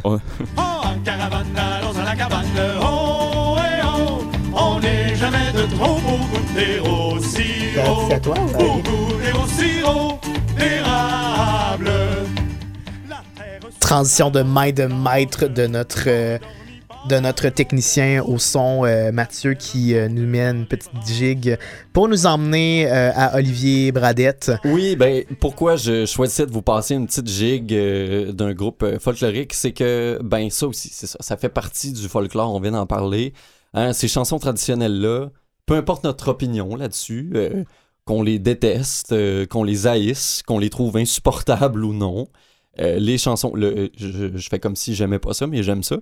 Oh, 0.04 0.18
en 0.56 0.98
caravane, 1.04 1.46
allons 1.56 1.98
à 2.00 2.04
la 2.04 2.16
cabane. 2.16 2.46
Oh, 2.82 3.56
eh, 3.58 3.82
oh, 3.84 4.22
on 4.54 4.80
n'est 4.80 5.14
jamais 5.14 5.52
de 5.52 5.62
trop 5.76 5.94
pour 6.00 6.18
goûter 6.18 6.80
au 6.80 7.18
sirop. 7.20 8.06
C'est 8.08 8.14
à 8.14 8.20
toi, 8.20 8.34
Pour 8.34 8.72
Ali. 8.72 8.82
goûter 8.82 9.32
au 9.32 9.46
sirop 9.46 10.20
d'érable. 10.58 11.90
La 13.08 13.16
terre 13.36 13.60
Transition 13.80 14.30
de 14.30 14.42
main 14.42 14.70
de 14.72 14.84
maître 14.86 15.46
de 15.46 15.66
notre, 15.66 16.04
euh, 16.08 16.38
de 17.08 17.18
notre 17.18 17.48
technicien 17.48 18.22
au 18.22 18.38
son, 18.38 18.84
euh, 18.84 19.12
Mathieu, 19.12 19.54
qui 19.54 19.94
euh, 19.94 20.08
nous 20.08 20.26
met 20.26 20.40
une 20.40 20.66
petite 20.66 20.90
jig 21.06 21.58
pour 21.92 22.08
nous 22.08 22.26
emmener 22.26 22.90
euh, 22.90 23.10
à 23.14 23.36
Olivier 23.36 23.92
Bradette. 23.92 24.52
Oui, 24.64 24.96
ben 24.96 25.24
pourquoi 25.40 25.76
je 25.76 26.06
choisissais 26.06 26.46
de 26.46 26.52
vous 26.52 26.62
passer 26.62 26.94
une 26.94 27.06
petite 27.06 27.28
gigue 27.28 27.74
d'un 28.30 28.54
groupe 28.54 28.98
folklorique, 28.98 29.52
c'est 29.52 29.72
que 29.72 30.18
ben 30.22 30.48
ça 30.50 30.66
aussi, 30.66 30.88
c'est 30.92 31.06
ça, 31.06 31.18
ça 31.20 31.36
fait 31.36 31.48
partie 31.48 31.92
du 31.92 32.08
folklore, 32.08 32.54
on 32.54 32.60
vient 32.60 32.72
d'en 32.72 32.86
parler. 32.86 33.34
Hein, 33.74 33.92
ces 33.92 34.08
chansons 34.08 34.38
traditionnelles 34.38 35.00
là, 35.00 35.28
peu 35.66 35.74
importe 35.74 36.04
notre 36.04 36.28
opinion 36.28 36.74
là-dessus, 36.74 37.32
qu'on 38.04 38.22
les 38.22 38.38
déteste, 38.38 39.14
qu'on 39.48 39.64
les 39.64 39.86
haïsse, 39.86 40.42
qu'on 40.46 40.58
les 40.58 40.70
trouve 40.70 40.96
insupportables 40.96 41.84
ou 41.84 41.92
non. 41.92 42.28
Euh, 42.80 42.98
les 42.98 43.18
chansons, 43.18 43.54
le, 43.54 43.90
je, 43.96 44.36
je 44.36 44.48
fais 44.48 44.58
comme 44.58 44.76
si 44.76 44.94
j'aimais 44.94 45.18
pas 45.18 45.34
ça, 45.34 45.46
mais 45.46 45.62
j'aime 45.62 45.82
ça. 45.82 45.96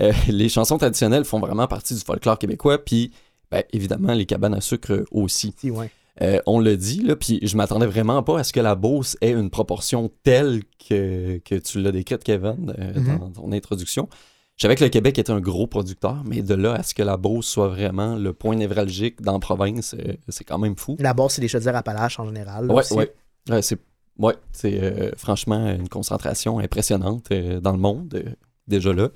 Euh, 0.00 0.12
les 0.28 0.48
chansons 0.48 0.78
traditionnelles 0.78 1.24
font 1.24 1.40
vraiment 1.40 1.66
partie 1.66 1.94
du 1.94 2.00
folklore 2.00 2.38
québécois, 2.38 2.78
puis 2.84 3.12
ben, 3.50 3.62
évidemment 3.72 4.12
les 4.14 4.26
cabanes 4.26 4.54
à 4.54 4.60
sucre 4.60 4.92
euh, 4.92 5.04
aussi. 5.10 5.54
Si, 5.58 5.70
ouais. 5.70 5.90
Euh, 6.20 6.40
on 6.46 6.58
le 6.58 6.76
dit, 6.76 7.02
là, 7.02 7.14
puis 7.14 7.38
je 7.42 7.56
m'attendais 7.56 7.86
vraiment 7.86 8.22
pas 8.24 8.40
à 8.40 8.44
ce 8.44 8.52
que 8.52 8.58
la 8.60 8.74
Beauce 8.74 9.16
ait 9.20 9.30
une 9.30 9.50
proportion 9.50 10.10
telle 10.24 10.62
que, 10.88 11.38
que 11.44 11.54
tu 11.54 11.80
l'as 11.80 11.92
décrite, 11.92 12.24
Kevin, 12.24 12.74
euh, 12.78 12.92
Mhm. 12.98 13.18
dans 13.20 13.30
ton 13.30 13.52
introduction. 13.52 14.08
Je 14.56 14.62
savais 14.62 14.74
que 14.74 14.82
le 14.82 14.90
Québec 14.90 15.16
est 15.20 15.30
un 15.30 15.38
gros 15.38 15.68
producteur, 15.68 16.24
mais 16.26 16.42
de 16.42 16.54
là 16.54 16.72
à 16.74 16.82
ce 16.82 16.92
que 16.92 17.04
la 17.04 17.16
Beauce 17.16 17.46
soit 17.46 17.68
vraiment 17.68 18.16
le 18.16 18.32
point 18.32 18.56
névralgique 18.56 19.22
dans 19.22 19.34
la 19.34 19.38
province, 19.38 19.94
euh, 19.94 20.14
c'est 20.28 20.42
quand 20.42 20.58
même 20.58 20.74
fou. 20.76 20.96
La 20.98 21.14
base, 21.14 21.34
c'est 21.34 21.40
des 21.40 21.46
chaudières 21.46 21.76
Appalaches 21.76 22.18
en 22.18 22.24
général. 22.26 22.68
aussi. 22.68 22.94
ouais. 22.94 23.12
Ouais, 23.48 23.62
c'est 23.62 23.78
ouais, 24.18 24.34
c'est 24.52 24.82
euh, 24.82 25.12
franchement 25.16 25.68
une 25.70 25.88
concentration 25.88 26.58
impressionnante 26.58 27.26
euh, 27.32 27.60
dans 27.60 27.72
le 27.72 27.78
monde, 27.78 28.14
euh, 28.14 28.30
déjà 28.66 28.92
là. 28.92 29.08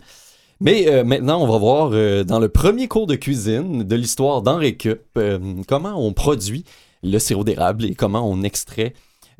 Mais 0.61 1.03
maintenant, 1.03 1.43
on 1.43 1.49
va 1.49 1.59
voir 1.59 1.91
dans 2.25 2.39
le 2.39 2.49
premier 2.49 2.87
cours 2.87 3.09
de 3.09 3.17
cuisine 3.17 3.83
de 3.83 3.97
l'histoire 3.97 4.43
d'Henri 4.43 4.77
Cup 4.77 5.19
comment 5.67 5.97
on 5.97 6.13
produit 6.13 6.65
le 7.03 7.19
sirop 7.19 7.43
d'érable 7.43 7.85
et 7.85 7.97
comment 7.97 8.31
on 8.31 8.45
extrait 8.45 8.93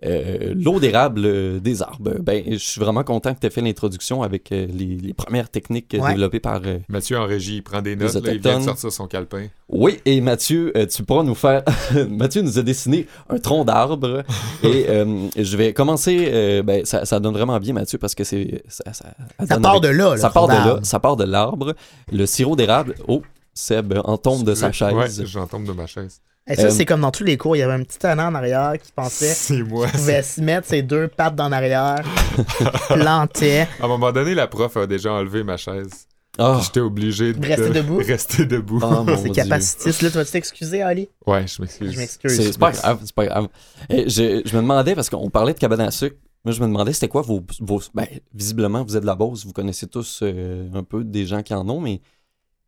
euh, 0.05 0.55
l'eau 0.57 0.81
d'érable 0.81 1.23
euh, 1.25 1.61
des 1.61 1.83
arbres. 1.83 2.15
Ben, 2.21 2.43
je 2.51 2.57
suis 2.57 2.81
vraiment 2.81 3.05
content 3.05 3.35
que 3.35 3.41
tu 3.41 3.47
aies 3.47 3.51
fait 3.51 3.61
l'introduction 3.61 4.23
avec 4.23 4.51
euh, 4.53 4.67
les, 4.73 4.97
les 4.97 5.13
premières 5.15 5.49
techniques 5.49 5.97
Ouais. 5.99 6.11
développées 6.11 6.41
par 6.41 6.61
euh, 6.65 6.79
Mathieu 6.89 7.19
en 7.19 7.27
régie, 7.27 7.57
il 7.57 7.63
prend 7.63 7.83
des 7.83 7.97
notes, 7.97 8.15
là, 8.15 8.33
il 8.33 8.41
vient 8.41 8.59
de 8.59 8.65
sortir 8.65 8.91
son 8.93 9.07
calepin. 9.07 9.47
oui, 9.69 9.99
et 10.05 10.21
Mathieu, 10.21 10.73
euh, 10.77 10.87
tu 10.87 11.03
pourras 11.03 11.23
nous 11.23 11.35
faire. 11.35 11.63
Mathieu 12.11 12.43
nous 12.43 12.59
a 12.59 12.63
dessiné 12.63 13.07
un 13.29 13.39
tronc 13.39 13.65
d'arbre. 13.65 14.23
et 14.63 14.87
euh, 14.89 15.29
je 15.37 15.57
vais 15.57 15.73
commencer. 15.73 16.29
euh, 16.33 16.63
ben, 16.63 16.85
ça, 16.85 17.05
ça 17.05 17.21
donne 17.21 17.35
vraiment 17.35 17.59
bien, 17.59 17.75
Mathieu, 17.75 17.99
parce 17.99 18.15
que 18.15 18.25
c'est. 18.25 18.63
Ça, 18.69 18.93
ça, 18.93 19.07
Ça 19.49 19.61
part 19.61 19.81
de 19.81 19.89
là, 19.89 20.11
là. 20.11 20.17
Ça 20.17 20.31
part 20.31 20.49
de 20.49 20.53
là. 20.53 20.81
Ça 20.83 20.99
part 21.01 21.17
de 21.17 21.25
l'arbre. 21.25 21.75
Le 22.11 22.27
sirop 22.27 22.57
d'érable. 22.57 22.95
Oh, 23.09 23.23
Seb 23.55 23.93
en 24.05 24.17
tombe 24.17 24.45
de 24.45 24.55
sa 24.55 24.69
Ouais, 24.69 24.73
chaise. 24.73 25.23
j'en 25.27 25.47
tombe 25.47 25.67
de 25.67 25.73
ma 25.73 25.87
chaise. 25.87 26.21
Et 26.49 26.57
ça, 26.57 26.65
Euh, 26.65 26.71
c'est 26.71 26.85
comme 26.85 27.03
dans 27.03 27.13
tous 27.13 27.23
les 27.25 27.37
cours. 27.37 27.55
Il 27.57 27.61
y 27.61 27.63
avait 27.63 27.73
un 27.75 27.83
petit 27.85 27.99
tannant 27.99 28.27
en 28.27 28.35
arrière 28.35 28.73
qui 28.83 28.91
pensait 28.93 29.27
C'est 29.33 29.63
moi. 29.63 29.87
qu'il 29.87 30.01
pouvait 30.01 30.23
se 30.23 30.41
mettre 30.41 30.67
ses 30.67 30.83
deux 30.83 31.07
pattes 31.09 31.37
dans 31.37 31.49
l'arrière, 31.49 32.03
plantait. 32.89 33.69
À 33.81 33.85
un 33.85 33.89
moment 33.89 34.13
donné, 34.13 34.35
la 34.35 34.47
prof 34.47 34.77
a 34.77 34.87
déjà 34.87 35.13
enlevé 35.13 35.43
ma 35.45 35.57
chaise. 35.57 36.07
Ah, 36.39 36.61
J'étais 36.63 36.81
obligé 36.81 37.35
de 37.35 37.47
Rester 37.47 37.71
debout? 37.71 37.99
Rester 38.07 38.47
debout. 38.47 38.79
mon 38.81 39.17
C'est 39.19 39.31
capacitiste. 39.31 40.01
Là, 40.03 40.11
tu 40.11 40.17
vas 40.17 40.25
t'excuser, 40.25 40.81
Ali? 40.83 41.09
Ouais, 41.27 41.47
je 41.47 41.61
m'excuse. 41.61 41.93
Je 41.93 41.99
m'excuse. 41.99 42.37
C'est 42.37 42.53
c'est 42.53 42.59
pas 42.59 42.73
grave, 42.73 42.99
c'est 43.05 43.15
pas 43.15 43.27
grave. 43.27 43.49
Et 43.91 44.09
je, 44.09 44.41
je 44.45 44.57
me 44.57 44.63
demandais, 44.63 44.95
parce 44.95 45.11
qu'on 45.11 45.29
parlait 45.29 45.53
de 45.53 45.59
cabane 45.59 45.83
à 45.83 45.91
sucre, 45.91 46.17
moi 46.45 46.53
je 46.53 46.61
me 46.61 46.67
demandais 46.67 46.93
c'était 46.95 47.09
quoi 47.09 47.21
vos, 47.23 47.43
vos- 47.61 47.83
Ben, 47.95 48.07
visiblement, 48.35 48.83
vous 48.83 48.97
êtes 48.97 49.03
de 49.03 49.07
la 49.07 49.15
Beauce, 49.15 49.45
vous 49.45 49.53
connaissez 49.53 49.87
tous 49.87 50.21
euh, 50.23 50.69
un 50.75 50.83
peu 50.83 51.05
des 51.05 51.27
gens 51.27 51.43
qui 51.43 51.53
en 51.55 51.69
ont, 51.69 51.81
mais 51.81 52.01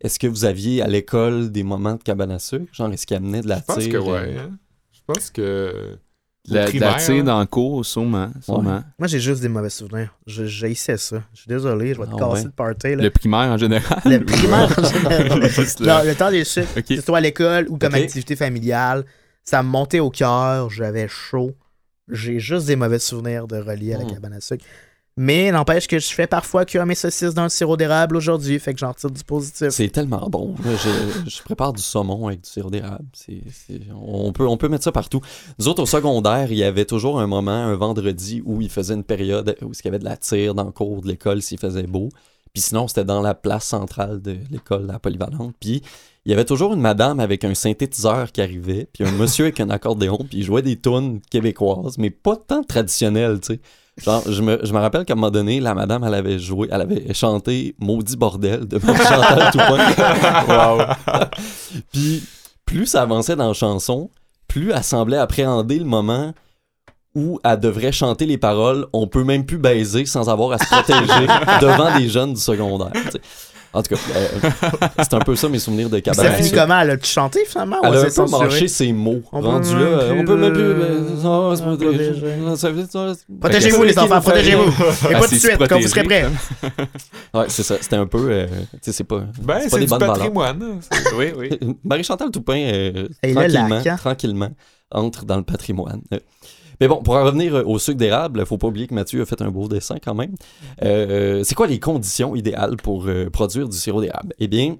est-ce 0.00 0.18
que 0.18 0.26
vous 0.26 0.44
aviez 0.44 0.82
à 0.82 0.86
l'école 0.86 1.50
des 1.52 1.62
moments 1.62 1.94
de 1.94 2.02
cabane 2.02 2.30
à 2.32 2.38
sucre? 2.38 2.66
Genre, 2.72 2.92
est-ce 2.92 3.06
qu'il 3.06 3.16
amenait 3.16 3.40
de 3.42 3.48
la 3.48 3.58
Je 3.58 3.62
pense 3.62 3.78
tire? 3.78 3.92
que 3.92 3.96
euh, 3.96 4.00
ouais. 4.12 4.36
hein. 4.38 4.50
Je 4.92 5.00
pense 5.06 5.30
que. 5.30 5.98
La, 6.46 6.68
Au 6.68 6.78
la 6.78 6.94
tire 6.96 7.10
hein. 7.20 7.24
dans 7.24 7.40
le 7.40 7.46
cours, 7.46 7.86
sûrement. 7.86 8.30
sûrement. 8.42 8.82
Moi, 8.98 9.08
j'ai 9.08 9.18
juste 9.18 9.40
des 9.40 9.48
mauvais 9.48 9.70
souvenirs. 9.70 10.14
Je 10.26 10.44
j'haïssais 10.44 10.98
ça. 10.98 11.22
Je 11.32 11.40
suis 11.40 11.48
désolé, 11.48 11.94
je 11.94 12.00
vais 12.00 12.06
te 12.06 12.10
Ah 12.14 12.18
casser 12.18 12.32
ouais. 12.40 12.44
le 12.44 12.50
party. 12.50 12.94
Là. 12.96 13.02
Le 13.04 13.10
primaire 13.10 13.50
en 13.50 13.56
général? 13.56 13.98
Le 14.04 14.22
primaire, 14.22 14.70
en 14.78 14.82
général. 14.84 15.40
Le- 15.40 15.86
Non, 15.86 16.02
le 16.04 16.14
temps 16.14 16.30
des 16.30 16.44
sucres, 16.44 16.68
Ok. 16.76 16.84
que 16.84 16.96
ce 16.96 17.00
soit 17.00 17.16
à 17.16 17.20
l'école 17.22 17.66
ou 17.70 17.78
comme 17.78 17.94
activité 17.94 18.36
familiale, 18.36 19.06
ça 19.42 19.62
me 19.62 19.68
montait 19.70 20.00
au 20.00 20.10
cœur, 20.10 20.68
j'avais 20.68 21.08
chaud. 21.08 21.52
J'ai 22.10 22.38
juste 22.40 22.66
des 22.66 22.76
mauvais 22.76 22.98
souvenirs 22.98 23.46
de 23.46 23.56
relier 23.56 23.94
à 23.94 23.98
la 23.98 24.04
Hmm. 24.04 24.12
cabane 24.12 24.32
à 24.34 24.40
sucre. 24.42 24.64
Mais 25.16 25.52
n'empêche 25.52 25.86
que 25.86 26.00
je 26.00 26.12
fais 26.12 26.26
parfois 26.26 26.64
cuire 26.64 26.86
mes 26.86 26.96
saucisses 26.96 27.34
dans 27.34 27.44
le 27.44 27.48
sirop 27.48 27.76
d'érable 27.76 28.16
aujourd'hui, 28.16 28.58
fait 28.58 28.72
que 28.74 28.80
j'en 28.80 28.92
tire 28.92 29.12
du 29.12 29.22
positif. 29.22 29.68
C'est 29.68 29.88
tellement 29.88 30.28
bon. 30.28 30.56
Je, 30.64 31.42
prépare 31.42 31.72
du 31.72 31.82
saumon 31.82 32.26
avec 32.26 32.40
du 32.40 32.50
sirop 32.50 32.70
d'érable. 32.70 33.04
On, 33.94 34.32
peut, 34.32 34.46
on 34.46 34.56
peut 34.56 34.68
mettre 34.68 34.82
ça 34.82 34.90
partout. 34.90 35.20
Nous 35.60 35.68
autres, 35.68 35.82
au 35.84 35.86
secondaire, 35.86 36.50
il 36.50 36.58
y 36.58 36.64
avait 36.64 36.84
toujours 36.84 37.20
un 37.20 37.28
moment, 37.28 37.52
un 37.52 37.76
vendredi, 37.76 38.42
où 38.44 38.60
il 38.60 38.70
faisait 38.70 38.94
une 38.94 39.04
période 39.04 39.56
où 39.62 39.70
il 39.70 39.84
y 39.84 39.88
avait 39.88 40.00
de 40.00 40.04
la 40.04 40.16
tire 40.16 40.52
dans 40.52 40.64
le 40.64 40.72
cours 40.72 41.00
de 41.00 41.06
l'école 41.06 41.42
s'il 41.42 41.58
faisait 41.58 41.84
beau. 41.84 42.08
Puis 42.52 42.62
sinon, 42.62 42.88
c'était 42.88 43.04
dans 43.04 43.20
la 43.20 43.34
place 43.34 43.66
centrale 43.66 44.20
de 44.20 44.36
l'école, 44.50 44.86
la 44.86 44.98
polyvalente. 44.98 45.54
Puis 45.60 45.80
il 46.26 46.30
y 46.30 46.32
avait 46.32 46.44
toujours 46.44 46.72
une 46.72 46.80
madame 46.80 47.20
avec 47.20 47.44
un 47.44 47.54
synthétiseur 47.54 48.32
qui 48.32 48.40
arrivait, 48.40 48.88
puis 48.92 49.04
un 49.04 49.12
monsieur 49.12 49.44
avec 49.44 49.60
un 49.60 49.70
accordéon, 49.70 50.18
puis 50.18 50.38
il 50.38 50.42
jouait 50.42 50.62
des 50.62 50.80
tunes 50.80 51.20
québécoises, 51.30 51.98
mais 51.98 52.10
pas 52.10 52.36
tant 52.36 52.64
traditionnelles, 52.64 53.40
tu 53.40 53.54
sais. 53.54 53.60
Genre, 54.02 54.24
je 54.28 54.42
me, 54.42 54.58
je 54.64 54.72
me 54.72 54.78
rappelle 54.78 55.04
qu'à 55.04 55.12
un 55.12 55.16
moment 55.16 55.30
donné, 55.30 55.60
la 55.60 55.74
madame, 55.74 56.02
elle 56.04 56.14
avait 56.14 56.38
joué, 56.38 56.68
elle 56.72 56.80
avait 56.80 57.14
chanté 57.14 57.76
Maudit 57.78 58.16
bordel 58.16 58.66
de 58.66 58.78
Chantal 58.80 59.50
Toupin. 59.52 60.88
Puis, 61.92 62.24
plus 62.64 62.86
ça 62.86 63.02
avançait 63.02 63.36
dans 63.36 63.48
la 63.48 63.54
chanson, 63.54 64.10
plus 64.48 64.72
elle 64.72 64.82
semblait 64.82 65.16
appréhender 65.16 65.78
le 65.78 65.84
moment 65.84 66.34
où 67.14 67.38
elle 67.44 67.60
devrait 67.60 67.92
chanter 67.92 68.26
les 68.26 68.38
paroles 68.38 68.86
On 68.92 69.06
peut 69.06 69.22
même 69.22 69.46
plus 69.46 69.58
baiser 69.58 70.04
sans 70.06 70.28
avoir 70.28 70.52
à 70.52 70.58
se 70.58 70.66
protéger 70.66 71.26
devant 71.60 71.96
des 71.96 72.08
jeunes 72.08 72.34
du 72.34 72.40
secondaire. 72.40 72.92
En 73.74 73.82
tout 73.82 73.94
cas, 73.94 74.00
euh, 74.16 74.50
c'est 74.98 75.14
un 75.14 75.18
peu 75.18 75.34
ça 75.34 75.48
mes 75.48 75.58
souvenirs 75.58 75.90
de 75.90 75.96
Ça 75.96 76.00
cabane. 76.02 76.26
à 76.26 76.32
finit 76.34 76.52
comment? 76.52 76.80
Elle 76.80 76.90
a 76.90 76.96
chanté 77.02 77.44
finalement? 77.44 77.76
Elle 77.82 77.94
a 77.96 78.00
un 78.22 78.26
marché 78.26 78.68
ses 78.68 78.92
mots. 78.92 79.20
On 79.32 79.40
peut 79.42 79.48
Rendu 79.48 79.74
même 79.74 79.90
là, 79.90 79.98
plus, 79.98 80.20
on 80.20 80.24
peut 80.24 80.36
même 80.36 80.52
plus. 80.52 80.62
euh, 80.62 80.74
euh, 81.24 82.56
ça 82.56 82.68
ça- 82.90 83.12
Protégez-vous, 83.40 83.82
les 83.82 83.98
enfants, 83.98 84.20
protégez-vous! 84.20 84.62
Et 85.10 85.14
Ah, 85.14 85.18
pas 85.18 85.26
tout 85.28 85.34
de 85.34 85.38
suite, 85.40 85.68
quand 85.68 85.80
vous 85.80 85.88
serez 85.88 86.04
prêts. 86.04 86.26
Ouais, 87.34 87.44
c'est 87.48 87.62
ça. 87.64 87.76
C'était 87.80 87.96
un 87.96 88.06
peu. 88.06 88.26
euh, 88.30 88.46
tu 88.74 88.78
sais, 88.82 88.92
c'est 88.92 89.04
pas. 89.04 89.24
Ben, 89.42 89.58
c'est 89.68 89.70
des 89.78 89.84
du 89.84 89.90
bonnes 89.90 89.98
valeurs. 90.00 90.14
patrimoine. 90.16 90.62
hein. 90.62 90.96
Oui, 91.18 91.32
oui. 91.36 91.50
Marie-Chantal 91.84 92.30
Toupin, 92.30 92.56
euh, 92.58 93.08
tranquillement, 93.32 93.80
hein? 93.86 93.96
tranquillement, 93.96 94.50
entre 94.92 95.24
dans 95.24 95.36
le 95.36 95.42
patrimoine. 95.42 96.00
Euh, 96.74 96.76
Mais 96.80 96.88
bon, 96.88 97.02
pour 97.02 97.14
en 97.14 97.24
revenir 97.24 97.54
euh, 97.54 97.64
au 97.64 97.78
sucre 97.78 97.98
d'érable, 97.98 98.44
faut 98.46 98.58
pas 98.58 98.66
oublier 98.66 98.86
que 98.86 98.94
Mathieu 98.94 99.22
a 99.22 99.26
fait 99.26 99.40
un 99.42 99.50
beau 99.50 99.68
dessin 99.68 99.96
quand 100.02 100.14
même. 100.14 100.34
Euh, 100.82 101.42
c'est 101.44 101.54
quoi 101.54 101.66
les 101.66 101.80
conditions 101.80 102.34
idéales 102.34 102.76
pour 102.76 103.06
euh, 103.06 103.30
produire 103.30 103.68
du 103.68 103.76
sirop 103.76 104.00
d'érable? 104.00 104.34
Eh 104.38 104.48
bien, 104.48 104.76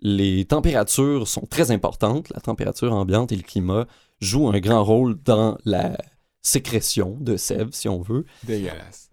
les 0.00 0.44
températures 0.44 1.26
sont 1.26 1.46
très 1.46 1.70
importantes. 1.70 2.30
La 2.34 2.40
température 2.40 2.92
ambiante 2.92 3.32
et 3.32 3.36
le 3.36 3.42
climat 3.42 3.86
jouent 4.20 4.48
un 4.48 4.60
grand 4.60 4.84
rôle 4.84 5.16
dans 5.24 5.58
la 5.64 5.96
sécrétion 6.42 7.16
de 7.20 7.36
sève, 7.36 7.68
si 7.72 7.88
on 7.88 8.00
veut. 8.00 8.24
Dégueulasse. 8.44 9.10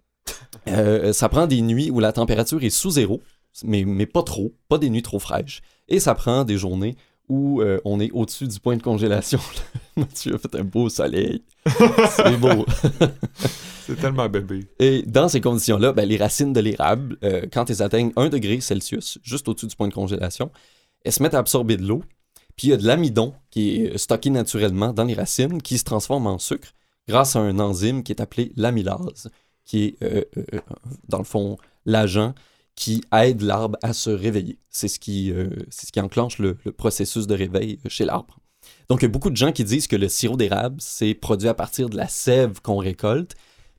Euh, 0.67 1.13
ça 1.13 1.29
prend 1.29 1.47
des 1.47 1.61
nuits 1.61 1.89
où 1.89 1.99
la 1.99 2.13
température 2.13 2.63
est 2.63 2.69
sous 2.69 2.91
zéro, 2.91 3.21
mais, 3.63 3.83
mais 3.85 4.05
pas 4.05 4.23
trop, 4.23 4.53
pas 4.69 4.77
des 4.77 4.89
nuits 4.89 5.01
trop 5.01 5.19
fraîches. 5.19 5.61
Et 5.87 5.99
ça 5.99 6.15
prend 6.15 6.43
des 6.43 6.57
journées 6.57 6.95
où 7.29 7.61
euh, 7.61 7.79
on 7.85 7.99
est 7.99 8.11
au-dessus 8.11 8.47
du 8.47 8.59
point 8.59 8.75
de 8.75 8.81
congélation. 8.81 9.39
Mathieu 9.97 10.35
a 10.35 10.37
fait 10.37 10.55
un 10.55 10.63
beau 10.63 10.89
soleil. 10.89 11.43
C'est 12.09 12.37
beau. 12.37 12.65
C'est 13.85 13.99
tellement 13.99 14.29
bébé. 14.29 14.67
Et 14.79 15.03
dans 15.03 15.27
ces 15.27 15.41
conditions-là, 15.41 15.93
ben, 15.93 16.07
les 16.07 16.17
racines 16.17 16.53
de 16.53 16.59
l'érable, 16.59 17.17
euh, 17.23 17.45
quand 17.51 17.69
elles 17.69 17.81
atteignent 17.81 18.11
1 18.15 18.29
degré 18.29 18.61
Celsius, 18.61 19.19
juste 19.23 19.47
au-dessus 19.47 19.67
du 19.67 19.75
point 19.75 19.87
de 19.87 19.93
congélation, 19.93 20.51
elles 21.03 21.11
se 21.11 21.21
mettent 21.21 21.33
à 21.33 21.39
absorber 21.39 21.77
de 21.77 21.83
l'eau. 21.83 22.03
Puis 22.55 22.67
il 22.67 22.69
y 22.71 22.73
a 22.73 22.77
de 22.77 22.85
l'amidon 22.85 23.33
qui 23.49 23.77
est 23.77 23.97
stocké 23.97 24.29
naturellement 24.29 24.93
dans 24.93 25.03
les 25.03 25.15
racines, 25.15 25.61
qui 25.61 25.77
se 25.77 25.83
transforme 25.83 26.27
en 26.27 26.37
sucre 26.37 26.73
grâce 27.07 27.35
à 27.35 27.39
un 27.39 27.59
enzyme 27.59 28.03
qui 28.03 28.11
est 28.11 28.21
appelé 28.21 28.51
l'amylase, 28.55 29.29
qui 29.65 29.83
est, 29.85 30.03
euh, 30.03 30.23
euh, 30.37 30.59
dans 31.07 31.17
le 31.17 31.23
fond, 31.23 31.57
l'agent 31.85 32.33
qui 32.75 33.03
aide 33.15 33.41
l'arbre 33.41 33.77
à 33.83 33.93
se 33.93 34.09
réveiller. 34.09 34.57
C'est 34.69 34.87
ce 34.87 34.99
qui, 34.99 35.31
euh, 35.31 35.49
c'est 35.69 35.85
ce 35.87 35.91
qui 35.91 35.99
enclenche 35.99 36.39
le, 36.39 36.57
le 36.65 36.71
processus 36.71 37.27
de 37.27 37.35
réveil 37.35 37.79
chez 37.87 38.05
l'arbre. 38.05 38.39
Donc, 38.89 39.01
il 39.01 39.03
y 39.03 39.05
a 39.05 39.09
beaucoup 39.09 39.29
de 39.29 39.37
gens 39.37 39.51
qui 39.51 39.63
disent 39.63 39.87
que 39.87 39.95
le 39.95 40.09
sirop 40.09 40.37
d'érable, 40.37 40.77
c'est 40.79 41.13
produit 41.13 41.47
à 41.49 41.53
partir 41.53 41.89
de 41.89 41.97
la 41.97 42.07
sève 42.07 42.61
qu'on 42.61 42.77
récolte, 42.77 43.35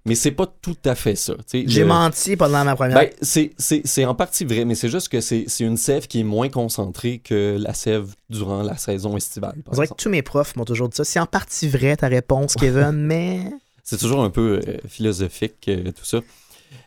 mais 0.07 0.15
c'est 0.15 0.31
pas 0.33 0.47
tout 0.61 0.77
à 0.85 0.95
fait 0.95 1.17
ça. 1.17 1.33
J'ai 1.53 1.81
Le- 1.81 1.87
menti 1.87 2.37
pendant 2.37 2.63
ma 2.65 2.77
première. 2.77 2.99
ben, 2.99 3.11
c'est, 3.23 3.53
c'est, 3.57 3.81
c'est 3.87 4.05
en 4.05 4.15
partie 4.15 4.45
vrai, 4.45 4.67
mais 4.67 4.75
c'est 4.75 4.91
juste 4.91 5.09
que 5.09 5.23
c'est, 5.23 5.47
c'est 5.49 5.65
une 5.65 5.79
sève 5.79 6.07
qui 6.07 6.21
est 6.21 6.25
moins 6.25 6.51
concentrée 6.51 7.19
que 7.21 7.57
la 7.59 7.73
sève 7.73 8.15
durant 8.29 8.63
la 8.63 8.77
saison 8.77 9.17
estivale. 9.17 9.55
On 9.67 9.73
dirait 9.73 9.89
que 9.89 9.95
tous 9.95 10.11
mes 10.11 10.21
profs 10.23 10.55
m'ont 10.57 10.67
toujours 10.67 10.91
dit 10.91 10.97
ça. 10.97 11.05
C'est 11.05 11.21
en 11.21 11.27
partie 11.27 11.67
vrai 11.69 11.97
ta 11.97 12.09
réponse, 12.09 12.55
Kevin, 12.61 12.93
mais. 12.93 13.51
C'est 13.83 13.99
toujours 13.99 14.23
un 14.23 14.31
peu 14.31 14.61
euh, 14.67 14.77
philosophique, 14.87 15.69
euh, 15.69 15.91
tout 15.93 16.05
ça. 16.05 16.21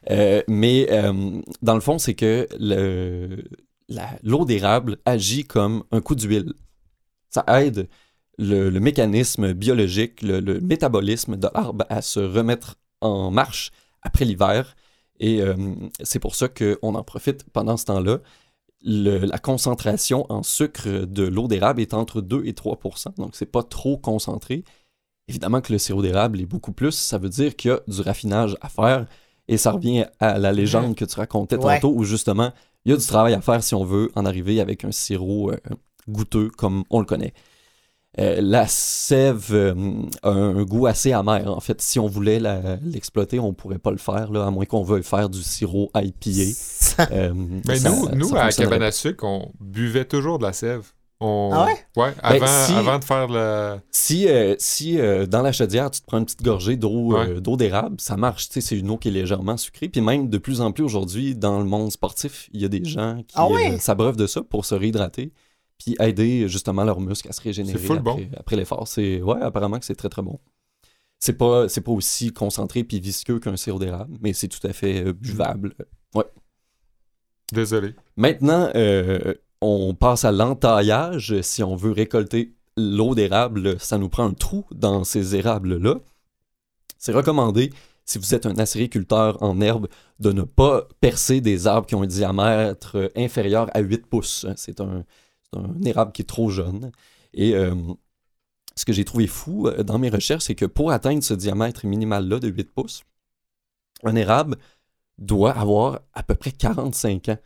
Euh, 0.10 0.42
mais 0.48 0.88
euh, 0.92 1.42
dans 1.62 1.76
le 1.76 1.82
fond, 1.82 1.98
c'est 1.98 2.14
que 2.14 2.48
l'eau 4.24 4.46
d'érable 4.46 4.98
agit 5.06 5.46
comme 5.46 5.84
un 5.92 6.02
coup 6.02 6.16
d'huile. 6.16 6.54
Ça 7.30 7.44
aide 7.48 7.88
le, 8.38 8.70
mécanisme 8.80 9.54
biologique, 9.54 10.22
le, 10.22 10.60
métabolisme 10.60 11.38
de 11.38 11.48
l'arbre 11.54 11.86
à 11.90 12.02
se 12.02 12.20
remettre 12.20 12.76
en 13.02 13.32
marche 13.32 13.72
après 14.02 14.26
l'hiver. 14.26 14.76
Et 15.20 15.42
euh, 15.42 15.56
c'est 16.04 16.20
pour 16.20 16.36
ça 16.36 16.48
qu'on 16.48 16.96
en 16.96 17.04
profite 17.04 17.44
pendant 17.52 17.78
ce 17.78 17.86
temps-là. 17.86 18.20
La 18.84 19.40
concentration 19.40 20.32
en 20.32 20.44
sucre 20.44 20.88
de 20.88 21.24
l'eau 21.24 21.48
d'érable 21.48 21.82
est 21.82 21.96
entre 21.96 22.22
2 22.22 22.46
et 22.46 22.54
3% 22.54 23.16
donc 23.18 23.36
c'est 23.36 23.48
pas 23.48 23.64
trop 23.64 23.98
concentré. 23.98 24.64
Évidemment 25.28 25.62
que 25.62 25.74
le 25.74 25.80
sirop 25.80 26.02
d'érable 26.02 26.40
est 26.40 26.46
beaucoup 26.46 26.72
plus, 26.72 26.92
ça 26.92 27.18
veut 27.18 27.30
dire 27.30 27.56
qu'il 27.56 27.72
y 27.72 27.74
a 27.74 27.82
du 27.88 28.02
raffinage 28.02 28.56
à 28.62 28.70
faire. 28.70 29.08
Et 29.48 29.58
ça 29.58 29.72
revient 29.72 30.06
à 30.20 30.38
la 30.38 30.52
légende 30.52 30.96
que 30.96 31.06
tu 31.06 31.16
racontais 31.16 31.56
Ouais. 31.58 31.76
tantôt, 31.80 31.94
où 31.96 32.04
justement, 32.04 32.52
il 32.86 32.92
y 32.92 32.94
a 32.94 32.98
du 32.98 33.06
travail 33.06 33.34
à 33.34 33.42
faire 33.42 33.64
si 33.64 33.76
on 33.76 33.84
veut 33.86 34.12
en 34.16 34.26
arriver 34.26 34.60
avec 34.62 34.84
un 34.84 34.92
sirop 34.92 35.52
euh, 35.52 35.58
goûteux 36.10 36.50
comme 36.58 36.84
on 36.90 37.00
le 37.00 37.06
connaît. 37.06 37.34
Euh, 38.20 38.40
la 38.42 38.66
sève 38.68 39.50
euh, 39.52 39.76
a 40.24 40.30
un, 40.32 40.64
goût 40.64 40.88
assez 40.88 41.12
amer. 41.14 41.44
En 41.56 41.60
fait, 41.60 41.80
si 41.82 42.00
on 42.00 42.08
voulait 42.08 42.40
la- 42.40 42.78
l'exploiter, 42.78 43.40
on 43.40 43.54
pourrait 43.54 43.78
pas 43.78 43.92
le 43.92 43.98
faire, 43.98 44.32
là, 44.32 44.48
à 44.48 44.50
moins 44.50 44.66
qu'on 44.66 44.82
veuille 44.82 45.04
faire 45.04 45.30
du 45.30 45.44
sirop 45.44 45.92
IPA. 45.96 46.30
Euh, 47.12 47.32
Mais 47.68 47.78
ça- 47.78 47.90
nous, 47.92 48.06
ça 48.08 48.16
nous 48.16 48.36
à 48.36 48.50
Cabane 48.50 48.82
à 48.82 48.92
sucre, 48.92 49.24
on 49.24 49.52
buvait 49.60 50.06
toujours 50.06 50.40
de 50.40 50.46
la 50.46 50.52
sève. 50.54 50.94
On... 51.20 51.50
Ah 51.52 51.66
ouais? 51.66 51.74
Ouais, 51.96 52.14
Ben, 52.22 52.44
avant, 52.44 52.46
si- 52.66 52.74
avant 52.74 53.00
de 53.00 53.04
faire 53.04 53.28
le... 53.28 53.80
Si, 53.92 54.28
euh, 54.28 54.56
si 54.60 55.00
euh, 55.00 55.26
dans 55.26 55.42
la 55.42 55.52
chaudière, 55.52 55.90
tu 55.90 56.00
te 56.02 56.06
prends 56.06 56.20
une 56.20 56.26
petite 56.26 56.44
gorgée 56.44 56.76
d'eau 56.78 57.14
Ouais. 57.14 57.28
euh, 57.30 57.40
d'eau 57.40 57.58
d'érable, 57.58 57.96
ça 58.00 58.18
marche. 58.18 58.48
tu 58.50 58.54
sais, 58.54 58.62
C'est 58.62 58.78
une 58.78 58.90
eau 58.92 58.98
qui 58.98 59.08
est 59.08 59.12
légèrement 59.12 59.58
sucrée. 59.58 59.90
Puis 59.90 60.02
même 60.02 60.30
de 60.30 60.38
plus 60.38 60.62
en 60.62 60.72
plus 60.72 60.84
aujourd'hui, 60.84 61.34
dans 61.36 61.58
le 61.58 61.66
monde 61.66 61.92
sportif, 61.92 62.50
il 62.54 62.62
y 62.62 62.66
a 62.66 62.68
des 62.68 62.86
gens 62.86 63.18
qui 63.28 63.34
Ah 63.36 63.48
ouais? 63.50 63.74
euh, 63.74 63.78
s'abreuvent 63.80 64.16
de 64.16 64.28
ça 64.28 64.42
pour 64.44 64.66
se 64.66 64.76
réhydrater. 64.76 65.34
Puis 65.80 65.96
aider 66.00 66.48
justement 66.48 66.84
leurs 66.84 67.00
muscles 67.00 67.30
à 67.30 67.32
se 67.32 67.42
régénérer 67.42 67.78
C'est 67.80 67.86
full 67.88 67.98
après, 67.98 68.14
bon. 68.26 68.30
après 68.38 68.56
l'effort. 68.56 68.88
C'est 68.88 69.22
ouais, 69.22 69.42
apparemment 69.42 69.80
que 69.80 69.86
c'est 69.86 69.96
très 69.96 70.10
très 70.10 70.22
bon. 70.22 70.38
C'est 71.20 71.34
pas 71.34 71.68
c'est 71.68 71.82
pas 71.82 71.92
aussi 71.92 72.32
concentré 72.32 72.84
puis 72.84 73.00
visqueux 73.00 73.40
qu'un 73.40 73.58
sirop 73.58 73.80
d'érable, 73.80 74.18
mais 74.22 74.34
c'est 74.34 74.48
tout 74.50 74.66
à 74.68 74.72
fait 74.74 75.04
euh, 75.04 75.14
buvable. 75.14 75.74
Désolé. 77.54 77.96
Maintenant, 78.18 78.70
euh, 78.76 79.34
on 79.62 79.94
passe 79.94 80.26
à 80.26 80.32
l'entaillage. 80.32 81.42
Si 81.42 81.64
on 81.64 81.76
veut 81.76 81.92
récolter 81.92 82.54
l'eau 82.76 83.16
d'érable, 83.16 83.80
ça 83.80 83.98
nous 83.98 84.10
prend 84.10 84.26
un 84.26 84.34
trou 84.34 84.66
dans 84.72 85.04
ces 85.04 85.36
érables-là. 85.36 85.96
C'est 86.98 87.12
recommandé, 87.12 87.72
si 88.06 88.18
vous 88.18 88.34
êtes 88.34 88.46
un 88.46 88.58
acériculteur 88.58 89.42
en 89.42 89.60
herbe, 89.62 89.88
de 90.20 90.32
ne 90.32 90.44
pas 90.44 90.88
percer 91.02 91.42
des 91.42 91.68
arbres 91.68 91.88
qui 91.88 91.96
ont 91.96 92.04
un 92.04 92.08
diamètre 92.08 93.12
inférieur 93.16 93.70
à 93.74 93.80
8 93.80 94.08
pouces. 94.08 94.46
C'est 94.56 94.82
un, 94.82 95.04
c'est 95.44 95.60
un 95.60 95.82
érable 95.84 96.12
qui 96.12 96.22
est 96.22 96.26
trop 96.26 96.50
jeune. 96.50 96.92
Et 97.34 97.56
euh, 97.56 97.76
ce 98.76 98.86
que 98.86 98.94
j'ai 98.94 99.06
trouvé 99.06 99.28
fou 99.28 99.68
euh, 99.68 99.84
dans 99.84 100.00
mes 100.00 100.10
recherches, 100.10 100.46
c'est 100.46 100.56
que 100.56 100.66
pour 100.66 100.92
atteindre 100.92 101.24
ce 101.24 101.34
diamètre 101.34 101.86
minimal-là 101.86 102.40
de 102.40 102.48
8 102.48 102.72
pouces, 102.72 103.04
un 104.04 104.16
érable 104.16 104.58
doit 105.18 105.52
avoir 105.52 106.02
à 106.14 106.24
peu 106.24 106.36
près 106.36 106.52
45 106.52 107.30
ans. 107.30 107.38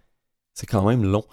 C'est 0.54 0.68
quand 0.68 0.86
même 0.86 1.04
long. 1.04 1.24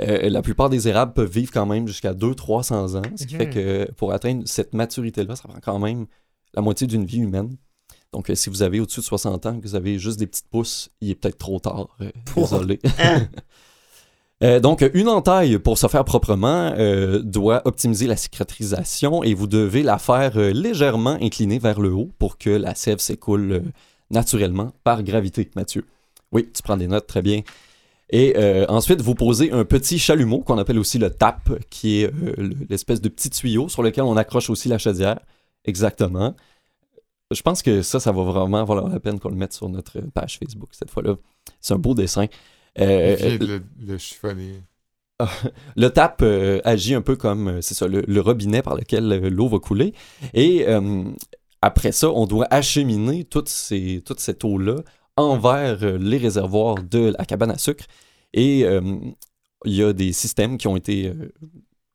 Euh, 0.00 0.30
la 0.30 0.40
plupart 0.42 0.70
des 0.70 0.86
érables 0.88 1.12
peuvent 1.12 1.30
vivre 1.30 1.50
quand 1.52 1.66
même 1.66 1.88
jusqu'à 1.88 2.12
200-300 2.14 2.96
ans, 2.96 3.02
ce 3.16 3.26
qui 3.26 3.34
fait 3.34 3.46
Mhm. 3.46 3.52
que 3.52 3.90
pour 3.96 4.12
atteindre 4.12 4.42
cette 4.46 4.72
maturité-là, 4.72 5.34
ça 5.34 5.48
prend 5.48 5.58
quand 5.60 5.78
même 5.80 6.06
la 6.54 6.62
moitié 6.62 6.86
d'une 6.86 7.04
vie 7.04 7.18
humaine. 7.18 7.56
Donc, 8.12 8.30
euh, 8.30 8.34
si 8.36 8.50
vous 8.50 8.62
avez 8.62 8.78
au-dessus 8.80 9.00
de 9.00 9.04
60 9.04 9.46
ans, 9.46 9.58
que 9.58 9.66
vous 9.66 9.74
avez 9.74 9.98
juste 9.98 10.18
des 10.18 10.26
petites 10.26 10.48
pousses, 10.48 10.90
il 11.00 11.10
est 11.10 11.14
peut-être 11.16 11.38
trop 11.38 11.58
tard. 11.58 11.88
euh, 12.00 12.10
désolé. 12.36 12.78
Hein? 12.98 13.26
Donc, 14.62 14.82
une 14.94 15.08
entaille, 15.08 15.58
pour 15.58 15.76
se 15.76 15.86
faire 15.86 16.02
proprement, 16.04 16.72
doit 17.22 17.60
optimiser 17.66 18.06
la 18.06 18.16
cicatrisation 18.16 19.22
et 19.22 19.34
vous 19.34 19.46
devez 19.46 19.82
la 19.82 19.98
faire 19.98 20.38
légèrement 20.38 21.18
incliner 21.20 21.58
vers 21.58 21.78
le 21.78 21.92
haut 21.92 22.08
pour 22.18 22.38
que 22.38 22.48
la 22.48 22.74
sève 22.74 23.00
s'écoule 23.00 23.62
naturellement 24.10 24.72
par 24.82 25.02
gravité, 25.02 25.50
Mathieu. 25.56 25.84
Oui, 26.32 26.48
tu 26.54 26.62
prends 26.62 26.78
des 26.78 26.86
notes, 26.86 27.06
très 27.06 27.20
bien. 27.20 27.42
Et 28.12 28.34
euh, 28.36 28.66
ensuite, 28.68 29.00
vous 29.00 29.14
posez 29.14 29.52
un 29.52 29.64
petit 29.64 29.98
chalumeau 29.98 30.40
qu'on 30.40 30.58
appelle 30.58 30.78
aussi 30.78 30.98
le 30.98 31.10
tap, 31.10 31.48
qui 31.70 32.00
est 32.02 32.06
euh, 32.06 32.34
le- 32.36 32.56
l'espèce 32.68 33.00
de 33.00 33.08
petit 33.08 33.30
tuyau 33.30 33.68
sur 33.68 33.82
lequel 33.82 34.04
on 34.04 34.16
accroche 34.16 34.50
aussi 34.50 34.68
la 34.68 34.78
chaudière. 34.78 35.20
Exactement. 35.64 36.34
Je 37.30 37.42
pense 37.42 37.62
que 37.62 37.82
ça, 37.82 38.00
ça 38.00 38.10
va 38.10 38.22
vraiment 38.24 38.64
valoir 38.64 38.88
la 38.88 38.98
peine 38.98 39.20
qu'on 39.20 39.28
le 39.28 39.36
mette 39.36 39.52
sur 39.52 39.68
notre 39.68 40.00
page 40.12 40.38
Facebook 40.38 40.70
cette 40.72 40.90
fois-là. 40.90 41.14
C'est 41.60 41.74
un 41.74 41.78
beau 41.78 41.94
dessin. 41.94 42.26
Euh, 42.80 43.16
le, 43.38 43.62
le 43.86 43.98
le 45.76 45.88
tap 45.90 46.22
agit 46.64 46.94
un 46.94 47.02
peu 47.02 47.14
comme, 47.14 47.60
c'est 47.62 47.74
ça, 47.74 47.86
le, 47.86 48.00
le 48.06 48.20
robinet 48.20 48.62
par 48.62 48.74
lequel 48.74 49.28
l'eau 49.28 49.48
va 49.48 49.58
couler. 49.58 49.92
Et 50.34 50.66
après 51.62 51.92
ça, 51.92 52.10
on 52.10 52.26
doit 52.26 52.46
acheminer 52.50 53.24
toute, 53.24 53.48
ces, 53.48 54.02
toute 54.04 54.18
cette 54.20 54.44
eau-là 54.44 54.76
envers 55.20 55.82
euh, 55.82 55.98
les 55.98 56.18
réservoirs 56.18 56.76
de 56.82 57.14
la 57.16 57.24
cabane 57.24 57.50
à 57.50 57.58
sucre. 57.58 57.84
Et 58.32 58.64
euh, 58.64 58.80
il 59.64 59.74
y 59.74 59.82
a 59.82 59.92
des 59.92 60.12
systèmes 60.12 60.58
qui 60.58 60.68
ont 60.68 60.76
été 60.76 61.08
euh, 61.08 61.32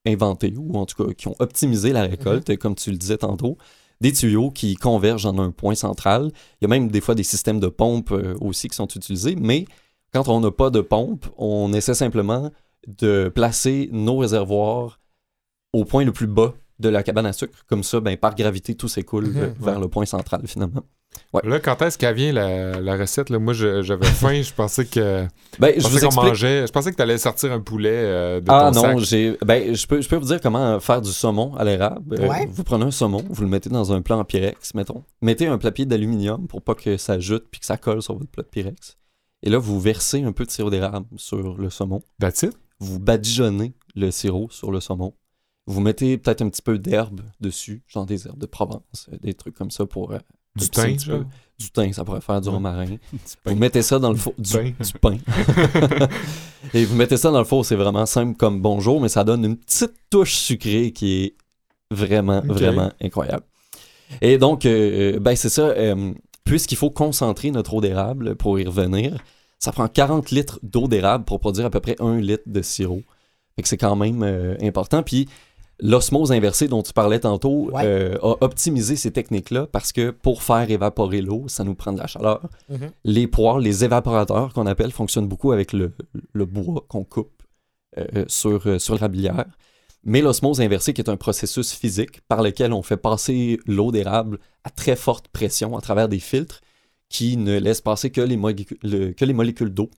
inventés, 0.05 0.53
ou 0.57 0.77
en 0.77 0.85
tout 0.85 1.03
cas 1.03 1.13
qui 1.13 1.27
ont 1.27 1.35
optimisé 1.39 1.91
la 1.91 2.03
récolte, 2.03 2.55
comme 2.57 2.75
tu 2.75 2.91
le 2.91 2.97
disais 2.97 3.17
tantôt. 3.17 3.57
Des 4.01 4.11
tuyaux 4.11 4.51
qui 4.51 4.75
convergent 4.75 5.25
en 5.25 5.39
un 5.39 5.51
point 5.51 5.75
central. 5.75 6.31
Il 6.59 6.63
y 6.63 6.65
a 6.65 6.67
même 6.67 6.89
des 6.89 7.01
fois 7.01 7.15
des 7.15 7.23
systèmes 7.23 7.59
de 7.59 7.67
pompe 7.67 8.11
euh, 8.11 8.35
aussi 8.41 8.67
qui 8.67 8.75
sont 8.75 8.87
utilisés, 8.87 9.35
mais 9.35 9.65
quand 10.13 10.27
on 10.27 10.41
n'a 10.41 10.51
pas 10.51 10.69
de 10.69 10.81
pompe, 10.81 11.25
on 11.37 11.73
essaie 11.73 11.93
simplement 11.93 12.51
de 12.87 13.31
placer 13.33 13.89
nos 13.91 14.17
réservoirs 14.17 14.99
au 15.73 15.85
point 15.85 16.03
le 16.03 16.11
plus 16.11 16.27
bas 16.27 16.53
de 16.79 16.89
la 16.89 17.03
cabane 17.03 17.25
à 17.25 17.33
sucre. 17.33 17.65
Comme 17.67 17.83
ça, 17.83 17.99
ben, 18.01 18.15
par 18.17 18.35
gravité, 18.35 18.75
tout 18.75 18.89
s'écoule 18.89 19.27
ouais. 19.27 19.53
vers 19.59 19.79
le 19.79 19.87
point 19.87 20.05
central 20.05 20.41
finalement. 20.45 20.83
Ouais. 21.33 21.41
Là, 21.43 21.59
quand 21.59 21.81
est-ce 21.81 21.97
qu'elle 21.97 22.15
vient, 22.15 22.31
la, 22.31 22.79
la 22.79 22.95
recette? 22.97 23.29
Là? 23.29 23.39
Moi, 23.39 23.53
je- 23.53 23.81
j'avais 23.81 24.05
faim. 24.07 24.41
Je 24.41 24.53
pensais 24.53 24.85
que... 24.85 25.25
Ben, 25.59 25.73
Je 25.77 25.83
pensais 25.87 26.07
qu'on 26.07 26.15
mangeait... 26.15 26.67
Je 26.67 26.71
pensais 26.71 26.91
que 26.91 26.95
t'allais 26.97 27.17
sortir 27.17 27.51
un 27.51 27.59
poulet 27.59 27.89
euh, 27.93 28.41
de 28.41 28.45
Ah 28.49 28.71
ton 28.73 28.81
non, 28.81 28.97
sac. 28.99 28.99
j'ai. 28.99 29.37
Ben, 29.45 29.73
je 29.75 29.87
peux, 29.87 30.01
je 30.01 30.07
peux 30.09 30.15
vous 30.15 30.25
dire 30.27 30.39
comment 30.41 30.79
faire 30.79 31.01
du 31.01 31.11
saumon 31.11 31.55
à 31.55 31.63
l'érable. 31.63 32.15
Euh, 32.19 32.27
Ouais. 32.27 32.47
vous 32.51 32.63
prenez 32.63 32.85
un 32.85 32.91
saumon, 32.91 33.23
vous 33.29 33.41
le 33.43 33.49
mettez 33.49 33.69
dans 33.69 33.91
un 33.93 34.01
plat 34.01 34.17
en 34.17 34.23
pyrex, 34.23 34.73
mettons. 34.73 35.03
Mettez 35.21 35.47
un 35.47 35.57
papier 35.57 35.85
d'aluminium 35.85 36.47
pour 36.47 36.61
pas 36.61 36.75
que 36.75 36.97
ça 36.97 37.19
jute 37.19 37.45
puis 37.51 37.59
que 37.59 37.65
ça 37.65 37.77
colle 37.77 38.01
sur 38.01 38.17
votre 38.17 38.29
plat 38.31 38.43
de 38.43 38.47
pyrex. 38.49 38.97
Et 39.43 39.49
là, 39.49 39.57
vous 39.57 39.79
versez 39.79 40.23
un 40.23 40.31
peu 40.31 40.45
de 40.45 40.51
sirop 40.51 40.69
d'érable 40.69 41.05
sur 41.17 41.57
le 41.57 41.69
saumon. 41.69 42.01
That's 42.19 42.41
it? 42.43 42.57
Vous 42.79 42.99
badigeonnez 42.99 43.73
le 43.95 44.11
sirop 44.11 44.49
sur 44.49 44.71
le 44.71 44.79
saumon. 44.79 45.13
Vous 45.67 45.79
mettez 45.81 46.17
peut-être 46.17 46.41
un 46.43 46.49
petit 46.49 46.61
peu 46.61 46.77
d'herbe 46.77 47.21
dessus, 47.41 47.83
genre 47.87 48.05
des 48.05 48.27
herbes 48.27 48.37
de 48.39 48.45
Provence, 48.45 49.07
euh, 49.11 49.17
des 49.21 49.33
trucs 49.33 49.55
comme 49.55 49.71
ça 49.71 49.85
pour. 49.85 50.11
euh, 50.11 50.19
Du 50.55 50.69
thym, 50.69 50.95
petit 50.95 51.05
genre? 51.05 51.19
peu. 51.19 51.25
Du 51.59 51.71
thym, 51.71 51.93
ça 51.93 52.03
pourrait 52.03 52.21
faire 52.21 52.41
du 52.41 52.49
romarin. 52.49 52.97
Vous 53.45 53.55
mettez 53.55 53.81
ça 53.81 53.99
dans 53.99 54.09
le 54.09 54.17
four. 54.17 54.33
Du, 54.37 54.51
pain. 54.51 54.71
du 54.79 54.93
pain. 55.01 55.17
Et 56.73 56.83
vous 56.83 56.95
mettez 56.95 57.15
ça 57.17 57.31
dans 57.31 57.39
le 57.39 57.45
four, 57.45 57.65
c'est 57.65 57.75
vraiment 57.75 58.05
simple 58.05 58.35
comme 58.35 58.61
bonjour, 58.61 58.99
mais 58.99 59.07
ça 59.07 59.23
donne 59.23 59.45
une 59.45 59.55
petite 59.55 59.93
touche 60.09 60.33
sucrée 60.33 60.91
qui 60.91 61.23
est 61.23 61.35
vraiment, 61.91 62.41
vraiment 62.43 62.91
incroyable. 63.01 63.43
Et 64.21 64.37
donc, 64.37 64.65
euh, 64.65 65.19
ben 65.19 65.35
c'est 65.35 65.49
ça, 65.49 65.61
euh, 65.61 66.13
puisqu'il 66.43 66.77
faut 66.77 66.89
concentrer 66.89 67.51
notre 67.51 67.73
eau 67.75 67.81
d'érable 67.81 68.35
pour 68.35 68.59
y 68.59 68.65
revenir, 68.65 69.17
ça 69.59 69.71
prend 69.71 69.87
40 69.87 70.31
litres 70.31 70.59
d'eau 70.63 70.87
d'érable 70.87 71.25
pour 71.25 71.39
produire 71.39 71.67
à 71.67 71.69
peu 71.69 71.79
près 71.79 71.95
1 71.99 72.17
litre 72.17 72.43
de 72.45 72.61
sirop. 72.61 73.03
Fait 73.55 73.61
que 73.61 73.69
c'est 73.69 73.77
quand 73.77 73.95
même 73.95 74.21
euh, 74.23 74.55
important. 74.61 75.01
Puis 75.01 75.27
l'osmose 75.79 76.31
inversée 76.31 76.67
dont 76.67 76.81
tu 76.83 76.93
parlais 76.93 77.19
tantôt 77.19 77.69
Ouais. 77.71 77.83
euh, 77.85 78.17
a 78.21 78.35
optimisé 78.43 78.95
ces 78.95 79.11
techniques-là 79.11 79.67
parce 79.67 79.91
que 79.91 80.11
pour 80.11 80.41
faire 80.43 80.69
évaporer 80.69 81.21
l'eau, 81.21 81.45
ça 81.47 81.63
nous 81.63 81.75
prend 81.75 81.91
de 81.93 81.99
la 81.99 82.07
chaleur. 82.07 82.41
Mhm. 82.69 82.91
Les 83.03 83.27
poires, 83.27 83.59
les 83.59 83.83
évaporateurs 83.83 84.53
qu'on 84.53 84.65
appelle, 84.67 84.91
fonctionnent 84.91 85.27
beaucoup 85.27 85.51
avec 85.51 85.73
le, 85.73 85.91
le 86.33 86.45
bois 86.45 86.85
qu'on 86.87 87.03
coupe 87.03 87.43
euh, 87.97 88.25
sur, 88.27 88.65
euh, 88.67 88.79
sur 88.79 88.99
la 88.99 89.07
bilière. 89.07 89.45
Mais 90.03 90.21
l'osmose 90.21 90.61
inversée, 90.61 90.93
qui 90.93 91.01
est 91.01 91.09
un 91.09 91.17
processus 91.17 91.73
physique 91.73 92.21
par 92.27 92.41
lequel 92.43 92.73
on 92.73 92.83
fait 92.83 92.97
passer 92.97 93.59
l'eau 93.65 93.91
d'érable 93.91 94.39
à 94.63 94.69
très 94.69 94.95
forte 94.95 95.27
pression 95.29 95.75
à 95.77 95.81
travers 95.81 96.07
des 96.07 96.19
filtres 96.19 96.61
qui 97.09 97.37
ne 97.37 97.57
laissent 97.57 97.81
passer 97.81 98.11
que 98.11 98.21
les, 98.21 98.37
molécules- 98.37 98.77
le- 98.83 99.11
que 99.13 99.25
les 99.25 99.33
molécules 99.33 99.73
d'eau. 99.73 99.89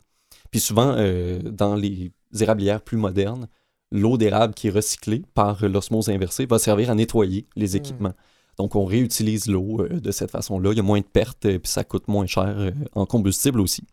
Puis 0.50 0.60
souvent, 0.62 0.94
euh, 0.98 1.40
dans 1.44 1.76
les 1.76 2.12
érablières 2.40 2.82
plus 2.82 2.98
modernes, 2.98 3.48
l'eau 3.92 4.18
d'érable 4.18 4.54
qui 4.54 4.68
est 4.68 4.72
recyclée 4.72 5.24
par 5.34 5.66
l'osmose 5.68 6.10
inversée 6.10 6.46
va 6.46 6.60
servir 6.60 6.90
à 6.90 6.96
nettoyer 6.96 7.48
les 7.56 7.76
équipements. 7.76 8.14
Donc, 8.58 8.76
on 8.76 8.86
réutilise 8.86 9.48
l'eau 9.48 9.82
euh, 9.82 10.00
de 10.00 10.12
cette 10.12 10.32
façon-là. 10.32 10.72
Il 10.72 10.78
y 10.78 10.80
a 10.80 10.84
moins 10.84 11.00
de 11.00 11.06
pertes, 11.06 11.46
et 11.46 11.60
puis 11.60 11.72
ça 11.72 11.84
coûte 11.84 12.08
moins 12.08 12.26
cher 12.26 12.56
euh, 12.58 12.72
en 12.96 13.06
combustible 13.06 13.62
aussi. 13.62 13.84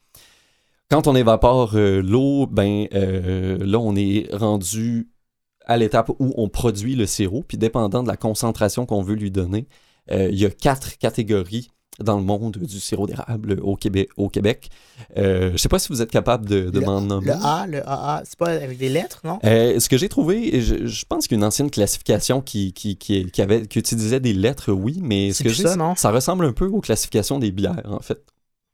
Quand 0.91 1.07
on 1.07 1.15
évapore 1.15 1.73
euh, 1.75 2.01
l'eau, 2.03 2.47
ben 2.47 2.87
euh, 2.95 3.59
là, 3.65 3.79
on 3.79 3.97
est 3.97 4.29
rendu 4.33 5.09
à 5.67 5.77
l'étape 5.77 6.11
où 6.19 6.33
on 6.37 6.49
produit 6.49 6.95
le 6.95 7.07
sirop, 7.07 7.43
puis 7.43 7.57
dépendant 7.57 8.03
de 8.03 8.09
la 8.09 8.17
concentration 8.17 8.87
qu'on 8.87 9.03
veut 9.03 9.15
lui 9.15 9.31
donner, 9.31 9.67
euh, 10.11 10.29
il 10.31 10.39
y 10.39 10.45
a 10.45 10.51
quatre 10.51 10.99
catégories 10.99 11.71
dans 12.01 12.17
le 12.17 12.25
monde 12.25 12.57
du 12.57 12.81
sirop 12.81 13.07
d'érable 13.07 13.59
au 13.63 13.77
Québec. 13.77 14.09
Au 14.17 14.29
Québec. 14.29 14.69
Euh, 15.17 15.49
je 15.49 15.53
ne 15.53 15.57
sais 15.59 15.69
pas 15.69 15.79
si 15.79 15.89
vous 15.89 16.03
êtes 16.03 16.11
capable 16.11 16.49
de, 16.49 16.71
de 16.71 16.81
Le- 16.81 16.87
m'en 16.87 17.01
nommer. 17.01 17.29
Le 17.29 17.33
A, 17.35 17.67
le 17.67 17.89
AA, 17.89 18.23
c'est 18.25 18.39
pas 18.39 18.51
avec 18.51 18.79
des 18.79 18.89
lettres, 18.89 19.21
non? 19.25 19.39
Euh, 19.45 19.79
ce 19.79 19.89
que 19.89 19.97
j'ai 19.97 20.09
trouvé, 20.09 20.61
je, 20.61 20.87
je 20.87 21.05
pense 21.07 21.27
qu'il 21.29 21.37
y 21.37 21.41
a 21.41 21.41
une 21.41 21.45
ancienne 21.45 21.71
classification 21.71 22.41
qui, 22.41 22.73
qui, 22.73 22.97
qui, 22.97 23.31
qui 23.31 23.43
avait, 23.43 23.67
qui 23.67 23.79
utilisait 23.79 24.21
des 24.21 24.33
lettres, 24.33 24.73
oui, 24.73 24.99
mais 25.03 25.31
ce 25.31 25.39
C'est 25.39 25.45
que 25.45 25.49
plus 25.51 25.57
j'ai, 25.57 25.63
ça, 25.65 25.77
non? 25.77 25.95
ça 25.95 26.11
ressemble 26.11 26.45
un 26.47 26.53
peu 26.53 26.67
aux 26.67 26.81
classifications 26.81 27.39
des 27.39 27.53
bières, 27.53 27.83
en 27.85 28.01
fait. 28.01 28.19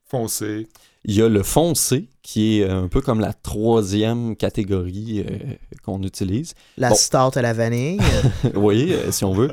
Foncé. 0.07 0.66
Il 1.07 1.14
y 1.14 1.22
a 1.22 1.28
le 1.30 1.42
foncé, 1.42 2.11
qui 2.22 2.61
est 2.61 2.68
un 2.68 2.86
peu 2.88 3.01
comme 3.01 3.20
la 3.20 3.32
troisième 3.32 4.36
catégorie 4.36 5.24
euh, 5.26 5.38
qu'on 5.82 6.03
utilise. 6.03 6.55
La 6.76 6.90
Bon. 6.90 6.94
stout 6.94 7.38
à 7.38 7.42
la 7.42 7.55
vanille. 7.55 7.98
Vous 8.55 8.61
voyez, 8.61 8.92
euh, 8.94 9.11
si 9.11 9.24
on 9.24 9.32
veut. 9.32 9.51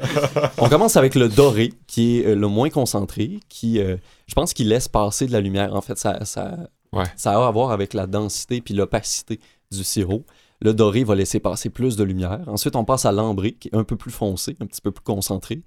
On 0.57 0.67
commence 0.67 0.97
avec 0.97 1.15
le 1.15 1.29
doré, 1.29 1.71
qui 1.87 2.19
est 2.19 2.25
euh, 2.27 2.35
le 2.35 2.47
moins 2.47 2.69
concentré, 2.69 3.39
qui, 3.47 3.79
euh, 3.79 3.95
je 4.27 4.33
pense 4.35 4.53
qu'il 4.53 4.67
laisse 4.67 4.89
passer 4.89 5.25
de 5.25 5.31
la 5.31 5.39
lumière. 5.39 5.73
En 5.73 5.81
fait, 5.81 5.97
ça, 5.97 6.25
ça, 6.25 6.57
Ouais. 6.93 7.05
ça 7.15 7.31
a 7.41 7.47
à 7.47 7.51
voir 7.51 7.71
avec 7.71 7.93
la 7.93 8.07
densité 8.07 8.59
puis 8.61 8.73
l'opacité 8.73 9.39
du 9.71 9.83
sirop. 9.83 10.25
Le 10.59 10.73
doré 10.73 11.03
va 11.03 11.15
laisser 11.15 11.39
passer 11.39 11.69
plus 11.69 11.95
de 11.95 12.03
lumière. 12.03 12.41
Ensuite, 12.47 12.75
on 12.75 12.83
passe 12.83 13.05
à 13.05 13.11
l'ambré, 13.11 13.53
qui 13.53 13.69
est 13.69 13.75
un 13.75 13.83
peu 13.85 13.95
plus 13.95 14.11
foncé, 14.11 14.55
un 14.59 14.65
petit 14.65 14.81
peu 14.81 14.91
plus 14.91 15.03
concentré. 15.03 15.63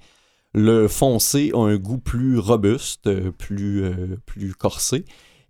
Le 0.52 0.88
foncé 0.88 1.52
a 1.54 1.60
un 1.64 1.76
goût 1.76 1.98
plus 1.98 2.38
robuste, 2.38 3.08
plus, 3.30 3.84
euh, 3.84 4.16
plus 4.26 4.52
corsé. 4.54 5.04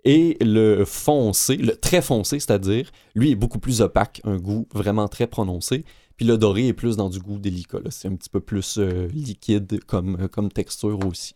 Et 0.04 0.36
le 0.40 0.84
foncé, 0.84 1.56
le 1.56 1.76
très 1.76 2.00
foncé, 2.02 2.40
c'est-à-dire, 2.40 2.90
lui 3.14 3.30
est 3.32 3.34
beaucoup 3.36 3.58
plus 3.58 3.82
opaque, 3.82 4.20
un 4.24 4.36
goût 4.36 4.66
vraiment 4.72 5.08
très 5.08 5.26
prononcé. 5.26 5.84
Puis 6.16 6.26
le 6.26 6.36
doré 6.38 6.68
est 6.68 6.72
plus 6.72 6.96
dans 6.96 7.08
du 7.10 7.18
goût 7.18 7.38
délicat. 7.38 7.78
là. 7.84 7.90
C'est 7.90 8.08
un 8.08 8.14
petit 8.14 8.28
peu 8.30 8.40
plus 8.40 8.76
euh, 8.78 9.08
liquide 9.12 9.82
comme, 9.84 10.18
euh, 10.22 10.28
comme 10.28 10.50
texture 10.50 10.98
aussi. 11.06 11.34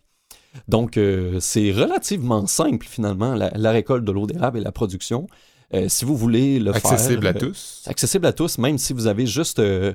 Donc, 0.69 0.97
euh, 0.97 1.41
c'est 1.41 1.73
relativement 1.73 2.47
simple 2.47 2.87
finalement, 2.87 3.35
la, 3.35 3.51
la 3.55 3.71
récolte 3.73 4.05
de 4.05 4.13
l'eau 4.13 4.27
d'érable 4.27 4.59
et 4.59 4.63
la 4.63 4.73
production. 4.73 5.27
Euh, 5.75 5.89
si 5.89 6.05
vous 6.05 6.17
voulez 6.17 6.59
le 6.61 6.75
Accessible 6.75 7.23
faire. 7.23 7.33
à 7.33 7.37
euh, 7.37 7.41
tous. 7.41 7.83
accessible 7.87 8.27
à 8.27 8.33
tous, 8.33 8.59
même 8.59 8.79
si 8.79 8.93
vous 8.93 9.07
avez 9.07 9.27
juste 9.27 9.59
euh, 9.59 9.93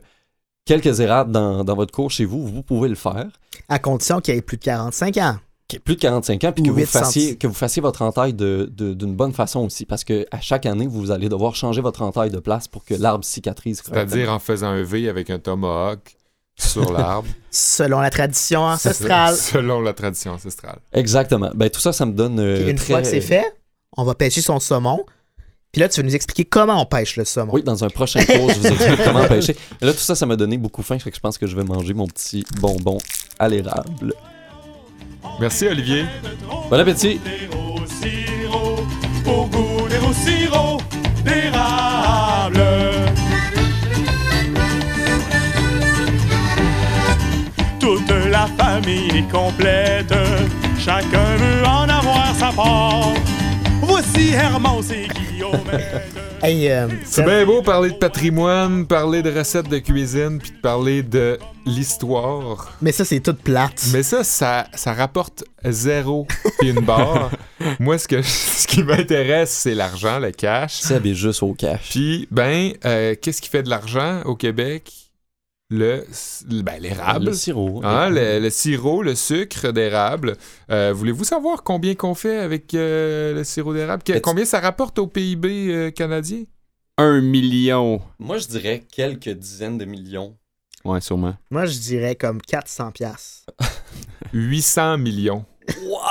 quelques 0.66 1.00
érables 1.00 1.32
dans, 1.32 1.64
dans 1.64 1.76
votre 1.76 1.94
cours 1.94 2.12
chez 2.12 2.26
vous, 2.26 2.46
vous 2.46 2.64
pouvez 2.64 2.90
le 2.90 2.96
faire. 2.96 3.28
À 3.70 3.80
condition 3.80 4.20
qu'il 4.20 4.34
ait 4.36 4.42
plus 4.42 4.58
de 4.58 4.64
45 4.64 5.18
ans. 5.18 5.38
Plus 5.78 5.96
de 5.96 6.00
45 6.02 6.44
ans, 6.46 6.52
puis 6.52 6.64
que 6.64 6.70
vous, 6.72 6.78
8 6.78 6.86
fassiez, 6.88 7.38
que 7.38 7.46
vous 7.46 7.54
fassiez 7.54 7.82
votre 7.82 8.02
entaille 8.02 8.34
de- 8.34 8.68
de- 8.76 8.94
d'une 8.96 9.16
bonne 9.16 9.34
façon 9.34 9.60
aussi, 9.66 9.86
parce 9.86 10.04
que 10.04 10.26
à 10.32 10.42
chaque 10.42 10.66
année, 10.66 10.88
vous 10.88 11.12
allez 11.12 11.30
devoir 11.30 11.56
changer 11.56 11.82
votre 11.82 12.02
entaille 12.02 12.32
de 12.32 12.40
place 12.40 12.68
pour 12.68 12.84
que 12.84 12.96
l'arbre 12.96 13.24
cicatrise. 13.24 13.82
correctement. 13.82 14.10
C'est-à-dire 14.10 14.34
en 14.34 14.40
faisant 14.40 14.68
un 14.70 14.82
V 14.84 15.08
avec 15.10 15.30
un 15.30 15.38
tomahawk 15.38 16.16
sur 16.58 16.92
l'arbre. 16.92 17.28
Selon 17.52 18.00
la 18.00 18.10
tradition 18.10 18.62
ancestrale. 18.64 19.36
Selon 19.36 19.82
la 19.82 19.94
tradition 19.94 20.32
ancestrale. 20.32 20.80
Exactement. 20.92 21.52
Ben, 21.54 21.70
tout 21.70 21.80
ça, 21.82 21.94
ça 21.94 22.06
me 22.08 22.14
donne. 22.14 22.40
euh, 22.40 22.68
une 22.70 22.76
très- 22.78 22.86
fois 22.94 23.02
que 23.02 23.08
c'est 23.08 23.22
fait, 23.22 23.46
on 23.96 24.04
va 24.04 24.16
pêcher 24.16 24.42
son 24.42 24.60
saumon. 24.60 25.06
Puis 25.72 25.82
là, 25.82 25.88
tu 25.88 26.02
vas 26.02 26.08
nous 26.08 26.16
expliquer 26.16 26.46
comment 26.46 26.82
on 26.82 26.86
pêche 26.88 27.16
le 27.16 27.26
saumon. 27.26 27.54
Oui, 27.54 27.62
dans 27.62 27.84
un 27.84 27.90
prochain 27.90 28.26
cours, 28.26 28.50
je 28.50 28.60
vous 28.60 28.68
explique 28.68 29.04
comment 29.06 29.28
pêcher. 29.28 29.56
Mais 29.82 29.86
là, 29.88 29.94
tout 29.94 30.00
ça, 30.00 30.16
ça 30.16 30.26
m'a 30.26 30.36
donné 30.36 30.58
beaucoup 30.58 30.82
faim, 30.82 30.98
fait 30.98 31.12
que 31.12 31.16
je 31.16 31.22
pense 31.22 31.38
que 31.38 31.46
je 31.46 31.56
vais 31.56 31.64
manger 31.64 31.94
mon 31.94 32.08
petit 32.08 32.44
bonbon 32.60 32.98
à 33.38 33.48
l'érable. 33.48 34.16
Merci, 35.40 35.68
Olivier. 35.68 36.06
Bon 36.70 36.78
appétit! 36.78 37.20
Au 37.54 37.80
sirop, 37.86 38.86
au 39.26 39.46
goût 39.46 39.88
des 39.88 39.98
au 39.98 40.14
sirop 40.14 40.82
d'érable. 41.24 42.62
Toute 47.80 48.12
la 48.30 48.48
famille 48.58 49.10
est 49.18 49.32
complète, 49.32 50.14
chacun 50.78 51.36
veut 51.38 51.66
en 51.66 51.88
avoir 51.88 52.36
sa 52.36 52.52
part. 52.52 53.14
Voici 53.82 54.34
Hermance 54.34 54.92
et 54.92 55.08
Guillaume. 55.08 55.72
Hey, 56.42 56.70
euh, 56.70 56.88
C'est 57.04 57.26
bien 57.26 57.46
beau 57.46 57.62
parler 57.62 57.90
de 57.90 57.96
patrimoine, 57.96 58.88
parler 58.88 59.22
de 59.22 59.30
recettes 59.30 59.68
de 59.68 59.80
cuisine, 59.80 60.40
puis 60.40 60.52
de 60.52 60.62
parler 60.62 61.04
de 61.04 61.38
l'histoire. 61.66 62.78
mais 62.82 62.94
ça, 62.94 63.04
c'est 63.04 63.20
toute 63.20 63.40
plate. 63.40 63.88
Mais 63.92 64.04
ça, 64.04 64.24
ça, 64.24 64.68
ça 64.74 64.94
rapporte 64.94 65.44
zéro 65.66 66.28
puis 66.60 66.70
une 66.70 66.80
barre. 66.80 67.32
Moi, 67.80 67.98
ce, 67.98 68.08
que, 68.08 68.22
ce 68.22 68.66
qui 68.68 68.84
m'intéresse, 68.84 69.52
c'est 69.52 69.76
l'argent, 69.76 70.18
le 70.20 70.32
cash. 70.32 70.76
Seb 70.76 71.06
est 71.08 71.14
juste 71.14 71.44
au 71.44 71.54
cash. 71.54 71.90
Puis, 71.90 72.28
ben, 72.32 72.72
euh, 72.86 73.16
qu'est-ce 73.22 73.42
qui 73.42 73.50
fait 73.50 73.64
de 73.64 73.70
l'argent 73.70 74.22
au 74.24 74.36
Québec? 74.36 74.92
Le, 75.72 76.04
ben, 76.64 76.82
l'érable. 76.82 77.28
Le 77.28 77.34
sirop. 77.34 77.82
Hein, 77.84 78.10
le, 78.10 78.40
le 78.40 78.50
sirop, 78.50 79.04
le 79.04 79.14
sucre 79.14 79.72
d'érable. 79.72 80.36
Euh, 80.72 80.92
Voulez-vous 80.94 81.24
savoir 81.24 81.62
combien 81.64 81.94
qu'on 81.94 82.16
fait 82.16 82.40
avec 82.40 82.74
euh, 82.74 83.36
le 83.36 83.44
sirop 83.44 83.74
d'érable? 83.74 84.02
Combien 84.24 84.46
ça 84.46 84.60
rapporte 84.60 84.98
au 84.98 85.06
PIB 85.06 85.68
euh, 85.72 85.92
canadien? 85.92 86.44
Un 86.98 87.22
million. 87.22 88.02
Moi, 88.18 88.40
je 88.40 88.48
dirais 88.48 88.84
quelques 88.92 89.30
dizaines 89.30 89.78
de 89.78 89.86
millions. 89.86 90.36
Ouais, 90.84 91.02
sûrement. 91.02 91.36
Moi, 91.52 91.66
je 91.66 91.78
dirais 91.78 92.16
comme 92.16 92.42
400 92.42 92.92
pièces. 92.92 93.46
800 94.34 94.98
millions 94.98 95.46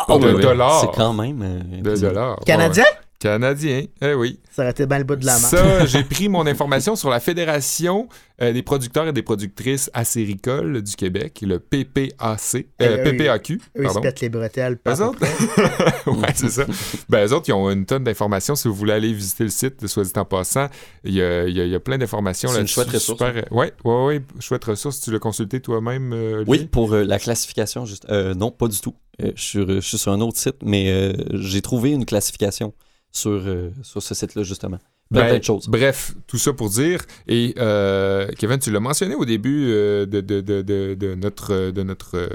Oh, 0.09 0.19
de 0.19 0.41
dollars. 0.41 0.81
C'est 0.83 0.95
quand 0.97 1.13
même. 1.15 1.43
euh, 1.43 1.83
De 1.83 1.97
dollars. 1.97 2.39
Canadien? 2.47 2.85
Ouais. 2.85 3.08
Canadien, 3.19 3.83
eh 4.01 4.15
oui. 4.15 4.39
Ça 4.53 4.63
aurait 4.63 4.71
été 4.71 4.87
bien 4.87 4.99
le 4.99 5.05
bout 5.05 5.17
de 5.17 5.27
la 5.27 5.33
main. 5.33 5.39
Ça, 5.49 5.87
j'ai 5.87 6.05
pris 6.05 6.29
mon 6.29 6.47
information 6.47 6.95
sur 6.95 7.11
la 7.11 7.19
Fédération 7.21 8.09
euh, 8.41 8.53
des 8.53 8.63
producteurs 8.63 9.09
et 9.09 9.13
des 9.13 9.23
productrices 9.23 9.91
acéricoles 9.93 10.83
du 10.83 10.95
Québec, 10.95 11.41
le 11.43 11.59
PPAC, 11.59 12.55
euh, 12.55 12.63
Eh, 12.79 12.85
eux, 12.87 13.03
PPAQ, 13.17 13.55
Eux, 13.55 13.59
ils 13.75 13.79
se 13.81 13.83
pardon. 13.87 14.01
pètent 14.03 14.21
les 14.21 14.29
bretelles. 14.29 14.77
pas 14.79 14.95
Eux 14.95 15.03
autres? 15.05 15.19
ouais, 16.07 16.33
c'est 16.35 16.49
ça. 16.51 16.65
Ben, 17.09 17.27
eux 17.27 17.33
autres, 17.33 17.49
ils 17.49 17.53
ont 17.53 17.69
une 17.71 17.87
tonne 17.87 18.05
d'informations. 18.05 18.55
Si 18.55 18.69
vous 18.69 18.75
voulez 18.75 18.93
aller 18.93 19.13
visiter 19.13 19.45
le 19.45 19.51
site, 19.51 19.85
soit 19.89 20.05
dit 20.05 20.13
en 20.17 20.25
passant, 20.25 20.69
il 21.05 21.15
y 21.15 21.23
a, 21.23 21.45
il 21.49 21.57
y 21.57 21.61
a- 21.61 21.65
il 21.65 21.71
y 21.71 21.75
a 21.75 21.81
plein 21.81 21.99
d'informations 21.99 22.49
C'est 22.51 22.55
une 22.55 22.61
là-dessus. 22.61 22.75
chouette 22.75 22.89
ressource. 22.91 23.19
Super. 23.19 23.45
Ouais, 23.53 23.73
ouais, 23.85 24.05
ouais, 24.07 24.23
chouette 24.41 24.65
ressource. 24.65 25.01
Tu 25.01 25.11
l'as 25.11 25.19
consulté 25.19 25.61
toi-même, 25.61 26.13
euh, 26.13 26.45
Oui, 26.47 26.67
pour 26.71 26.93
euh, 26.95 27.03
la 27.05 27.19
classification, 27.19 27.85
juste. 27.85 28.07
euh, 28.11 28.35
non, 28.35 28.51
pas 28.53 28.69
du 28.69 28.79
tout. 28.81 28.95
Euh, 29.21 29.33
je, 29.35 29.43
suis, 29.43 29.65
je 29.67 29.81
suis 29.81 29.99
sur 29.99 30.13
un 30.13 30.21
autre 30.21 30.39
site, 30.39 30.57
mais 30.63 30.91
euh, 30.93 31.13
j'ai 31.33 31.61
trouvé 31.63 31.91
une 31.91 32.05
classification 32.07 32.73
sur, 33.13 33.31
euh, 33.31 33.71
sur 33.83 34.03
ce 34.03 34.15
site-là, 34.15 34.43
justement. 34.43 34.79
Plein, 35.11 35.23
Ben, 35.31 35.39
de 35.39 35.43
choses. 35.45 35.69
Bref, 35.69 36.13
tout 36.27 36.37
ça 36.37 36.53
pour 36.53 36.69
dire. 36.69 37.01
Et 37.27 37.55
euh, 37.59 38.29
Kevin, 38.39 38.59
tu 38.59 38.71
l'as 38.71 38.81
mentionné 38.81 39.15
au 39.15 39.25
début 39.25 39.69
euh, 39.71 40.05
de, 40.05 40.21
de, 40.21 40.41
de, 40.43 40.61
de, 40.63 40.95
de 40.95 41.15
notre. 41.15 41.71
De 41.71 41.83
notre 41.83 42.17
euh, 42.19 42.29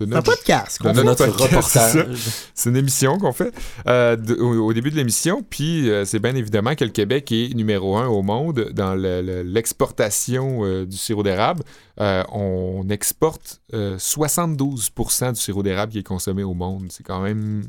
de 0.00 0.06
C'est 0.06 0.12
un 0.12 0.16
notre- 0.16 0.30
podcast. 0.34 0.78
qu'on 0.78 0.92
de 0.92 0.98
fait. 0.98 1.04
notre 1.04 1.26
podcast, 1.26 1.52
reportage. 1.94 2.16
C'est 2.54 2.70
une 2.70 2.76
émission 2.76 3.18
qu'on 3.18 3.32
fait 3.34 3.52
euh, 3.86 4.16
de- 4.16 4.34
au, 4.34 4.64
au 4.68 4.72
début 4.72 4.90
de 4.90 4.96
l'émission. 4.96 5.42
Puis 5.48 5.90
euh, 5.90 6.06
c'est 6.06 6.18
bien 6.18 6.34
évidemment 6.34 6.74
que 6.74 6.84
le 6.84 6.90
Québec 6.90 7.30
est 7.32 7.54
numéro 7.54 7.98
un 7.98 8.06
au 8.06 8.22
monde 8.22 8.70
dans 8.72 8.94
le- 8.94 9.20
le- 9.20 9.42
l'exportation 9.42 10.64
euh, 10.64 10.86
du 10.86 10.96
sirop 10.96 11.22
d'érable. 11.22 11.62
Euh, 12.00 12.24
on 12.32 12.88
exporte 12.88 13.60
euh, 13.74 13.98
72% 13.98 15.32
du 15.34 15.40
sirop 15.40 15.62
d'érable 15.62 15.92
qui 15.92 15.98
est 15.98 16.02
consommé 16.02 16.42
au 16.44 16.54
monde. 16.54 16.86
C'est 16.90 17.04
quand 17.04 17.20
même 17.20 17.64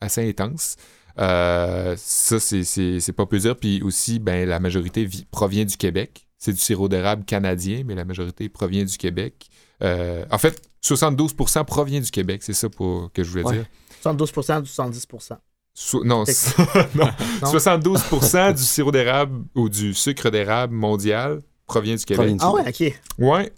assez 0.00 0.28
intense. 0.28 0.76
Euh, 1.18 1.94
ça, 1.96 2.38
c'est- 2.40 3.12
pas 3.12 3.26
peu 3.26 3.38
dire. 3.38 3.56
Puis 3.56 3.82
aussi, 3.82 4.18
ben, 4.18 4.48
la 4.48 4.60
majorité 4.60 5.04
vi- 5.04 5.26
provient 5.30 5.64
du 5.64 5.76
Québec. 5.76 6.26
C'est 6.38 6.52
du 6.52 6.58
sirop 6.60 6.88
d'érable 6.88 7.24
canadien, 7.24 7.82
mais 7.84 7.94
la 7.96 8.04
majorité 8.04 8.48
provient 8.48 8.84
du 8.84 8.96
Québec. 8.96 9.48
Euh, 9.82 10.24
en 10.30 10.38
fait, 10.38 10.60
72% 10.80 11.64
provient 11.64 12.00
du 12.00 12.10
Québec. 12.10 12.42
C'est 12.44 12.52
ça 12.52 12.68
pour, 12.68 13.10
que 13.12 13.24
je 13.24 13.30
voulais 13.30 13.44
Ouais. 13.44 13.54
dire. 13.56 13.64
72% 14.02 14.60
du 14.62 14.70
110%. 14.70 15.38
So- 15.74 16.04
non, 16.04 16.24
non. 16.94 17.08
Non? 17.42 17.50
72% 17.50 18.52
du 18.52 18.62
sirop 18.62 18.92
d'érable 18.92 19.44
ou 19.54 19.68
du 19.68 19.94
sucre 19.94 20.30
d'érable 20.30 20.74
mondial 20.74 21.40
provient 21.66 21.96
du 21.96 22.04
Québec. 22.04 22.36
Ah 22.40 22.52
ouais, 22.52 22.62
ok. 22.68 23.00
Ouais. 23.18 23.52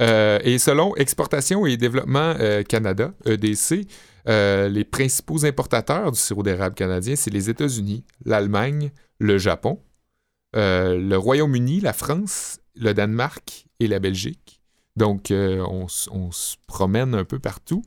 Euh, 0.00 0.38
et 0.42 0.58
selon 0.58 0.94
Exportation 0.96 1.66
et 1.66 1.76
Développement 1.76 2.34
euh, 2.40 2.62
Canada, 2.62 3.12
EDC, 3.26 3.86
euh, 4.28 4.68
les 4.68 4.84
principaux 4.84 5.44
importateurs 5.44 6.12
du 6.12 6.18
sirop 6.18 6.42
d'érable 6.42 6.74
canadien, 6.74 7.16
c'est 7.16 7.30
les 7.30 7.50
États-Unis, 7.50 8.04
l'Allemagne, 8.24 8.92
le 9.18 9.38
Japon, 9.38 9.80
euh, 10.56 10.96
le 10.96 11.16
Royaume-Uni, 11.16 11.80
la 11.80 11.92
France, 11.92 12.58
le 12.74 12.94
Danemark 12.94 13.66
et 13.80 13.86
la 13.86 13.98
Belgique. 13.98 14.60
Donc, 14.94 15.30
euh, 15.30 15.64
on, 15.66 15.88
se 15.88 16.56
promène 16.66 17.14
un 17.14 17.24
peu 17.24 17.38
partout, 17.38 17.82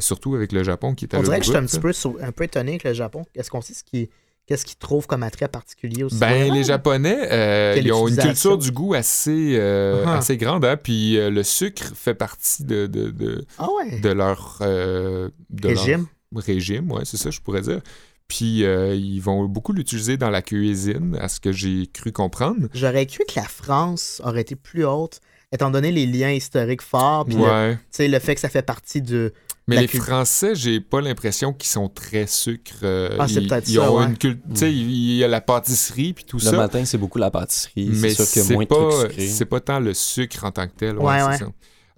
surtout 0.00 0.34
avec 0.34 0.52
le 0.52 0.62
Japon 0.62 0.94
qui 0.94 1.04
est 1.04 1.14
à 1.14 1.18
On 1.18 1.22
dirait 1.22 1.40
que 1.40 1.44
je 1.44 1.50
suis 1.50 1.58
un 1.58 1.66
petit 1.66 1.78
peu, 1.78 1.92
un 2.20 2.32
peu 2.32 2.44
étonné 2.44 2.72
avec 2.72 2.84
le 2.84 2.94
Japon. 2.94 3.24
Est-ce 3.34 3.50
qu'on 3.50 3.60
sait 3.60 3.74
ce 3.74 3.84
qui, 3.84 4.08
qu'est-ce 4.46 4.64
qu'ils 4.64 4.76
trouvent 4.78 5.06
comme 5.06 5.22
attrait 5.22 5.48
particulier 5.48 6.02
aussi? 6.04 6.18
Ben, 6.18 6.52
les 6.52 6.64
Japonais, 6.64 7.28
euh, 7.32 7.76
ils 7.82 7.92
ont 7.92 8.08
une 8.08 8.16
culture 8.16 8.58
du 8.58 8.70
goût 8.72 8.94
assez, 8.94 9.54
euh, 9.56 10.04
Ah. 10.06 10.18
assez 10.18 10.36
grande, 10.36 10.64
hein? 10.64 10.76
puis 10.76 11.16
euh, 11.16 11.30
le 11.30 11.42
sucre 11.42 11.84
fait 11.94 12.14
partie 12.14 12.64
de, 12.64 12.86
de, 12.86 13.10
de, 13.10 13.44
Ah 13.58 13.68
ouais. 13.76 14.00
de 14.00 14.08
leur, 14.10 14.58
de 14.60 15.30
leur 15.68 15.70
Régime. 15.78 16.06
régime, 16.34 16.90
ouais, 16.92 17.04
c'est 17.04 17.16
ça, 17.16 17.30
je 17.30 17.40
pourrais 17.40 17.62
dire. 17.62 17.80
Puis 18.28 18.60
ils 18.64 19.20
vont 19.20 19.44
beaucoup 19.44 19.72
l'utiliser 19.72 20.16
dans 20.16 20.30
la 20.30 20.40
cuisine, 20.42 21.16
à 21.20 21.28
ce 21.28 21.38
que 21.40 21.52
j'ai 21.52 21.86
cru 21.86 22.12
comprendre. 22.12 22.68
J'aurais 22.72 23.06
cru 23.06 23.24
que 23.28 23.34
la 23.36 23.44
France 23.46 24.22
aurait 24.24 24.40
été 24.40 24.56
plus 24.56 24.84
haute, 24.86 25.20
étant 25.52 25.70
donné 25.70 25.92
les 25.92 26.06
liens 26.06 26.30
historiques 26.32 26.80
forts, 26.82 27.26
puis 27.26 27.34
le, 27.36 27.42
Ouais. 27.42 27.74
tu 27.74 27.80
sais, 27.90 28.08
le 28.08 28.18
fait 28.18 28.34
que 28.34 28.40
ça 28.40 28.48
fait 28.48 28.62
partie 28.62 29.02
de. 29.02 29.32
Mais 29.74 29.80
les 29.82 29.86
cul- 29.88 29.98
Français, 30.00 30.54
j'ai 30.54 30.80
pas 30.80 31.00
l'impression 31.00 31.52
qu'ils 31.52 31.68
sont 31.70 31.88
très 31.88 32.26
sucre. 32.26 32.72
euh, 32.82 33.16
Ah, 33.18 33.26
c'est 33.28 33.40
peut-être 33.46 33.68
ils 33.68 33.74
ça, 33.76 33.90
ont 33.90 33.98
ouais. 33.98 34.04
une 34.06 34.16
cul- 34.16 34.40
Tu 34.50 34.56
sais, 34.56 34.72
il 34.72 35.16
y 35.16 35.24
a 35.24 35.28
la 35.28 35.40
pâtisserie 35.40 36.12
puis 36.12 36.24
tout 36.24 36.38
Le 36.38 36.42
ça. 36.44 36.56
matin, 36.56 36.84
c'est 36.84 36.98
beaucoup 36.98 37.18
la 37.18 37.30
pâtisserie. 37.30 37.88
mais 37.92 38.10
C'est 38.10 38.66
pas, 38.66 38.90
c'est 39.18 39.46
pas 39.46 39.60
tant 39.60 39.80
le 39.80 39.94
sucre 39.94 40.44
en 40.44 40.50
tant 40.50 40.66
que 40.66 40.74
tel. 40.76 40.98
Ouais, 40.98 41.22
Ouais. 41.22 41.36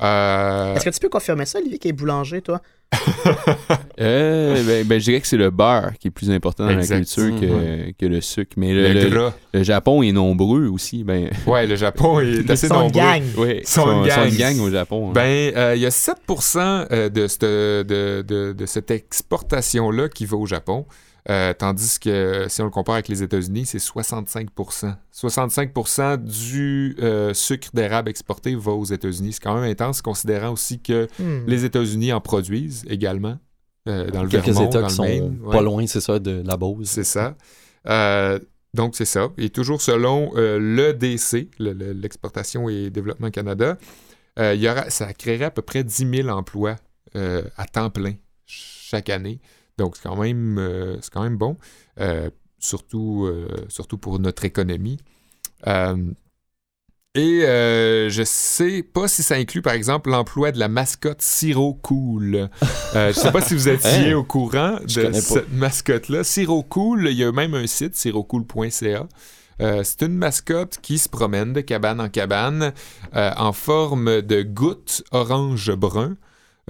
Euh, 0.02 0.74
Est-ce 0.74 0.84
que 0.84 0.90
tu 0.90 0.98
peux 1.00 1.08
confirmer 1.08 1.46
ça, 1.46 1.58
Olivier, 1.60 1.78
qui 1.78 1.88
est 1.88 1.92
boulanger, 1.92 2.42
toi? 2.42 2.60
Euh, 4.00 4.60
ben, 4.66 4.84
ben, 4.86 4.98
je 4.98 5.04
dirais 5.04 5.20
que 5.20 5.26
c'est 5.26 5.36
le 5.36 5.50
beurre 5.50 5.92
qui 6.00 6.08
est 6.08 6.10
plus 6.10 6.28
important 6.28 6.64
dans 6.66 6.70
Exact. 6.78 6.94
la 6.96 7.00
culture 7.04 7.40
que, 7.40 7.92
que 7.92 8.06
le 8.06 8.20
sucre. 8.20 8.54
Mais 8.56 8.72
le, 8.74 8.92
le, 8.92 9.04
le- 9.04 9.08
gras. 9.08 9.32
le 9.52 9.62
Japon 9.62 10.02
est 10.02 10.10
nombreux 10.10 10.66
aussi. 10.66 11.04
Ben, 11.04 11.30
Ouais, 11.46 11.64
le 11.66 11.76
Japon 11.76 12.18
est 12.18 12.50
assez 12.50 12.66
une 12.66 12.72
nombreux. 12.74 13.00
gang. 13.00 13.22
ouais, 13.38 13.60
ils 13.62 13.68
sont 13.68 14.02
gang. 14.04 14.28
une 14.28 14.36
gang 14.36 14.58
au 14.58 14.68
Japon. 14.70 15.08
hein. 15.10 15.12
Ben, 15.14 15.54
euh, 15.56 15.72
il 15.76 15.82
y 15.82 15.86
a 15.86 15.90
7% 15.90 16.86
euh, 16.90 17.08
de, 17.08 17.28
cette- 17.28 17.42
de, 17.42 18.22
de- 18.26 18.52
de 18.52 18.66
cette 18.66 18.90
exportation-là 18.90 20.08
qui 20.08 20.26
va 20.26 20.36
au 20.38 20.46
Japon, 20.46 20.86
euh, 21.30 21.54
tandis 21.54 21.98
que 21.98 22.46
si 22.48 22.60
on 22.60 22.64
le 22.66 22.70
compare 22.70 22.96
avec 22.96 23.08
les 23.08 23.22
États-Unis, 23.22 23.64
c'est 23.66 23.78
65%. 23.78 24.94
65% 25.14 26.16
du 26.18 26.96
euh, 27.00 27.32
sucre 27.34 27.68
d'érable 27.72 28.08
exporté 28.10 28.54
va 28.54 28.72
aux 28.72 28.84
États-Unis. 28.84 29.32
C'est 29.34 29.42
quand 29.42 29.54
même 29.54 29.70
intense, 29.70 30.02
considérant 30.02 30.50
aussi 30.52 30.80
que 30.80 31.08
Hmm. 31.18 31.44
les 31.46 31.64
États-Unis 31.64 32.12
en 32.12 32.20
produisent 32.20 32.84
également, 32.88 33.38
euh, 33.88 34.10
dans 34.10 34.22
le 34.22 34.28
Quelques 34.28 34.46
Vermont, 34.46 34.66
États 34.68 34.80
dans 34.82 34.86
qui 34.88 35.00
le 35.02 35.18
sont 35.18 35.30
pas 35.50 35.62
loin, 35.62 35.86
c'est 35.86 36.00
ça, 36.00 36.18
de 36.18 36.42
la 36.44 36.56
Beauce. 36.56 36.88
C'est 36.88 37.04
ça. 37.04 37.36
Euh, 37.86 38.38
donc, 38.74 38.96
c'est 38.96 39.04
ça. 39.04 39.28
Et 39.38 39.50
toujours 39.50 39.80
selon 39.80 40.32
euh, 40.36 40.58
l'EDC, 40.58 41.48
le- 41.58 41.72
le- 41.72 41.92
l'Exportation 41.92 42.68
et 42.68 42.90
Développement 42.90 43.30
Canada, 43.30 43.78
euh, 44.38 44.54
il 44.54 44.60
y 44.62 44.68
aura, 44.68 44.90
ça 44.90 45.12
créerait 45.12 45.44
à 45.44 45.50
peu 45.50 45.62
près 45.62 45.84
10 45.84 46.08
000 46.22 46.28
emplois 46.28 46.76
euh, 47.16 47.42
à 47.56 47.66
temps 47.66 47.90
plein 47.90 48.14
chaque 48.46 49.08
année. 49.10 49.40
Donc, 49.78 49.96
c'est 49.96 50.02
quand 50.08 50.16
même, 50.16 50.58
euh, 50.58 50.96
c'est 51.00 51.12
quand 51.12 51.22
même 51.22 51.36
bon, 51.36 51.56
euh, 52.00 52.30
surtout, 52.58 53.24
euh, 53.26 53.48
surtout 53.68 53.98
pour 53.98 54.18
notre 54.18 54.44
économie. 54.44 54.98
Et 57.16 57.44
euh, 57.44 58.10
je 58.10 58.24
sais 58.24 58.82
pas 58.82 59.06
si 59.06 59.22
ça 59.22 59.36
inclut, 59.36 59.62
par 59.62 59.74
exemple, 59.74 60.10
l'emploi 60.10 60.50
de 60.50 60.58
la 60.58 60.66
mascotte 60.66 61.22
Siro 61.22 61.74
Cool. 61.74 62.50
Euh, 62.96 63.12
je 63.12 63.20
sais 63.20 63.30
pas 63.30 63.40
si 63.40 63.54
vous 63.54 63.68
étiez 63.68 64.10
Hein? 64.12 64.16
au 64.16 64.24
courant 64.24 64.78
de 64.82 65.12
cette 65.12 65.52
mascotte-là. 65.52 66.24
Siro 66.24 66.64
Cool, 66.64 67.06
il 67.08 67.16
y 67.16 67.22
a 67.22 67.30
même 67.30 67.54
un 67.54 67.68
site, 67.68 67.94
sirocool.ca. 67.94 69.06
Euh, 69.60 69.82
c'est 69.84 70.02
une 70.02 70.16
mascotte 70.16 70.78
qui 70.82 70.98
se 70.98 71.08
promène 71.08 71.52
de 71.52 71.60
cabane 71.60 72.00
en 72.00 72.08
cabane 72.08 72.72
en 73.12 73.52
forme 73.52 74.20
de 74.20 74.42
goutte 74.42 75.04
orange-brun. 75.12 76.16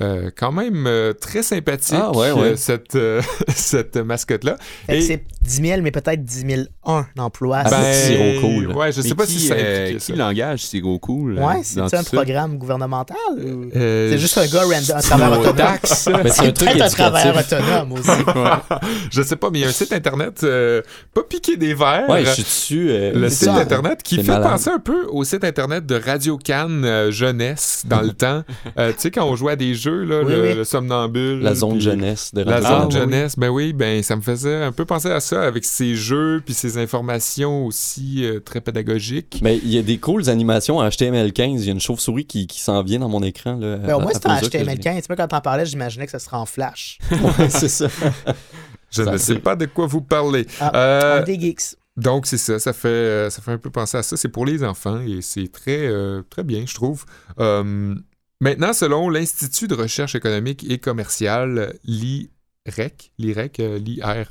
Euh, 0.01 0.31
quand 0.37 0.51
même 0.51 0.87
euh, 0.89 1.13
très 1.13 1.45
sympathique, 1.45 1.95
Ah, 1.97 2.11
ouais, 2.11 2.33
ouais. 2.33 2.41
euh, 2.49 2.57
cette, 2.57 2.97
euh, 2.97 3.23
cette 3.49 3.97
mascotte-là. 3.97 4.57
Et- 4.89 5.01
c'est 5.03 5.23
10 5.43 5.69
000, 5.69 5.83
mais 5.83 5.93
peut-être 5.93 6.25
10 6.25 6.45
001 6.85 7.07
d'emplois. 7.15 7.63
Ben, 7.63 7.93
Siro 7.93 8.41
Cool. 8.41 8.73
Ouais, 8.73 8.91
je 8.91 9.03
sais 9.03 9.11
Mais 9.11 9.15
pas 9.15 9.27
qui, 9.27 9.33
si 9.39 9.47
ça 9.47 9.55
euh, 9.55 9.85
impliquait 9.91 10.05
qui 10.13 10.19
l'engage, 10.19 10.65
c'est 10.67 10.81
gros 10.81 10.99
cool. 10.99 11.39
ouais, 11.39 11.61
c'est 11.63 11.79
un 11.81 12.03
programme 12.03 12.59
gouvernemental? 12.59 13.17
ou- 13.39 13.71
Euh, 13.77 14.11
C'est 14.11 14.19
juste 14.19 14.37
un 14.39 14.47
gars 14.47 14.63
random, 14.63 14.97
un 14.97 15.01
travailleur 15.01 15.41
autonome. 15.41 15.79
c'est 15.85 16.11
un 16.13 16.53
truc 16.53 16.71
Peut-être 16.71 16.83
un 16.83 16.89
travailleur 16.89 17.37
autonome 17.37 17.93
aussi. 17.93 18.11
je 19.13 19.23
sais 19.23 19.37
pas, 19.37 19.51
mais 19.51 19.59
il 19.61 19.63
y 19.63 19.65
a 19.65 19.69
un 19.69 19.73
site 19.73 19.93
internet 19.93 20.41
euh, 20.43 20.83
pas 21.13 21.23
piqué 21.23 21.57
des 21.57 21.75
verres. 21.75 22.09
Ouais, 22.09 22.25
je 22.25 22.31
suis 22.31 22.43
dessus. 22.43 22.87
euh, 22.91 23.13
le 23.15 23.29
c'est 23.29 23.45
site 23.45 23.55
ça. 23.55 23.61
internet 23.61 24.03
qui 24.03 24.17
C'est 24.17 24.23
fait 24.25 24.33
malade. 24.33 24.51
penser 24.51 24.71
un 24.71 24.81
peu 24.81 25.05
au 25.11 25.23
site 25.23 25.45
internet 25.45 25.87
de 25.87 25.95
Radio 26.05 26.37
Cannes 26.37 26.85
euh, 26.85 27.13
jeunesse 27.13 27.85
dans 27.87 28.01
le 28.01 28.11
temps. 28.13 28.43
Tu 28.77 28.83
sais 28.99 29.11
quand 29.13 29.25
on 29.27 29.37
jouait 29.37 29.53
à 29.53 29.57
des 29.57 29.75
jeux 29.75 29.84
là, 29.91 30.23
Oui, 30.25 30.33
le, 30.33 30.43
oui. 30.43 30.55
le 30.55 30.65
somnambule, 30.65 31.41
La 31.41 31.55
zone 31.55 31.73
puis 31.73 31.81
jeunesse 31.81 32.33
de 32.35 32.43
La 32.43 32.61
zone 32.61 32.71
Canada. 32.89 32.99
jeunesse, 33.01 33.39
ben 33.39 33.49
oui, 33.49 33.73
ben 33.73 34.03
ça 34.03 34.17
me 34.17 34.21
faisait 34.23 34.63
un 34.63 34.73
peu 34.73 34.85
penser 34.85 35.11
à 35.11 35.21
ça 35.21 35.43
avec 35.43 35.65
ces 35.65 35.95
jeux 35.95 36.43
puis 36.45 36.55
ces 36.55 36.79
informations 36.79 37.67
aussi 37.67 38.25
euh, 38.25 38.41
très 38.41 38.61
pédagogiques. 38.61 39.41
Mais 39.43 39.57
il 39.59 39.71
y 39.71 39.79
a 39.79 39.83
des 39.83 39.99
cooles 39.99 40.29
animations 40.31 40.79
en 40.79 40.89
HTML15. 40.89 41.55
Il 41.61 41.65
y 41.65 41.69
a 41.69 41.73
une 41.73 41.81
chauve-souris 41.81 42.27
qui, 42.27 42.47
qui 42.47 42.61
s'en 42.61 42.83
vient 42.83 42.99
dans 42.99 43.09
mon 43.09 43.23
écran. 43.23 43.57
Là, 43.57 43.79
Mais 43.83 43.93
au 43.93 43.99
à- 43.99 44.03
moins, 44.03 44.13
c'était 44.13 44.29
en 44.29 44.35
mesure 44.37 44.51
que 44.51 44.59
je 44.59 44.65
HTML15. 44.65 45.01
Tu 45.03 45.07
vois, 45.09 45.17
quand 45.17 45.29
t'en 45.29 45.41
parlais, 45.41 45.67
j'imaginais 45.67 46.07
que 46.07 46.13
ça 46.13 46.19
serait 46.19 46.37
en 46.37 46.47
flash. 46.47 46.99
l'ai. 47.11 47.49
c'est 47.51 47.69
ça. 47.69 47.87
Je 48.91 49.03
Ça 49.03 49.11
ne 49.13 49.17
sais 49.17 49.39
pas 49.41 49.57
de 49.57 49.67
quoi 49.67 49.87
vous 49.87 50.03
parlez. 50.03 50.47
Ah, 50.61 50.71
Euh, 50.75 51.23
des 51.25 51.39
geeks. 51.41 51.77
Donc, 51.97 52.27
c'est 52.27 52.39
ça, 52.39 52.59
ça 52.59 52.73
fait, 52.73 52.89
euh, 52.89 53.31
ça 53.31 53.41
fait 53.41 53.53
un 53.53 53.59
peu 53.59 53.71
penser 53.71 53.97
à 53.97 54.03
ça. 54.03 54.17
C'est 54.17 54.29
pour 54.29 54.47
les 54.47 54.65
enfants 54.65 55.01
et 55.01 55.21
c'est 55.21 55.47
très, 55.51 55.87
euh, 55.87 56.23
très 56.29 56.43
bien, 56.43 56.65
je 56.67 56.75
trouve. 56.75 57.05
Euh, 57.39 57.95
maintenant, 58.41 58.73
selon 58.73 59.09
l'Institut 59.11 59.69
de 59.69 59.75
recherche 59.75 60.15
économique 60.15 60.65
et 60.71 60.79
commerciale, 60.79 61.75
l'IREC, 61.85 63.13
l'IREC, 63.19 63.61
euh, 63.61 63.79
l'IREC, 63.79 64.29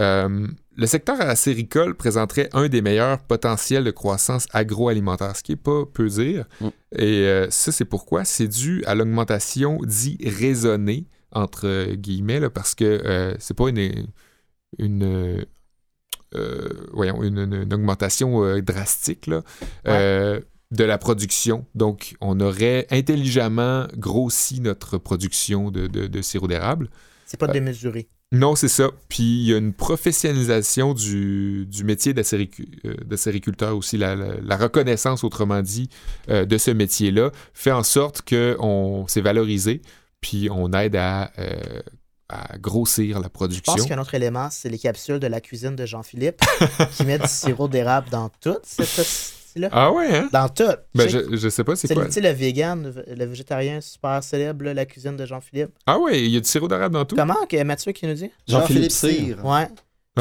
euh, 0.00 0.46
le 0.76 0.86
secteur 0.86 1.20
acéricole 1.20 1.96
présenterait 1.96 2.48
un 2.52 2.68
des 2.68 2.82
meilleurs 2.82 3.18
potentiels 3.18 3.82
de 3.82 3.90
croissance 3.90 4.46
agroalimentaire, 4.52 5.34
ce 5.36 5.42
qui 5.42 5.52
n'est 5.52 5.56
pas 5.56 5.84
peu 5.92 6.08
dire. 6.08 6.44
Mm. 6.60 6.68
Et 6.96 7.26
euh, 7.26 7.50
ça, 7.50 7.72
c'est 7.72 7.84
pourquoi? 7.84 8.24
C'est 8.24 8.46
dû 8.46 8.84
à 8.86 8.94
l'augmentation 8.94 9.78
dit 9.82 10.18
raisonnée, 10.24 11.06
entre 11.32 11.94
guillemets, 11.94 12.38
là, 12.38 12.48
parce 12.50 12.74
que 12.76 12.84
euh, 12.84 13.34
c'est 13.40 13.56
pas 13.56 13.68
une, 13.70 14.06
une, 14.78 15.44
euh, 16.36 16.68
voyons, 16.92 17.22
une, 17.24 17.38
une- 17.38 17.62
une 17.62 17.74
augmentation 17.74 18.60
drastique 18.60 19.26
là, 19.26 19.42
de 20.70 20.84
la 20.84 20.98
production. 20.98 21.64
Donc, 21.74 22.14
on 22.20 22.40
aurait 22.40 22.86
intelligemment 22.90 23.86
grossi 23.96 24.60
notre 24.60 24.98
production 24.98 25.70
de, 25.70 25.86
de- 25.86 26.06
de 26.06 26.22
sirop 26.22 26.46
d'érable. 26.48 26.90
C'est 27.26 27.38
pas 27.38 27.46
démesuré. 27.46 28.08
Non, 28.32 28.54
c'est 28.56 28.68
ça. 28.68 28.90
Puis, 29.08 29.22
il 29.22 29.44
y 29.48 29.54
a 29.54 29.56
une 29.56 29.72
professionnalisation 29.72 30.92
du, 30.92 31.64
du 31.66 31.84
métier 31.84 32.12
euh, 32.14 32.94
d'acériculteur 33.06 33.74
aussi. 33.76 33.96
La, 33.96 34.14
la- 34.14 34.34
la 34.42 34.56
reconnaissance, 34.58 35.24
autrement 35.24 35.62
dit, 35.62 35.88
euh, 36.28 36.44
de 36.44 36.58
ce 36.58 36.70
métier-là 36.70 37.30
fait 37.54 37.72
en 37.72 37.82
sorte 37.82 38.22
qu'on 38.28 39.06
s'est 39.08 39.22
valorisé, 39.22 39.80
puis 40.20 40.48
on 40.50 40.72
aide 40.74 40.96
à, 40.96 41.32
euh, 41.38 41.80
à 42.28 42.58
grossir 42.58 43.18
la 43.20 43.28
Je 43.28 43.32
production. 43.32 43.74
pense 43.74 43.86
qu'un 43.86 43.98
autre 43.98 44.14
élément, 44.14 44.48
c'est 44.50 44.68
les 44.68 44.78
capsules 44.78 45.18
de 45.20 45.26
la 45.26 45.40
cuisine 45.40 45.76
de 45.76 45.86
Jean-Philippe 45.86 46.42
qui 46.94 47.04
met 47.06 47.18
du 47.18 47.26
sirop 47.28 47.68
d'érable 47.68 48.10
dans 48.10 48.28
tout. 48.42 48.58
C'est 48.62 49.37
là 49.58 49.68
Ah 49.72 49.92
ouais, 49.92 50.08
hein? 50.16 50.28
Dans 50.32 50.48
tout. 50.48 50.64
Ben, 50.94 51.04
Tu 51.06 51.10
sais, 51.10 51.24
je, 51.30 51.36
je 51.36 51.48
sais 51.48 51.64
pas 51.64 51.76
c'est 51.76 51.86
C'est 51.88 51.94
quoi. 51.94 52.04
le, 52.04 52.08
tu 52.08 52.14
sais, 52.14 52.20
le 52.20 52.30
vegan, 52.30 52.92
le- 53.06 53.24
végétarien 53.26 53.80
super 53.80 54.22
célèbre, 54.22 54.64
là, 54.64 54.74
la 54.74 54.86
cuisine 54.86 55.16
de 55.16 55.26
Jean-Philippe. 55.26 55.70
Ah 55.86 55.98
ouais, 55.98 56.20
il 56.22 56.30
y 56.30 56.36
a 56.36 56.40
du 56.40 56.48
sirop 56.48 56.68
d'érable 56.68 56.94
dans 56.94 57.04
tout? 57.04 57.16
Comment 57.16 57.46
que 57.48 57.62
Mathieu 57.62 57.92
qui 57.92 58.06
nous 58.06 58.14
dit? 58.14 58.30
Jean-Philippe 58.46 58.90
Cyr. 58.92 59.44
Ouais. 59.44 59.68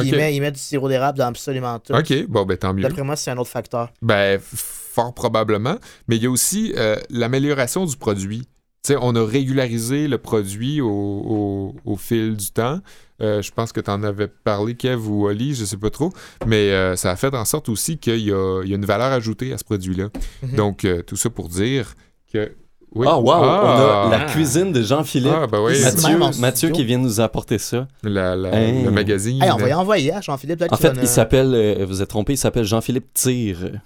Il, 0.03 0.15
met, 0.15 0.35
il 0.35 0.41
met 0.41 0.51
du 0.51 0.59
sirop 0.59 0.89
d'érable 0.89 1.17
dans 1.17 1.25
absolument 1.25 1.79
tout. 1.79 1.93
OK, 1.93 2.27
bon, 2.27 2.45
ben 2.45 2.55
tant 2.55 2.71
mieux. 2.71 2.83
D'après 2.83 3.01
moi, 3.01 3.15
c'est 3.15 3.31
un 3.31 3.37
autre 3.37 3.49
facteur. 3.49 3.91
Ben, 4.03 4.39
fort 4.39 5.11
probablement. 5.13 5.77
Mais 6.07 6.17
il 6.17 6.23
y 6.23 6.27
a 6.27 6.29
aussi 6.29 6.73
euh, 6.77 6.97
l'amélioration 7.09 7.83
du 7.85 7.97
produit. 7.97 8.47
On 8.95 9.15
a 9.15 9.25
régularisé 9.25 10.07
le 10.07 10.17
produit 10.17 10.81
au, 10.81 10.87
au- 10.89 11.75
au 11.85 11.95
fil 11.97 12.35
du 12.37 12.51
temps. 12.51 12.79
Euh, 13.21 13.41
je 13.41 13.51
pense 13.51 13.71
que 13.71 13.81
tu 13.81 13.89
en 13.89 14.03
avais 14.03 14.27
parlé, 14.27 14.75
Kev 14.75 15.07
ou 15.09 15.25
Oli, 15.27 15.55
je 15.55 15.65
sais 15.65 15.77
pas 15.77 15.89
trop. 15.89 16.13
Mais 16.45 16.69
euh, 16.71 16.95
ça 16.95 17.09
a 17.11 17.15
fait 17.15 17.33
en 17.33 17.45
sorte 17.45 17.67
aussi 17.69 17.97
qu'il 17.97 18.19
y 18.19 18.31
a, 18.31 18.61
il 18.63 18.69
y 18.69 18.73
a 18.73 18.75
une 18.75 18.85
valeur 18.85 19.11
ajoutée 19.11 19.51
à 19.53 19.57
ce 19.57 19.63
produit-là. 19.63 20.09
Mhm. 20.43 20.55
Donc, 20.55 20.85
euh, 20.85 21.01
tout 21.01 21.15
ça 21.15 21.29
pour 21.31 21.49
dire 21.49 21.95
que 22.31 22.51
Oui. 22.93 23.07
Ah, 23.09 23.17
wow! 23.19 23.31
Ah. 23.31 24.03
On 24.07 24.11
a 24.11 24.17
la 24.19 24.25
cuisine 24.25 24.71
de 24.71 24.81
Jean-Philippe. 24.83 25.33
Ah, 25.35 25.47
ben 25.47 25.59
oui. 25.61 25.73
Mathieu, 25.83 26.39
Mathieu 26.39 26.69
qui 26.69 26.83
vient 26.85 26.99
nous 26.99 27.19
apporter 27.19 27.57
ça. 27.57 27.87
La- 28.03 28.35
la- 28.35 28.53
Hey. 28.55 28.83
Le 28.83 28.91
magazine. 28.91 29.41
Hey, 29.43 29.51
on 29.51 29.57
va 29.57 29.67
y 29.69 29.73
envoyer 29.73 30.13
à 30.13 30.21
Jean-Philippe. 30.21 30.63
En 30.69 30.77
fait, 30.77 30.93
il 31.01 31.07
s'appelle, 31.07 31.53
euh, 31.55 31.85
vous 31.87 32.01
êtes 32.03 32.09
trompé, 32.09 32.33
il 32.33 32.37
s'appelle 32.37 32.65
Jean-Philippe 32.65 33.13
Tire. 33.15 33.81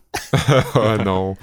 oh 0.75 0.97
non. 1.05 1.35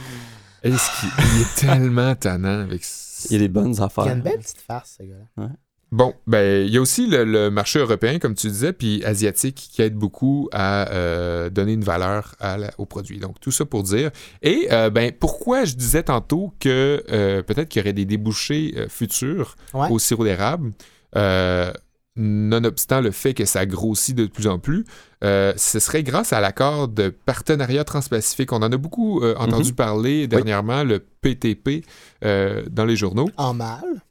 Est-ce 0.62 1.00
qu'il 1.00 1.08
il 1.36 1.40
est 1.42 1.54
tellement 1.66 2.14
tannant 2.14 2.60
avec 2.60 2.82
Il 3.26 3.32
y 3.32 3.36
a 3.36 3.38
des 3.38 3.48
bonnes 3.48 3.74
Il 3.74 3.80
a 3.80 3.84
affaires. 3.84 4.06
une 4.06 4.22
belle 4.22 4.38
petite 4.38 4.60
farce, 4.60 4.96
ce 4.98 5.04
gars-là. 5.04 5.48
Bon, 5.90 6.12
ben, 6.26 6.66
il 6.66 6.70
y 6.72 6.76
a 6.76 6.82
aussi 6.82 7.06
le, 7.06 7.24
le 7.24 7.50
marché 7.50 7.78
européen, 7.78 8.18
comme 8.18 8.34
tu 8.34 8.48
disais, 8.48 8.74
puis 8.74 9.02
asiatique, 9.06 9.68
qui 9.72 9.80
aide 9.80 9.94
beaucoup 9.94 10.50
à 10.52 10.90
euh, 10.92 11.48
donner 11.48 11.72
une 11.72 11.82
valeur 11.84 12.34
à 12.40 12.58
la- 12.58 12.70
au 12.76 12.84
produit. 12.84 13.18
Donc, 13.18 13.40
tout 13.40 13.50
ça 13.50 13.64
pour 13.64 13.82
dire. 13.84 14.10
Et, 14.42 14.68
euh, 14.70 14.90
ben, 14.90 15.12
pourquoi 15.18 15.64
je 15.64 15.74
disais 15.76 16.02
tantôt 16.02 16.52
que 16.60 17.02
euh, 17.10 17.42
peut-être 17.42 17.70
qu'il 17.70 17.80
y 17.80 17.82
aurait 17.82 17.94
des 17.94 18.04
débouchés 18.04 18.74
euh, 18.76 18.88
futurs 18.90 19.56
Ouais. 19.72 19.88
au 19.90 19.98
sirop 19.98 20.24
d'érable, 20.24 20.72
euh, 21.16 21.72
nonobstant 22.18 23.00
le 23.00 23.10
fait 23.10 23.34
que 23.34 23.44
ça 23.44 23.64
grossit 23.64 24.14
de 24.14 24.26
plus 24.26 24.46
en 24.46 24.58
plus, 24.58 24.84
euh, 25.24 25.52
ce 25.56 25.78
serait 25.78 26.02
grâce 26.02 26.32
à 26.32 26.40
l'accord 26.40 26.88
de 26.88 27.08
partenariat 27.08 27.84
transpacifique. 27.84 28.52
On 28.52 28.56
en 28.62 28.72
a 28.72 28.76
beaucoup 28.76 29.22
euh, 29.22 29.34
entendu 29.38 29.72
parler 29.72 30.26
dernièrement, 30.26 30.84
le 30.84 30.98
PTP, 30.98 31.84
euh, 32.24 32.64
dans 32.70 32.84
les 32.84 32.96
journaux. 32.96 33.30
En 33.36 33.54
mal. 33.54 34.02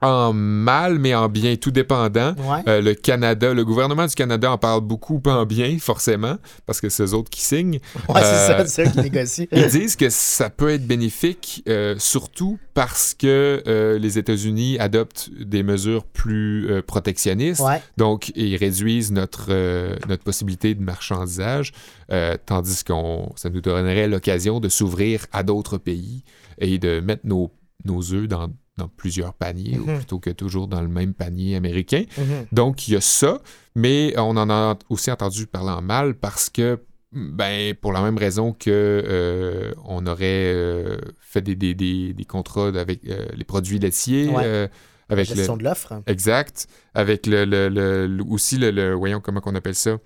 En 0.00 0.32
mal, 0.32 0.98
mais 0.98 1.14
en 1.14 1.28
bien, 1.28 1.56
tout 1.56 1.72
dépendant. 1.72 2.34
Ouais. 2.36 2.62
Euh, 2.68 2.80
le 2.80 2.94
Canada, 2.94 3.52
le 3.52 3.64
gouvernement 3.64 4.06
du 4.06 4.14
Canada 4.14 4.52
en 4.52 4.58
parle 4.58 4.80
beaucoup, 4.82 5.18
pas 5.18 5.34
en 5.34 5.44
bien, 5.44 5.76
forcément, 5.80 6.36
parce 6.66 6.80
que 6.80 6.88
c'est 6.88 7.02
eux 7.02 7.14
autres 7.14 7.30
qui 7.30 7.42
signent. 7.42 7.80
Ouais, 8.08 8.20
c'est 8.20 8.24
euh, 8.24 8.46
ça, 8.46 8.66
c'est 8.66 8.86
eux 8.86 8.90
qui 8.90 9.00
négocient. 9.00 9.46
Ils 9.52 9.66
disent 9.66 9.96
que 9.96 10.08
ça 10.08 10.50
peut 10.50 10.70
être 10.70 10.86
bénéfique, 10.86 11.64
euh, 11.68 11.96
surtout 11.98 12.58
parce 12.74 13.12
que 13.12 13.60
euh, 13.66 13.98
les 13.98 14.18
États-Unis 14.18 14.78
adoptent 14.78 15.30
des 15.36 15.64
mesures 15.64 16.04
plus 16.04 16.70
euh, 16.70 16.80
protectionnistes. 16.80 17.60
Ouais. 17.60 17.82
Donc, 17.96 18.30
ils 18.36 18.54
réduisent 18.54 19.10
notre, 19.10 19.46
euh, 19.50 19.96
notre 20.08 20.22
possibilité 20.22 20.76
de 20.76 20.82
marchandisage, 20.82 21.72
euh, 22.12 22.36
tandis 22.46 22.84
qu'on 22.84 23.32
ça 23.34 23.50
nous 23.50 23.60
donnerait 23.60 24.06
l'occasion 24.06 24.60
de 24.60 24.68
s'ouvrir 24.68 25.26
à 25.32 25.42
d'autres 25.42 25.76
pays 25.78 26.22
et 26.58 26.78
de 26.78 27.00
mettre 27.00 27.26
nos, 27.26 27.50
nos 27.84 28.12
œufs 28.12 28.28
dans, 28.28 28.48
dans 28.78 28.88
plusieurs 28.88 29.34
paniers, 29.34 29.78
ou 29.78 29.84
Mhm. 29.86 29.96
plutôt 29.98 30.18
que 30.18 30.30
toujours 30.30 30.66
dans 30.68 30.80
le 30.80 30.88
même 30.88 31.12
panier 31.12 31.54
américain. 31.56 32.04
Mhm. 32.16 32.46
Donc, 32.52 32.88
il 32.88 32.94
y 32.94 32.96
a 32.96 33.00
ça, 33.02 33.42
mais 33.74 34.14
on 34.16 34.36
en 34.36 34.48
a 34.48 34.78
aussi 34.88 35.10
entendu 35.10 35.46
parler 35.46 35.70
en 35.70 35.82
mal 35.82 36.14
parce 36.14 36.48
que, 36.48 36.78
ben, 37.12 37.74
pour 37.74 37.92
la 37.92 38.00
même 38.02 38.16
raison 38.18 38.52
que 38.52 38.70
euh, 38.70 39.72
on 39.84 40.06
aurait 40.06 40.52
euh, 40.54 40.98
fait 41.20 41.42
des, 41.42 41.54
des, 41.54 41.74
des, 41.74 42.12
des 42.14 42.24
contrats 42.24 42.68
avec 42.68 43.04
euh, 43.06 43.26
les 43.36 43.44
produits 43.44 43.78
laitiers, 43.78 44.28
Ouais. 44.28 44.42
euh, 44.44 44.68
avec 45.10 45.28
le, 45.30 45.36
Gestion 45.36 45.56
de 45.56 45.64
l'offre. 45.64 46.02
Exact. 46.06 46.66
Avec 46.94 47.26
le, 47.26 47.44
le- 47.46 47.68
le- 47.70 48.06
le- 48.06 48.24
aussi 48.24 48.58
le, 48.58 48.70
le- 48.70 48.92
voyons 48.94 49.20
comment 49.20 49.40
on 49.46 49.54
appelle 49.54 49.74
ça. 49.74 49.96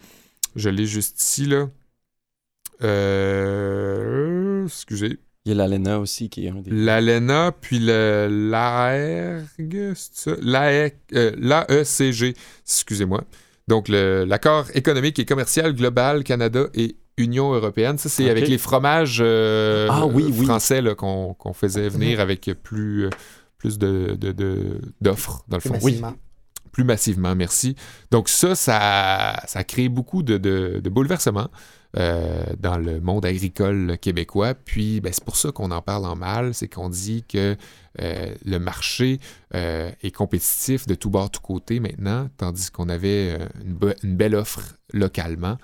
Je 0.55 0.69
l'ai 0.69 0.87
juste 0.87 1.21
ici 1.21 1.47
là. 1.47 1.69
Euh, 2.83 4.65
excusez. 4.67 5.19
Il 5.45 5.49
y 5.49 5.53
a 5.53 5.55
l'ALENA 5.57 5.99
aussi 5.99 6.29
qui 6.29 6.47
est 6.47 6.51
un 6.51 6.61
des. 6.63 6.71
L'ALENA 6.71 7.53
puis 7.61 7.79
le 7.81 8.29
l'AERG, 8.93 9.93
c'est 9.95 10.15
ça? 10.15 10.37
L'AE- 10.41 10.93
euh, 11.15 11.33
l'AECG, 11.37 12.35
excusez-moi. 12.65 13.25
Donc 13.69 13.89
le- 13.89 14.25
l'accord 14.25 14.67
économique 14.75 15.19
et 15.19 15.25
commercial 15.25 15.73
global 15.75 16.25
Canada 16.25 16.67
et 16.75 16.97
Union 17.17 17.53
européenne, 17.53 17.99
ça 17.99 18.09
c'est 18.09 18.31
avec 18.31 18.49
les 18.49 18.59
fromages 18.59 19.19
euh, 19.21 19.89
Ah 19.91 20.07
oui, 20.07 20.25
oui. 20.27 20.45
français 20.47 20.81
là, 20.81 20.95
qu'on 20.95 21.37
faisait 21.53 21.89
venir 21.89 22.21
avec 22.21 22.51
plus, 22.63 23.07
euh, 23.07 23.11
plus 23.59 23.79
de, 23.79 24.17
de- 24.19 24.33
de- 24.33 24.81
d'offres 25.01 25.45
dans 25.49 25.57
le 25.59 25.61
Plus 25.61 25.69
fond. 25.71 25.75
massivement. 25.85 26.15
plus 26.73 26.85
massivement, 26.85 27.35
merci. 27.37 27.77
Donc 28.11 28.29
ça, 28.31 28.55
ça, 28.55 29.43
ça 29.47 29.63
crée 29.65 29.89
beaucoup 29.91 30.23
de, 30.23 30.39
de- 30.39 30.81
de 30.83 30.89
bouleversements 30.91 31.49
euh, 31.99 32.45
dans 32.59 32.79
le 32.79 33.01
monde 33.01 33.27
agricole 33.27 33.99
québécois. 34.01 34.55
Puis 34.55 35.01
ben, 35.01 35.13
c'est 35.13 35.25
pour 35.25 35.37
ça 35.37 35.53
qu'on 35.53 35.71
en 35.71 35.83
parle 35.83 36.07
en 36.07 36.17
mal, 36.17 36.55
c'est 36.55 36.69
qu'on 36.69 36.89
dit 36.89 37.23
que 37.29 37.57
euh, 38.01 38.35
le 38.45 38.59
marché 38.59 39.21
euh, 39.55 39.91
est 40.03 40.11
compétitif 40.11 40.87
de 40.87 40.95
tout 40.95 41.11
bord, 41.11 41.31
tout 41.31 41.43
côté 41.43 41.81
maintenant, 41.81 42.31
tandis 42.39 42.71
qu'on 42.71 42.89
avait 42.89 43.37
une, 43.63 43.95
une 44.03 44.17
belle 44.17 44.35
offre 44.35 44.77
localement. 44.93 45.59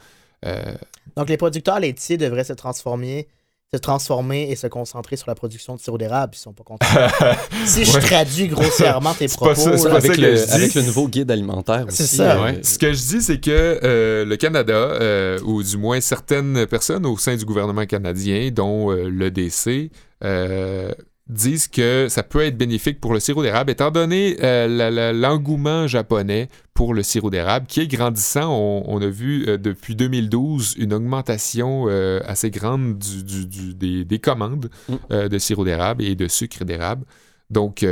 Donc, 1.16 1.29
les 1.29 1.37
producteurs 1.37 1.81
laitiers 1.81 2.16
devraient 2.16 2.45
se 2.45 2.53
transformer, 2.53 3.26
se 3.75 3.79
transformer 3.79 4.51
et 4.51 4.57
se 4.57 4.66
concentrer 4.66 5.16
sur 5.16 5.29
la 5.29 5.35
production 5.35 5.75
de 5.75 5.81
sirop 5.81 5.99
d'érable. 5.99 6.33
Ils 6.35 6.39
sont 6.39 6.55
pas 6.55 6.64
contents. 6.64 6.87
si 7.66 7.85
je 7.85 7.93
Ouais. 7.93 8.01
traduis 8.01 8.49
grossièrement 8.49 9.12
tes 9.12 9.29
propos, 9.37 9.55
ça, 9.55 9.77
c'est 9.77 9.85
là, 9.89 9.95
pas 9.95 10.01
ça 10.01 10.07
avec, 10.07 10.12
que 10.16 10.21
le, 10.23 10.37
je 10.37 10.45
dis. 10.47 10.53
avec 10.53 10.75
le 10.75 10.83
nouveau 10.83 11.07
guide 11.09 11.31
alimentaire 11.31 11.85
C'est 11.91 12.05
aussi. 12.05 12.16
ça. 12.16 12.37
euh, 12.39 12.45
Ouais. 12.45 12.61
Ce 12.62 12.79
que 12.79 12.93
je 12.95 12.99
dis, 12.99 13.21
c'est 13.21 13.39
que 13.41 13.51
euh, 13.83 14.25
le 14.25 14.37
Canada, 14.37 14.73
euh, 14.73 15.39
ou 15.45 15.62
du 15.62 15.77
moins 15.77 16.01
certaines 16.01 16.66
personnes 16.66 17.05
au 17.05 17.19
sein 17.19 17.37
du 17.37 17.45
gouvernement 17.45 17.85
canadien, 17.85 18.51
dont 18.51 18.91
euh, 18.91 19.11
l'EDC, 19.11 19.91
euh, 20.25 20.91
disent 21.29 21.68
que 21.68 22.07
ça 22.09 22.22
peut 22.22 22.41
être 22.43 22.57
bénéfique 22.57 23.01
pour 23.01 23.12
le 23.12 23.20
sirop 23.20 23.43
d'érable, 23.43 23.70
étant 23.70 23.91
donné 23.91 24.37
euh, 24.43 25.12
l'engouement 25.12 25.87
japonais 25.87 26.49
pour 26.74 26.95
le 26.95 27.03
sirop 27.03 27.31
d'érable, 27.31 27.66
qui 27.66 27.81
est 27.81 27.87
grandissant. 27.87 28.51
On, 28.51 28.85
on 28.87 29.03
a 29.03 29.09
vu 29.09 29.47
euh, 29.49 29.59
depuis 29.59 29.95
2012 29.95 30.76
une 30.79 30.93
augmentation 30.95 31.85
euh, 31.89 32.20
assez 32.24 32.51
grande 32.51 32.99
du- 32.99 33.24
du- 33.24 33.47
du- 33.47 33.74
des, 33.74 34.05
des 34.05 34.18
commandes 34.18 34.70
Mm. 34.89 35.29
de 35.29 35.39
sirop 35.39 35.64
d'érable 35.64 36.03
et 36.05 36.14
de 36.14 36.29
sucre 36.29 36.64
d'érable. 36.64 37.05
Donc, 37.51 37.85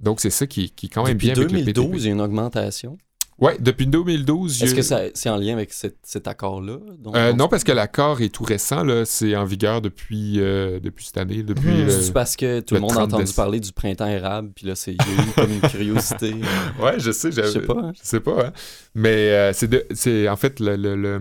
donc 0.00 0.20
c'est 0.20 0.30
ça 0.30 0.46
qui, 0.48 0.70
qui 0.70 0.86
est 0.86 0.88
quand 0.88 1.04
même 1.04 1.14
Depuis 1.14 1.28
bien 1.32 1.36
avec 1.36 1.52
le 1.52 1.58
2012, 1.58 1.84
PTP. 1.86 1.96
il 1.98 2.04
y 2.04 2.08
a 2.08 2.12
une 2.12 2.20
augmentation. 2.20 2.98
Ouais, 3.40 3.56
depuis 3.60 3.86
2012. 3.86 4.58
il 4.58 4.62
y 4.62 4.64
Est-ce 4.64 4.92
a- 4.92 5.00
que 5.08 5.10
c'est 5.14 5.28
en 5.30 5.36
lien 5.36 5.52
avec 5.52 5.72
cet, 5.72 5.96
cet 6.02 6.26
accord-là? 6.26 6.78
Euh, 7.14 7.32
non, 7.32 7.46
parce 7.46 7.62
que 7.62 7.70
l'accord 7.70 8.20
est 8.20 8.30
tout 8.34 8.42
récent, 8.42 8.82
là. 8.82 9.04
C'est 9.04 9.36
en 9.36 9.44
vigueur 9.44 9.80
depuis, 9.80 10.40
euh, 10.40 10.80
depuis 10.80 11.04
cette 11.06 11.18
année, 11.18 11.44
depuis... 11.44 11.70
C'est 11.88 12.12
parce 12.12 12.34
que 12.34 12.58
tout 12.60 12.74
le 12.74 12.78
le 12.78 12.82
monde 12.82 12.90
a 12.92 12.94
30 12.96 13.14
entendu 13.14 13.32
parler 13.32 13.60
du 13.60 13.70
printemps 13.72 14.08
érable, 14.08 14.50
puis 14.56 14.66
là, 14.66 14.74
c'est- 14.74 14.92
il 14.92 14.96
y 14.96 15.20
a 15.20 15.22
eu 15.22 15.26
comme 15.36 15.52
une 15.52 15.60
curiosité. 15.60 16.34
Ouais, 16.82 16.98
je 16.98 17.12
sais, 17.12 17.30
Je 17.30 17.36
j'avais- 17.36 17.50
sais 17.52 17.60
pas. 17.60 17.76
hein. 17.80 17.92
Je 17.94 18.00
sais 18.02 18.20
pas, 18.20 18.46
hein. 18.46 18.52
Mais 18.96 19.30
euh, 19.30 19.52
c'est 19.52 19.68
de- 19.68 19.86
c'est 19.94 20.28
en 20.28 20.36
fait 20.36 20.58
le, 20.58 20.74
le, 20.76 20.96
le- 20.96 21.18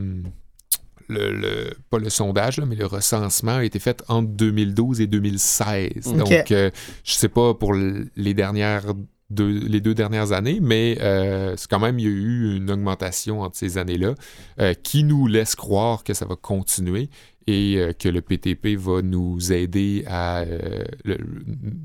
le- 1.09 1.31
le- 1.31 1.69
pas 1.89 1.99
le 1.99 2.09
sondage, 2.09 2.57
là, 2.57 2.65
mais 2.65 2.75
le 2.75 2.85
recensement 2.87 3.57
a 3.57 3.63
été 3.63 3.77
fait 3.79 4.03
entre 4.07 4.27
2012 4.29 5.01
et 5.01 5.07
2016. 5.07 6.07
Ok. 6.07 6.17
Donc, 6.17 6.51
euh, 6.51 6.69
je 7.03 7.11
sais 7.13 7.29
pas 7.29 7.53
pour 7.53 7.75
l- 7.75 8.09
les 8.15 8.33
dernières 8.33 8.85
les 9.29 9.81
deux 9.81 9.93
dernières 9.93 10.31
années, 10.31 10.59
mais 10.61 10.97
euh, 11.01 11.55
c'est 11.57 11.69
quand 11.69 11.79
même, 11.79 11.99
il 11.99 12.05
y 12.05 12.07
a 12.07 12.11
eu 12.11 12.55
une 12.57 12.71
augmentation 12.71 13.41
entre 13.41 13.57
ces 13.57 13.77
années-là 13.77 14.15
euh, 14.59 14.73
qui 14.73 15.03
nous 15.03 15.27
laisse 15.27 15.55
croire 15.55 16.03
que 16.03 16.13
ça 16.13 16.25
va 16.25 16.35
continuer 16.35 17.09
et 17.45 17.77
euh, 17.77 17.93
que 17.93 18.07
le 18.07 18.21
PTP 18.21 18.77
va 18.77 19.01
nous 19.01 19.51
aider 19.51 20.05
à 20.07 20.45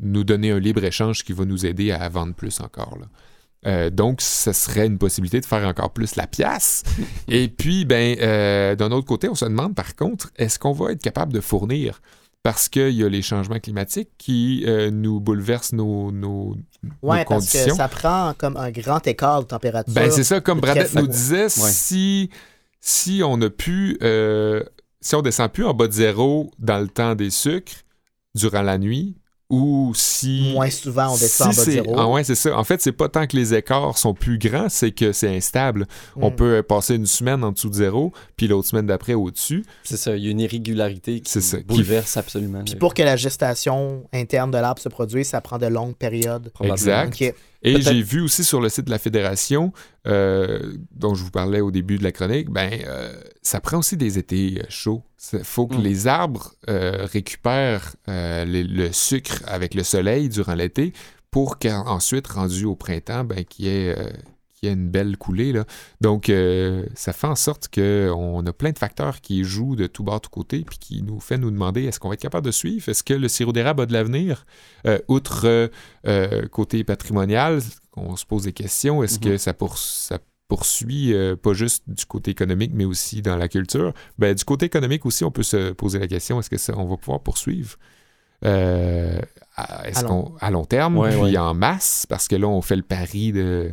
nous 0.03 0.25
donner 0.25 0.51
un 0.51 0.59
libre-échange 0.59 1.25
qui 1.25 1.33
va 1.33 1.45
nous 1.45 1.67
aider 1.67 1.91
à 1.91 2.09
vendre 2.09 2.35
plus 2.35 2.61
encore. 2.61 2.99
Donc, 3.93 4.21
ce 4.23 4.53
serait 4.53 4.87
une 4.87 4.99
possibilité 4.99 5.41
de 5.41 5.47
faire 5.47 5.65
encore 5.69 5.93
plus 5.93 6.17
la 6.17 6.27
pièce. 6.27 6.83
Et 7.29 7.47
puis, 7.47 7.85
ben, 7.85 8.17
d'un 8.75 8.91
autre 8.91 9.07
côté, 9.07 9.29
on 9.29 9.37
se 9.37 9.45
demande 9.45 9.77
par 9.77 9.95
contre, 9.95 10.31
est-ce 10.37 10.59
qu'on 10.59 10.73
va 10.73 10.91
être 10.93 11.03
capable 11.03 11.33
de 11.33 11.41
fournir? 11.41 12.01
Parce 12.43 12.69
qu'il 12.69 12.91
y 12.91 13.05
a 13.05 13.09
les 13.09 13.23
changements 13.23 13.61
climatiques 13.61 14.11
qui 14.19 14.65
euh, 14.67 14.91
nous 14.91 15.21
bouleversent 15.21 15.73
nos, 15.73 16.11
nos, 16.11 16.57
Ouais, 17.01 17.21
nos 17.21 17.25
parce 17.25 17.53
que 17.53 17.73
ça 17.73 17.87
prend 17.87 18.35
comme 18.37 18.57
un 18.57 18.71
grand 18.73 19.07
écart 19.07 19.43
de 19.43 19.47
température. 19.47 19.93
Ben, 19.95 20.11
c'est 20.11 20.25
ça, 20.25 20.41
comme 20.41 20.61
Bradette 20.61 20.95
nous 20.95 21.07
disait, 21.07 21.49
si, 21.49 22.31
si 22.81 23.23
on 23.25 23.41
a 23.43 23.51
pu, 23.51 23.97
euh, 24.03 24.65
si 25.01 25.15
on 25.15 25.23
descend 25.23 25.53
plus 25.53 25.65
en 25.65 25.75
bas 25.75 25.87
de 25.87 25.93
zéro 25.93 26.51
dans 26.59 26.81
le 26.81 26.89
temps 26.89 27.15
des 27.15 27.31
sucres 27.31 27.85
durant 28.35 28.63
la 28.63 28.79
nuit, 28.79 29.17
ou 29.53 29.93
si... 29.95 30.51
Moins 30.55 30.71
souvent, 30.71 31.13
on 31.13 31.17
descend 31.19 31.49
en 31.49 31.53
si 31.53 31.57
bas 31.59 31.65
de 31.67 31.71
c'est- 31.71 31.73
zéro. 31.85 31.95
Ah 31.99 32.09
ouais, 32.09 32.25
c'est 32.25 32.35
ça. 32.35 32.59
En 32.59 32.65
fait, 32.65 32.81
c'est 32.81 32.91
pas 32.93 33.09
tant 33.11 33.27
que 33.27 33.37
les 33.37 33.53
écarts 33.55 33.99
sont 33.99 34.15
plus 34.15 34.39
grands, 34.39 34.69
c'est 34.71 34.93
que 34.93 35.13
c'est 35.13 35.29
instable. 35.37 35.87
On 36.17 36.31
Mm. 36.31 36.37
peut 36.37 36.63
passer 36.63 36.95
une 36.95 37.05
semaine 37.07 37.45
en 37.45 37.53
dessous 37.53 37.69
de 37.69 37.75
zéro, 37.75 38.13
puis 38.37 38.49
l'autre 38.49 38.67
semaine 38.69 38.87
d'après 38.87 39.13
au-dessus. 39.15 39.65
C'est 39.85 39.99
ça, 39.99 40.17
il 40.17 40.25
y 40.25 40.29
a 40.29 40.31
une 40.31 40.41
irrégularité 40.41 41.21
qui 41.21 41.31
C'est 41.31 41.43
ça, 41.43 41.59
qui- 41.59 41.65
bouleverse 41.65 42.17
absolument. 42.17 42.63
Puis 42.65 42.77
pour 42.77 42.95
que 42.95 43.03
la 43.03 43.17
gestation 43.17 44.05
interne 44.13 44.51
de 44.51 44.57
l'arbre 44.59 44.81
se 44.81 44.89
produise, 44.89 45.29
ça 45.29 45.41
prend 45.43 45.59
de 45.59 45.67
longues 45.67 45.95
périodes. 45.97 46.49
probablement. 46.55 47.03
Exact. 47.03 47.35
Et 47.63 47.81
j'ai 47.81 48.03
vu 48.03 48.21
aussi 48.21 48.43
sur 48.45 48.61
le 48.61 48.69
site 48.69 48.87
de 48.87 48.91
la 48.91 48.99
Fédération, 48.99 49.73
euh, 50.07 50.75
dont 50.97 51.15
je 51.15 51.23
vous 51.23 51.31
parlais 51.31 51.61
au 51.61 51.71
début 51.71 51.97
de 51.99 52.03
la 52.03 52.11
chronique, 52.13 52.51
ben, 52.51 52.71
euh, 52.87 53.13
ça 53.43 53.61
prend 53.61 53.79
aussi 53.79 53.97
des 53.97 54.19
étés 54.19 54.59
euh, 54.61 54.65
chauds. 54.69 55.03
Il 55.33 55.45
faut 55.45 55.67
que 55.69 55.77
Mm. 55.77 55.83
les 55.83 56.07
arbres 56.09 56.55
euh, 56.69 57.07
récupèrent 57.07 57.95
les- 58.09 58.65
le 58.65 58.93
sucre 58.93 59.43
avec 59.47 59.75
le 59.75 59.85
soleil 59.85 60.29
durant 60.29 60.55
l'été 60.55 60.93
pour 61.31 61.59
qu'ensuite, 61.59 62.27
rendu 62.27 62.65
au 62.65 62.75
printemps, 62.75 63.25
ben, 63.25 63.45
qu'il 63.45 63.67
y 63.67 63.69
ait, 63.69 63.97
y 64.69 64.69
ait 64.69 64.75
une 64.75 64.89
belle 64.89 65.17
coulée. 65.17 65.53
Là. 65.53 65.65
Donc, 66.01 66.29
euh, 66.29 66.87
ça 66.95 67.13
fait 67.13 67.27
en 67.27 67.35
sorte 67.35 67.69
qu'on 67.75 68.47
a 68.47 68.53
plein 68.53 68.71
de 68.71 68.79
facteurs 68.79 69.21
qui 69.21 69.45
jouent 69.45 69.77
de 69.77 69.87
tout 69.87 70.05
bord, 70.05 70.21
tout 70.21 70.31
côté, 70.31 70.65
puis 70.65 70.79
qui 70.79 71.03
nous 71.03 71.19
fait 71.21 71.39
nous 71.39 71.51
demander 71.51 71.85
est-ce 71.85 71.99
qu'on 72.01 72.09
va 72.09 72.15
être 72.15 72.21
capable 72.21 72.47
de 72.47 72.53
suivre? 72.53 72.89
Est-ce 72.89 73.03
que 73.03 73.15
le 73.15 73.29
sirop 73.29 73.53
d'érable 73.53 73.83
a 73.83 73.87
de 73.87 73.93
l'avenir? 73.93 74.47
Euh, 74.87 74.99
Outre 75.09 75.71
euh, 76.07 76.47
côté 76.49 76.85
patrimonial, 76.85 77.61
on 77.97 78.17
se 78.17 78.25
pose 78.25 78.45
des 78.45 78.53
questions. 78.53 79.03
Est-ce 79.03 79.19
que 79.19 79.37
ça, 79.37 79.53
pour- 79.55 79.79
ça 79.79 80.19
poursuit 80.49 81.15
pas 81.43 81.53
juste 81.55 81.85
du 81.89 82.05
côté 82.05 82.31
économique, 82.31 82.73
mais 82.75 82.85
aussi 82.85 83.23
dans 83.23 83.37
la 83.37 83.49
culture? 83.49 83.93
Ben, 84.19 84.35
Du 84.35 84.45
côté 84.45 84.67
économique 84.67 85.07
aussi, 85.07 85.25
on 85.25 85.31
peut 85.31 85.43
se 85.43 85.73
poser 85.73 85.99
la 85.99 86.07
question 86.07 86.39
est-ce 86.41 86.51
que 86.51 86.59
ça, 86.59 86.75
on 86.77 86.85
va 86.87 86.97
pouvoir 86.97 87.21
poursuivre? 87.21 87.77
Euh, 88.45 89.21
à, 89.57 90.03
long- 90.03 90.09
qu'on- 90.09 90.35
à 90.41 90.51
long 90.51 90.65
terme, 90.65 90.99
Ouais, 90.99 91.11
puis 91.11 91.21
ouais. 91.21 91.37
en 91.39 91.55
masse, 91.55 92.07
parce 92.09 92.27
que 92.29 92.35
là, 92.37 92.49
on 92.49 92.61
fait 92.61 92.75
le 92.77 92.83
pari 92.83 93.31
de, 93.33 93.71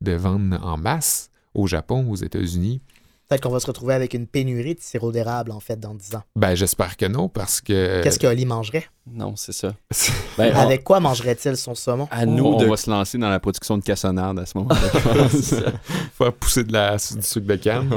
de 0.00 0.12
vendre 0.12 0.58
en 0.64 0.76
masse 0.76 1.30
au 1.54 1.66
Japon, 1.66 2.06
aux 2.10 2.16
États-Unis. 2.16 2.80
Peut-être 3.28 3.42
qu'on 3.42 3.50
va 3.50 3.60
se 3.60 3.66
retrouver 3.66 3.92
avec 3.92 4.14
une 4.14 4.26
pénurie 4.26 4.74
de 4.74 4.80
sirop 4.80 5.12
d'érable, 5.12 5.50
en 5.52 5.60
fait, 5.60 5.78
dans 5.78 5.94
10 5.94 6.14
ans. 6.14 6.22
Ben, 6.34 6.54
j'espère 6.54 6.96
que 6.96 7.04
non, 7.04 7.28
parce 7.28 7.60
que. 7.60 8.00
Qu'est-ce 8.02 8.18
que 8.18 8.26
Oli 8.26 8.46
mangerait? 8.46 8.86
Non, 9.06 9.34
c'est 9.36 9.52
ça. 9.52 9.74
Ben, 10.38 10.50
on- 10.54 10.58
Avec 10.58 10.82
quoi 10.84 10.98
mangerait-il 11.00 11.56
son 11.58 11.74
saumon? 11.74 12.08
à 12.10 12.24
nous 12.24 12.44
on 12.44 12.56
de 12.56 12.64
va 12.64 12.76
se 12.78 12.88
lancer 12.88 13.18
dans 13.18 13.28
la 13.28 13.38
production 13.40 13.76
de 13.76 13.82
cassonade 13.82 14.38
à 14.38 14.46
ce 14.46 14.56
moment-là. 14.56 15.28
faire 15.28 16.32
pousser 16.32 16.64
de 16.64 16.72
la, 16.72 16.96
du 16.96 17.22
sucre 17.22 17.46
de 17.46 17.56
canne. 17.56 17.90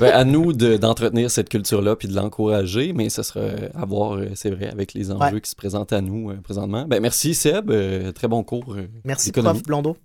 Ben, 0.00 0.12
à 0.12 0.24
nous 0.24 0.52
de- 0.54 0.76
d'entretenir 0.78 1.30
cette 1.30 1.48
culture-là 1.50 1.96
puis 1.96 2.08
de 2.08 2.14
l'encourager, 2.14 2.92
mais 2.94 3.10
ce 3.10 3.22
sera 3.22 3.40
à 3.74 3.84
voir, 3.84 4.12
euh, 4.14 4.28
c'est 4.36 4.50
vrai, 4.50 4.70
avec 4.70 4.94
les 4.94 5.10
enjeux 5.10 5.34
Ouais. 5.34 5.40
qui 5.40 5.50
se 5.50 5.56
présentent 5.56 5.92
à 5.92 6.00
nous 6.00 6.30
euh, 6.30 6.36
présentement. 6.42 6.86
Ben, 6.86 7.00
merci 7.02 7.34
Seb, 7.34 7.70
euh, 7.70 8.12
très 8.12 8.28
bon 8.28 8.42
cours. 8.42 8.74
euh, 8.74 8.86
Merci, 9.04 9.32
prof 9.32 9.62
Blondeau. 9.64 9.96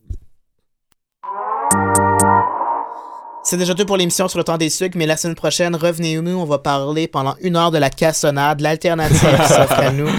C'est 3.45 3.57
déjà 3.57 3.75
tout 3.75 3.85
pour 3.85 3.97
l'émission 3.97 4.29
sur 4.29 4.39
le 4.39 4.45
temps 4.45 4.57
des 4.57 4.69
sucres, 4.69 4.97
mais 4.97 5.05
la 5.05 5.17
semaine 5.17 5.35
prochaine, 5.35 5.75
revenez-nous, 5.75 6.39
on 6.39 6.45
va 6.45 6.59
parler 6.59 7.09
pendant 7.09 7.35
une 7.41 7.57
heure 7.57 7.71
de 7.71 7.77
la 7.77 7.89
cassonade, 7.89 8.61
l'alternative 8.61 9.19
qui 9.19 9.47
s'offre 9.53 9.79
à 9.79 9.91
nous 9.91 10.09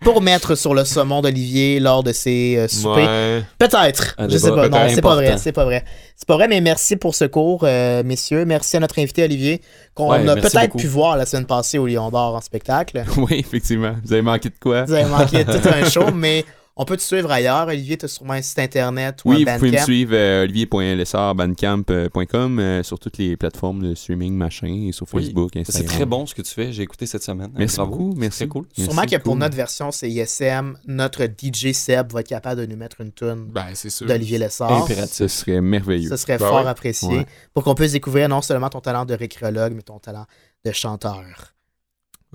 pour 0.00 0.20
mettre 0.20 0.54
sur 0.54 0.74
le 0.74 0.84
saumon 0.84 1.22
d'Olivier 1.22 1.80
lors 1.80 2.02
de 2.02 2.12
ses 2.12 2.56
euh, 2.58 2.68
soupers. 2.68 3.06
Ouais. 3.06 3.42
Peut-être. 3.58 4.14
Je 4.28 4.36
sais 4.36 4.50
pas. 4.50 4.68
Non, 4.68 4.78
c'est 4.90 5.00
pas 5.00 5.14
vrai. 5.14 5.38
C'est 5.38 5.52
pas 5.52 5.64
vrai. 5.64 5.82
C'est 6.14 6.28
pas 6.28 6.34
vrai, 6.34 6.46
mais 6.46 6.60
merci 6.60 6.96
pour 6.96 7.14
ce 7.14 7.24
cours, 7.24 7.62
euh, 7.64 8.02
messieurs. 8.04 8.44
Merci 8.44 8.76
à 8.76 8.80
notre 8.80 8.98
invité 8.98 9.24
Olivier, 9.24 9.62
qu'on 9.94 10.10
Ouais, 10.10 10.28
a 10.28 10.36
peut-être 10.36 10.76
pu 10.76 10.86
voir 10.86 11.16
la 11.16 11.24
semaine 11.24 11.46
passée 11.46 11.78
au 11.78 11.86
Lion 11.86 12.10
d'Or 12.10 12.34
en 12.34 12.40
spectacle. 12.42 13.02
oui, 13.16 13.38
effectivement. 13.38 13.94
Vous 14.04 14.12
avez 14.12 14.22
manqué 14.22 14.50
de 14.50 14.54
quoi? 14.60 14.84
Vous 14.84 14.92
avez 14.92 15.08
manqué 15.08 15.44
tout 15.46 15.68
un 15.68 15.84
show, 15.88 16.12
mais 16.12 16.44
on 16.76 16.84
peut 16.84 16.96
te 16.96 17.02
suivre 17.02 17.30
ailleurs. 17.30 17.68
Olivier, 17.68 17.96
tu 17.96 18.06
as 18.06 18.08
sûrement 18.08 18.32
un 18.34 18.42
site 18.42 18.58
internet 18.58 19.20
ou 19.24 19.30
Oui, 19.30 19.44
un 19.48 19.52
vous 19.52 19.58
pouvez 19.58 19.70
me 19.70 19.76
Bandcamp? 19.76 19.84
suivre 19.84 20.14
euh, 20.14 20.42
olivier.lsrbandcamp.com 20.42 22.58
euh, 22.58 22.82
sur 22.82 22.98
toutes 22.98 23.18
les 23.18 23.36
plateformes 23.36 23.82
de 23.90 23.94
streaming, 23.94 24.34
machin, 24.34 24.86
et 24.88 24.92
sur 24.92 25.06
Oui, 25.12 25.24
Facebook, 25.24 25.52
C'est 25.64 25.84
très 25.84 26.04
bon 26.04 26.26
ce 26.26 26.34
que 26.34 26.42
tu 26.42 26.52
fais, 26.52 26.72
j'ai 26.72 26.82
écouté 26.82 27.06
cette 27.06 27.22
semaine. 27.22 27.50
Merci 27.54 27.76
Bravo. 27.76 27.90
beaucoup, 27.96 28.14
merci. 28.16 28.48
Cool. 28.48 28.64
Sûrement 28.76 29.02
Merci 29.02 29.16
que 29.16 29.22
pour 29.22 29.36
notre 29.36 29.56
version, 29.56 29.90
c'est 29.92 30.10
ISM, 30.10 30.76
notre 30.86 31.24
DJ 31.24 31.72
Seb 31.72 32.12
va 32.12 32.20
être 32.20 32.28
capable 32.28 32.60
de 32.62 32.66
nous 32.66 32.76
mettre 32.76 33.00
une 33.00 33.12
tune 33.12 33.46
Ben, 33.52 33.66
c'est 33.74 33.90
sûr. 33.90 34.06
d'Olivier 34.06 34.38
Lessard. 34.38 34.84
Impératif. 34.84 35.14
Ce 35.14 35.28
serait 35.28 35.60
merveilleux. 35.60 36.10
Ce 36.10 36.16
serait 36.16 36.38
Ben 36.38 36.46
fort 36.48 36.62
ouais. 36.64 36.68
apprécié 36.68 37.08
Ouais. 37.18 37.26
pour 37.52 37.64
qu'on 37.64 37.74
puisse 37.74 37.92
découvrir 37.92 38.28
non 38.28 38.42
seulement 38.42 38.68
ton 38.70 38.80
talent 38.80 39.04
de 39.04 39.14
récréologue, 39.14 39.74
mais 39.74 39.82
ton 39.82 39.98
talent 39.98 40.26
de 40.64 40.72
chanteur. 40.72 41.24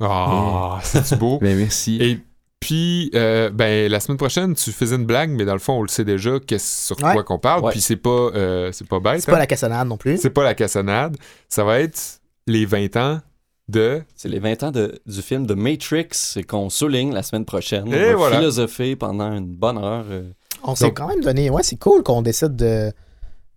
Ah, 0.02 0.80
c'est 0.84 1.18
beau? 1.20 1.40
Ben, 1.42 1.58
merci. 1.58 1.98
Et 2.02 2.20
puis, 2.60 3.10
euh, 3.16 3.50
ben, 3.50 3.90
la 3.90 4.00
semaine 4.00 4.18
prochaine, 4.18 4.54
tu 4.54 4.72
faisais 4.72 4.96
une 4.96 5.06
blague, 5.06 5.30
mais 5.32 5.46
dans 5.46 5.54
le 5.54 5.60
fond, 5.60 5.74
on 5.74 5.82
le 5.82 5.88
sait 5.88 6.04
déjà 6.06 6.32
sur 6.58 6.98
Ouais. 7.02 7.14
quoi 7.14 7.24
qu'on 7.24 7.40
parle. 7.40 7.64
Ouais. 7.64 7.72
Puis 7.72 7.82
c'est 7.82 7.96
pas, 7.96 8.10
euh, 8.10 8.72
c'est 8.74 8.88
pas 8.88 9.00
bête. 9.00 9.22
C'est 9.22 9.32
pas 9.32 9.38
hein. 9.38 9.40
la 9.40 9.48
cassonade 9.48 9.88
non 9.88 9.98
plus. 9.98 10.18
C'est 10.18 10.30
pas 10.30 10.44
la 10.44 10.54
cassonade. 10.54 11.16
Ça 11.48 11.64
va 11.64 11.80
être 11.80 12.20
les 12.48 12.66
20 12.66 12.96
ans 12.98 13.22
de. 13.70 14.02
C'est 14.16 14.28
les 14.30 14.40
20 14.40 14.64
ans 14.64 14.72
de- 14.72 15.00
du 15.06 15.22
film 15.22 15.46
de 15.46 15.54
Matrix 15.54 16.08
qu'on 16.48 16.70
souligne 16.70 17.14
la 17.14 17.24
semaine 17.24 17.46
prochaine. 17.46 17.88
Et 17.94 18.06
on 18.08 18.10
va 18.12 18.16
voilà. 18.16 18.38
philosopher 18.38 18.96
pendant 18.96 19.32
une 19.32 19.48
bonne 19.48 19.78
heure. 19.78 20.06
euh, 20.10 20.24
On 20.64 20.76
s'est 20.76 20.92
quand 20.92 21.08
même 21.08 21.22
donné. 21.22 21.50
Ouais, 21.50 21.64
c'est 21.64 21.78
cool 21.78 22.04
qu'on 22.04 22.22
décide 22.22 22.56
de, 22.58 22.92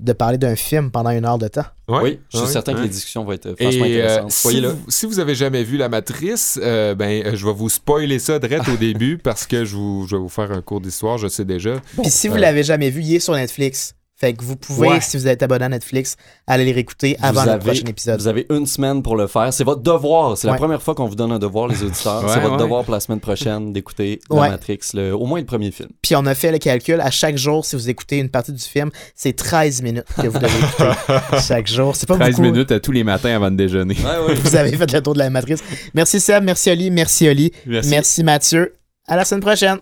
de 0.02 0.12
parler 0.12 0.38
d'un 0.38 0.56
film 0.56 0.90
pendant 0.90 1.10
une 1.10 1.24
heure 1.24 1.38
de 1.38 1.48
temps. 1.48 1.64
Ouais, 1.88 2.00
oui, 2.02 2.20
je 2.30 2.36
suis 2.38 2.46
ouais, 2.46 2.52
certain 2.52 2.74
que 2.74 2.80
les 2.80 2.88
discussions 2.88 3.24
vont 3.24 3.32
être 3.32 3.46
euh, 3.46 3.54
franchement 3.56 3.84
Et 3.84 4.00
euh, 4.00 4.04
intéressantes. 4.18 4.30
si, 4.30 4.60
là. 4.60 4.68
vous, 4.70 4.84
si 4.88 5.06
vous 5.06 5.18
avez 5.20 5.34
jamais 5.34 5.62
vu 5.62 5.76
La 5.76 5.88
Matrice, 5.88 6.58
euh, 6.62 6.94
ben, 6.94 7.34
je 7.36 7.46
vais 7.46 7.52
vous 7.52 7.68
spoiler 7.68 8.18
ça 8.18 8.38
direct 8.38 8.68
au 8.68 8.76
début 8.76 9.18
parce 9.18 9.46
que 9.46 9.64
je, 9.64 9.76
vous, 9.76 10.06
je 10.08 10.16
vais 10.16 10.22
vous 10.22 10.28
faire 10.28 10.50
un 10.52 10.62
cours 10.62 10.80
d'histoire, 10.80 11.18
je 11.18 11.28
sais 11.28 11.44
déjà. 11.44 11.74
Puis 12.00 12.10
si 12.10 12.28
vous 12.28 12.36
euh, 12.36 12.38
l'avez 12.38 12.62
jamais 12.62 12.90
vu, 12.90 13.02
il 13.02 13.14
est 13.14 13.20
sur 13.20 13.34
Netflix. 13.34 13.94
Fait 14.22 14.34
que 14.34 14.44
vous 14.44 14.54
pouvez, 14.54 14.86
Ouais. 14.88 15.00
si 15.00 15.16
vous 15.16 15.26
êtes 15.26 15.42
abonné 15.42 15.64
à 15.64 15.68
Netflix, 15.68 16.16
aller 16.46 16.64
les 16.64 16.70
réécouter 16.70 17.16
avant 17.20 17.40
Vous 17.40 17.46
le 17.46 17.52
avez- 17.54 17.64
prochain 17.64 17.86
épisode. 17.88 18.20
Vous 18.20 18.28
avez 18.28 18.46
une 18.50 18.66
semaine 18.66 19.02
pour 19.02 19.16
le 19.16 19.26
faire. 19.26 19.52
C'est 19.52 19.64
votre 19.64 19.82
devoir. 19.82 20.38
C'est 20.38 20.46
Ouais. 20.46 20.52
la 20.52 20.58
première 20.58 20.80
fois 20.80 20.94
qu'on 20.94 21.06
vous 21.06 21.16
donne 21.16 21.32
un 21.32 21.40
devoir, 21.40 21.66
les 21.66 21.82
auditeurs. 21.82 22.22
Ouais, 22.22 22.30
c'est 22.32 22.38
votre 22.38 22.52
ouais. 22.54 22.60
devoir 22.62 22.84
pour 22.84 22.94
la 22.94 23.00
semaine 23.00 23.18
prochaine 23.18 23.72
d'écouter 23.72 24.20
Ouais. 24.30 24.42
La 24.42 24.50
Matrix, 24.50 24.78
le- 24.94 25.12
au 25.12 25.26
moins 25.26 25.40
le 25.40 25.44
premier 25.44 25.72
film. 25.72 25.88
Puis 26.02 26.14
on 26.14 26.24
a 26.26 26.36
fait 26.36 26.52
le 26.52 26.58
calcul. 26.58 27.00
À 27.00 27.10
chaque 27.10 27.36
jour, 27.36 27.64
si 27.66 27.74
vous 27.74 27.90
écoutez 27.90 28.18
une 28.18 28.28
partie 28.28 28.52
du 28.52 28.62
film, 28.62 28.90
c'est 29.16 29.32
13 29.34 29.82
minutes 29.82 30.04
que 30.16 30.28
vous 30.28 30.38
devez 30.38 30.56
écouter 30.56 30.90
chaque 31.48 31.66
jour. 31.66 31.96
C'est 31.96 32.06
pas 32.06 32.14
13 32.14 32.36
beaucoup. 32.36 32.42
minutes 32.42 32.70
à 32.70 32.78
tous 32.78 32.92
les 32.92 33.02
matins 33.02 33.34
avant 33.34 33.50
de 33.50 33.56
déjeuner. 33.56 33.96
Vous 34.44 34.54
avez 34.54 34.76
fait 34.76 34.92
le 34.92 35.00
tour 35.02 35.14
de 35.14 35.18
la 35.18 35.30
matrice. 35.30 35.64
Merci 35.94 36.20
Seb, 36.20 36.44
merci 36.44 36.70
Oli, 36.70 36.92
merci 36.92 37.28
Oli, 37.28 37.50
Merci. 37.66 37.90
merci 37.90 38.22
Mathieu. 38.22 38.72
À 39.08 39.16
la 39.16 39.24
semaine 39.24 39.40
prochaine. 39.42 39.78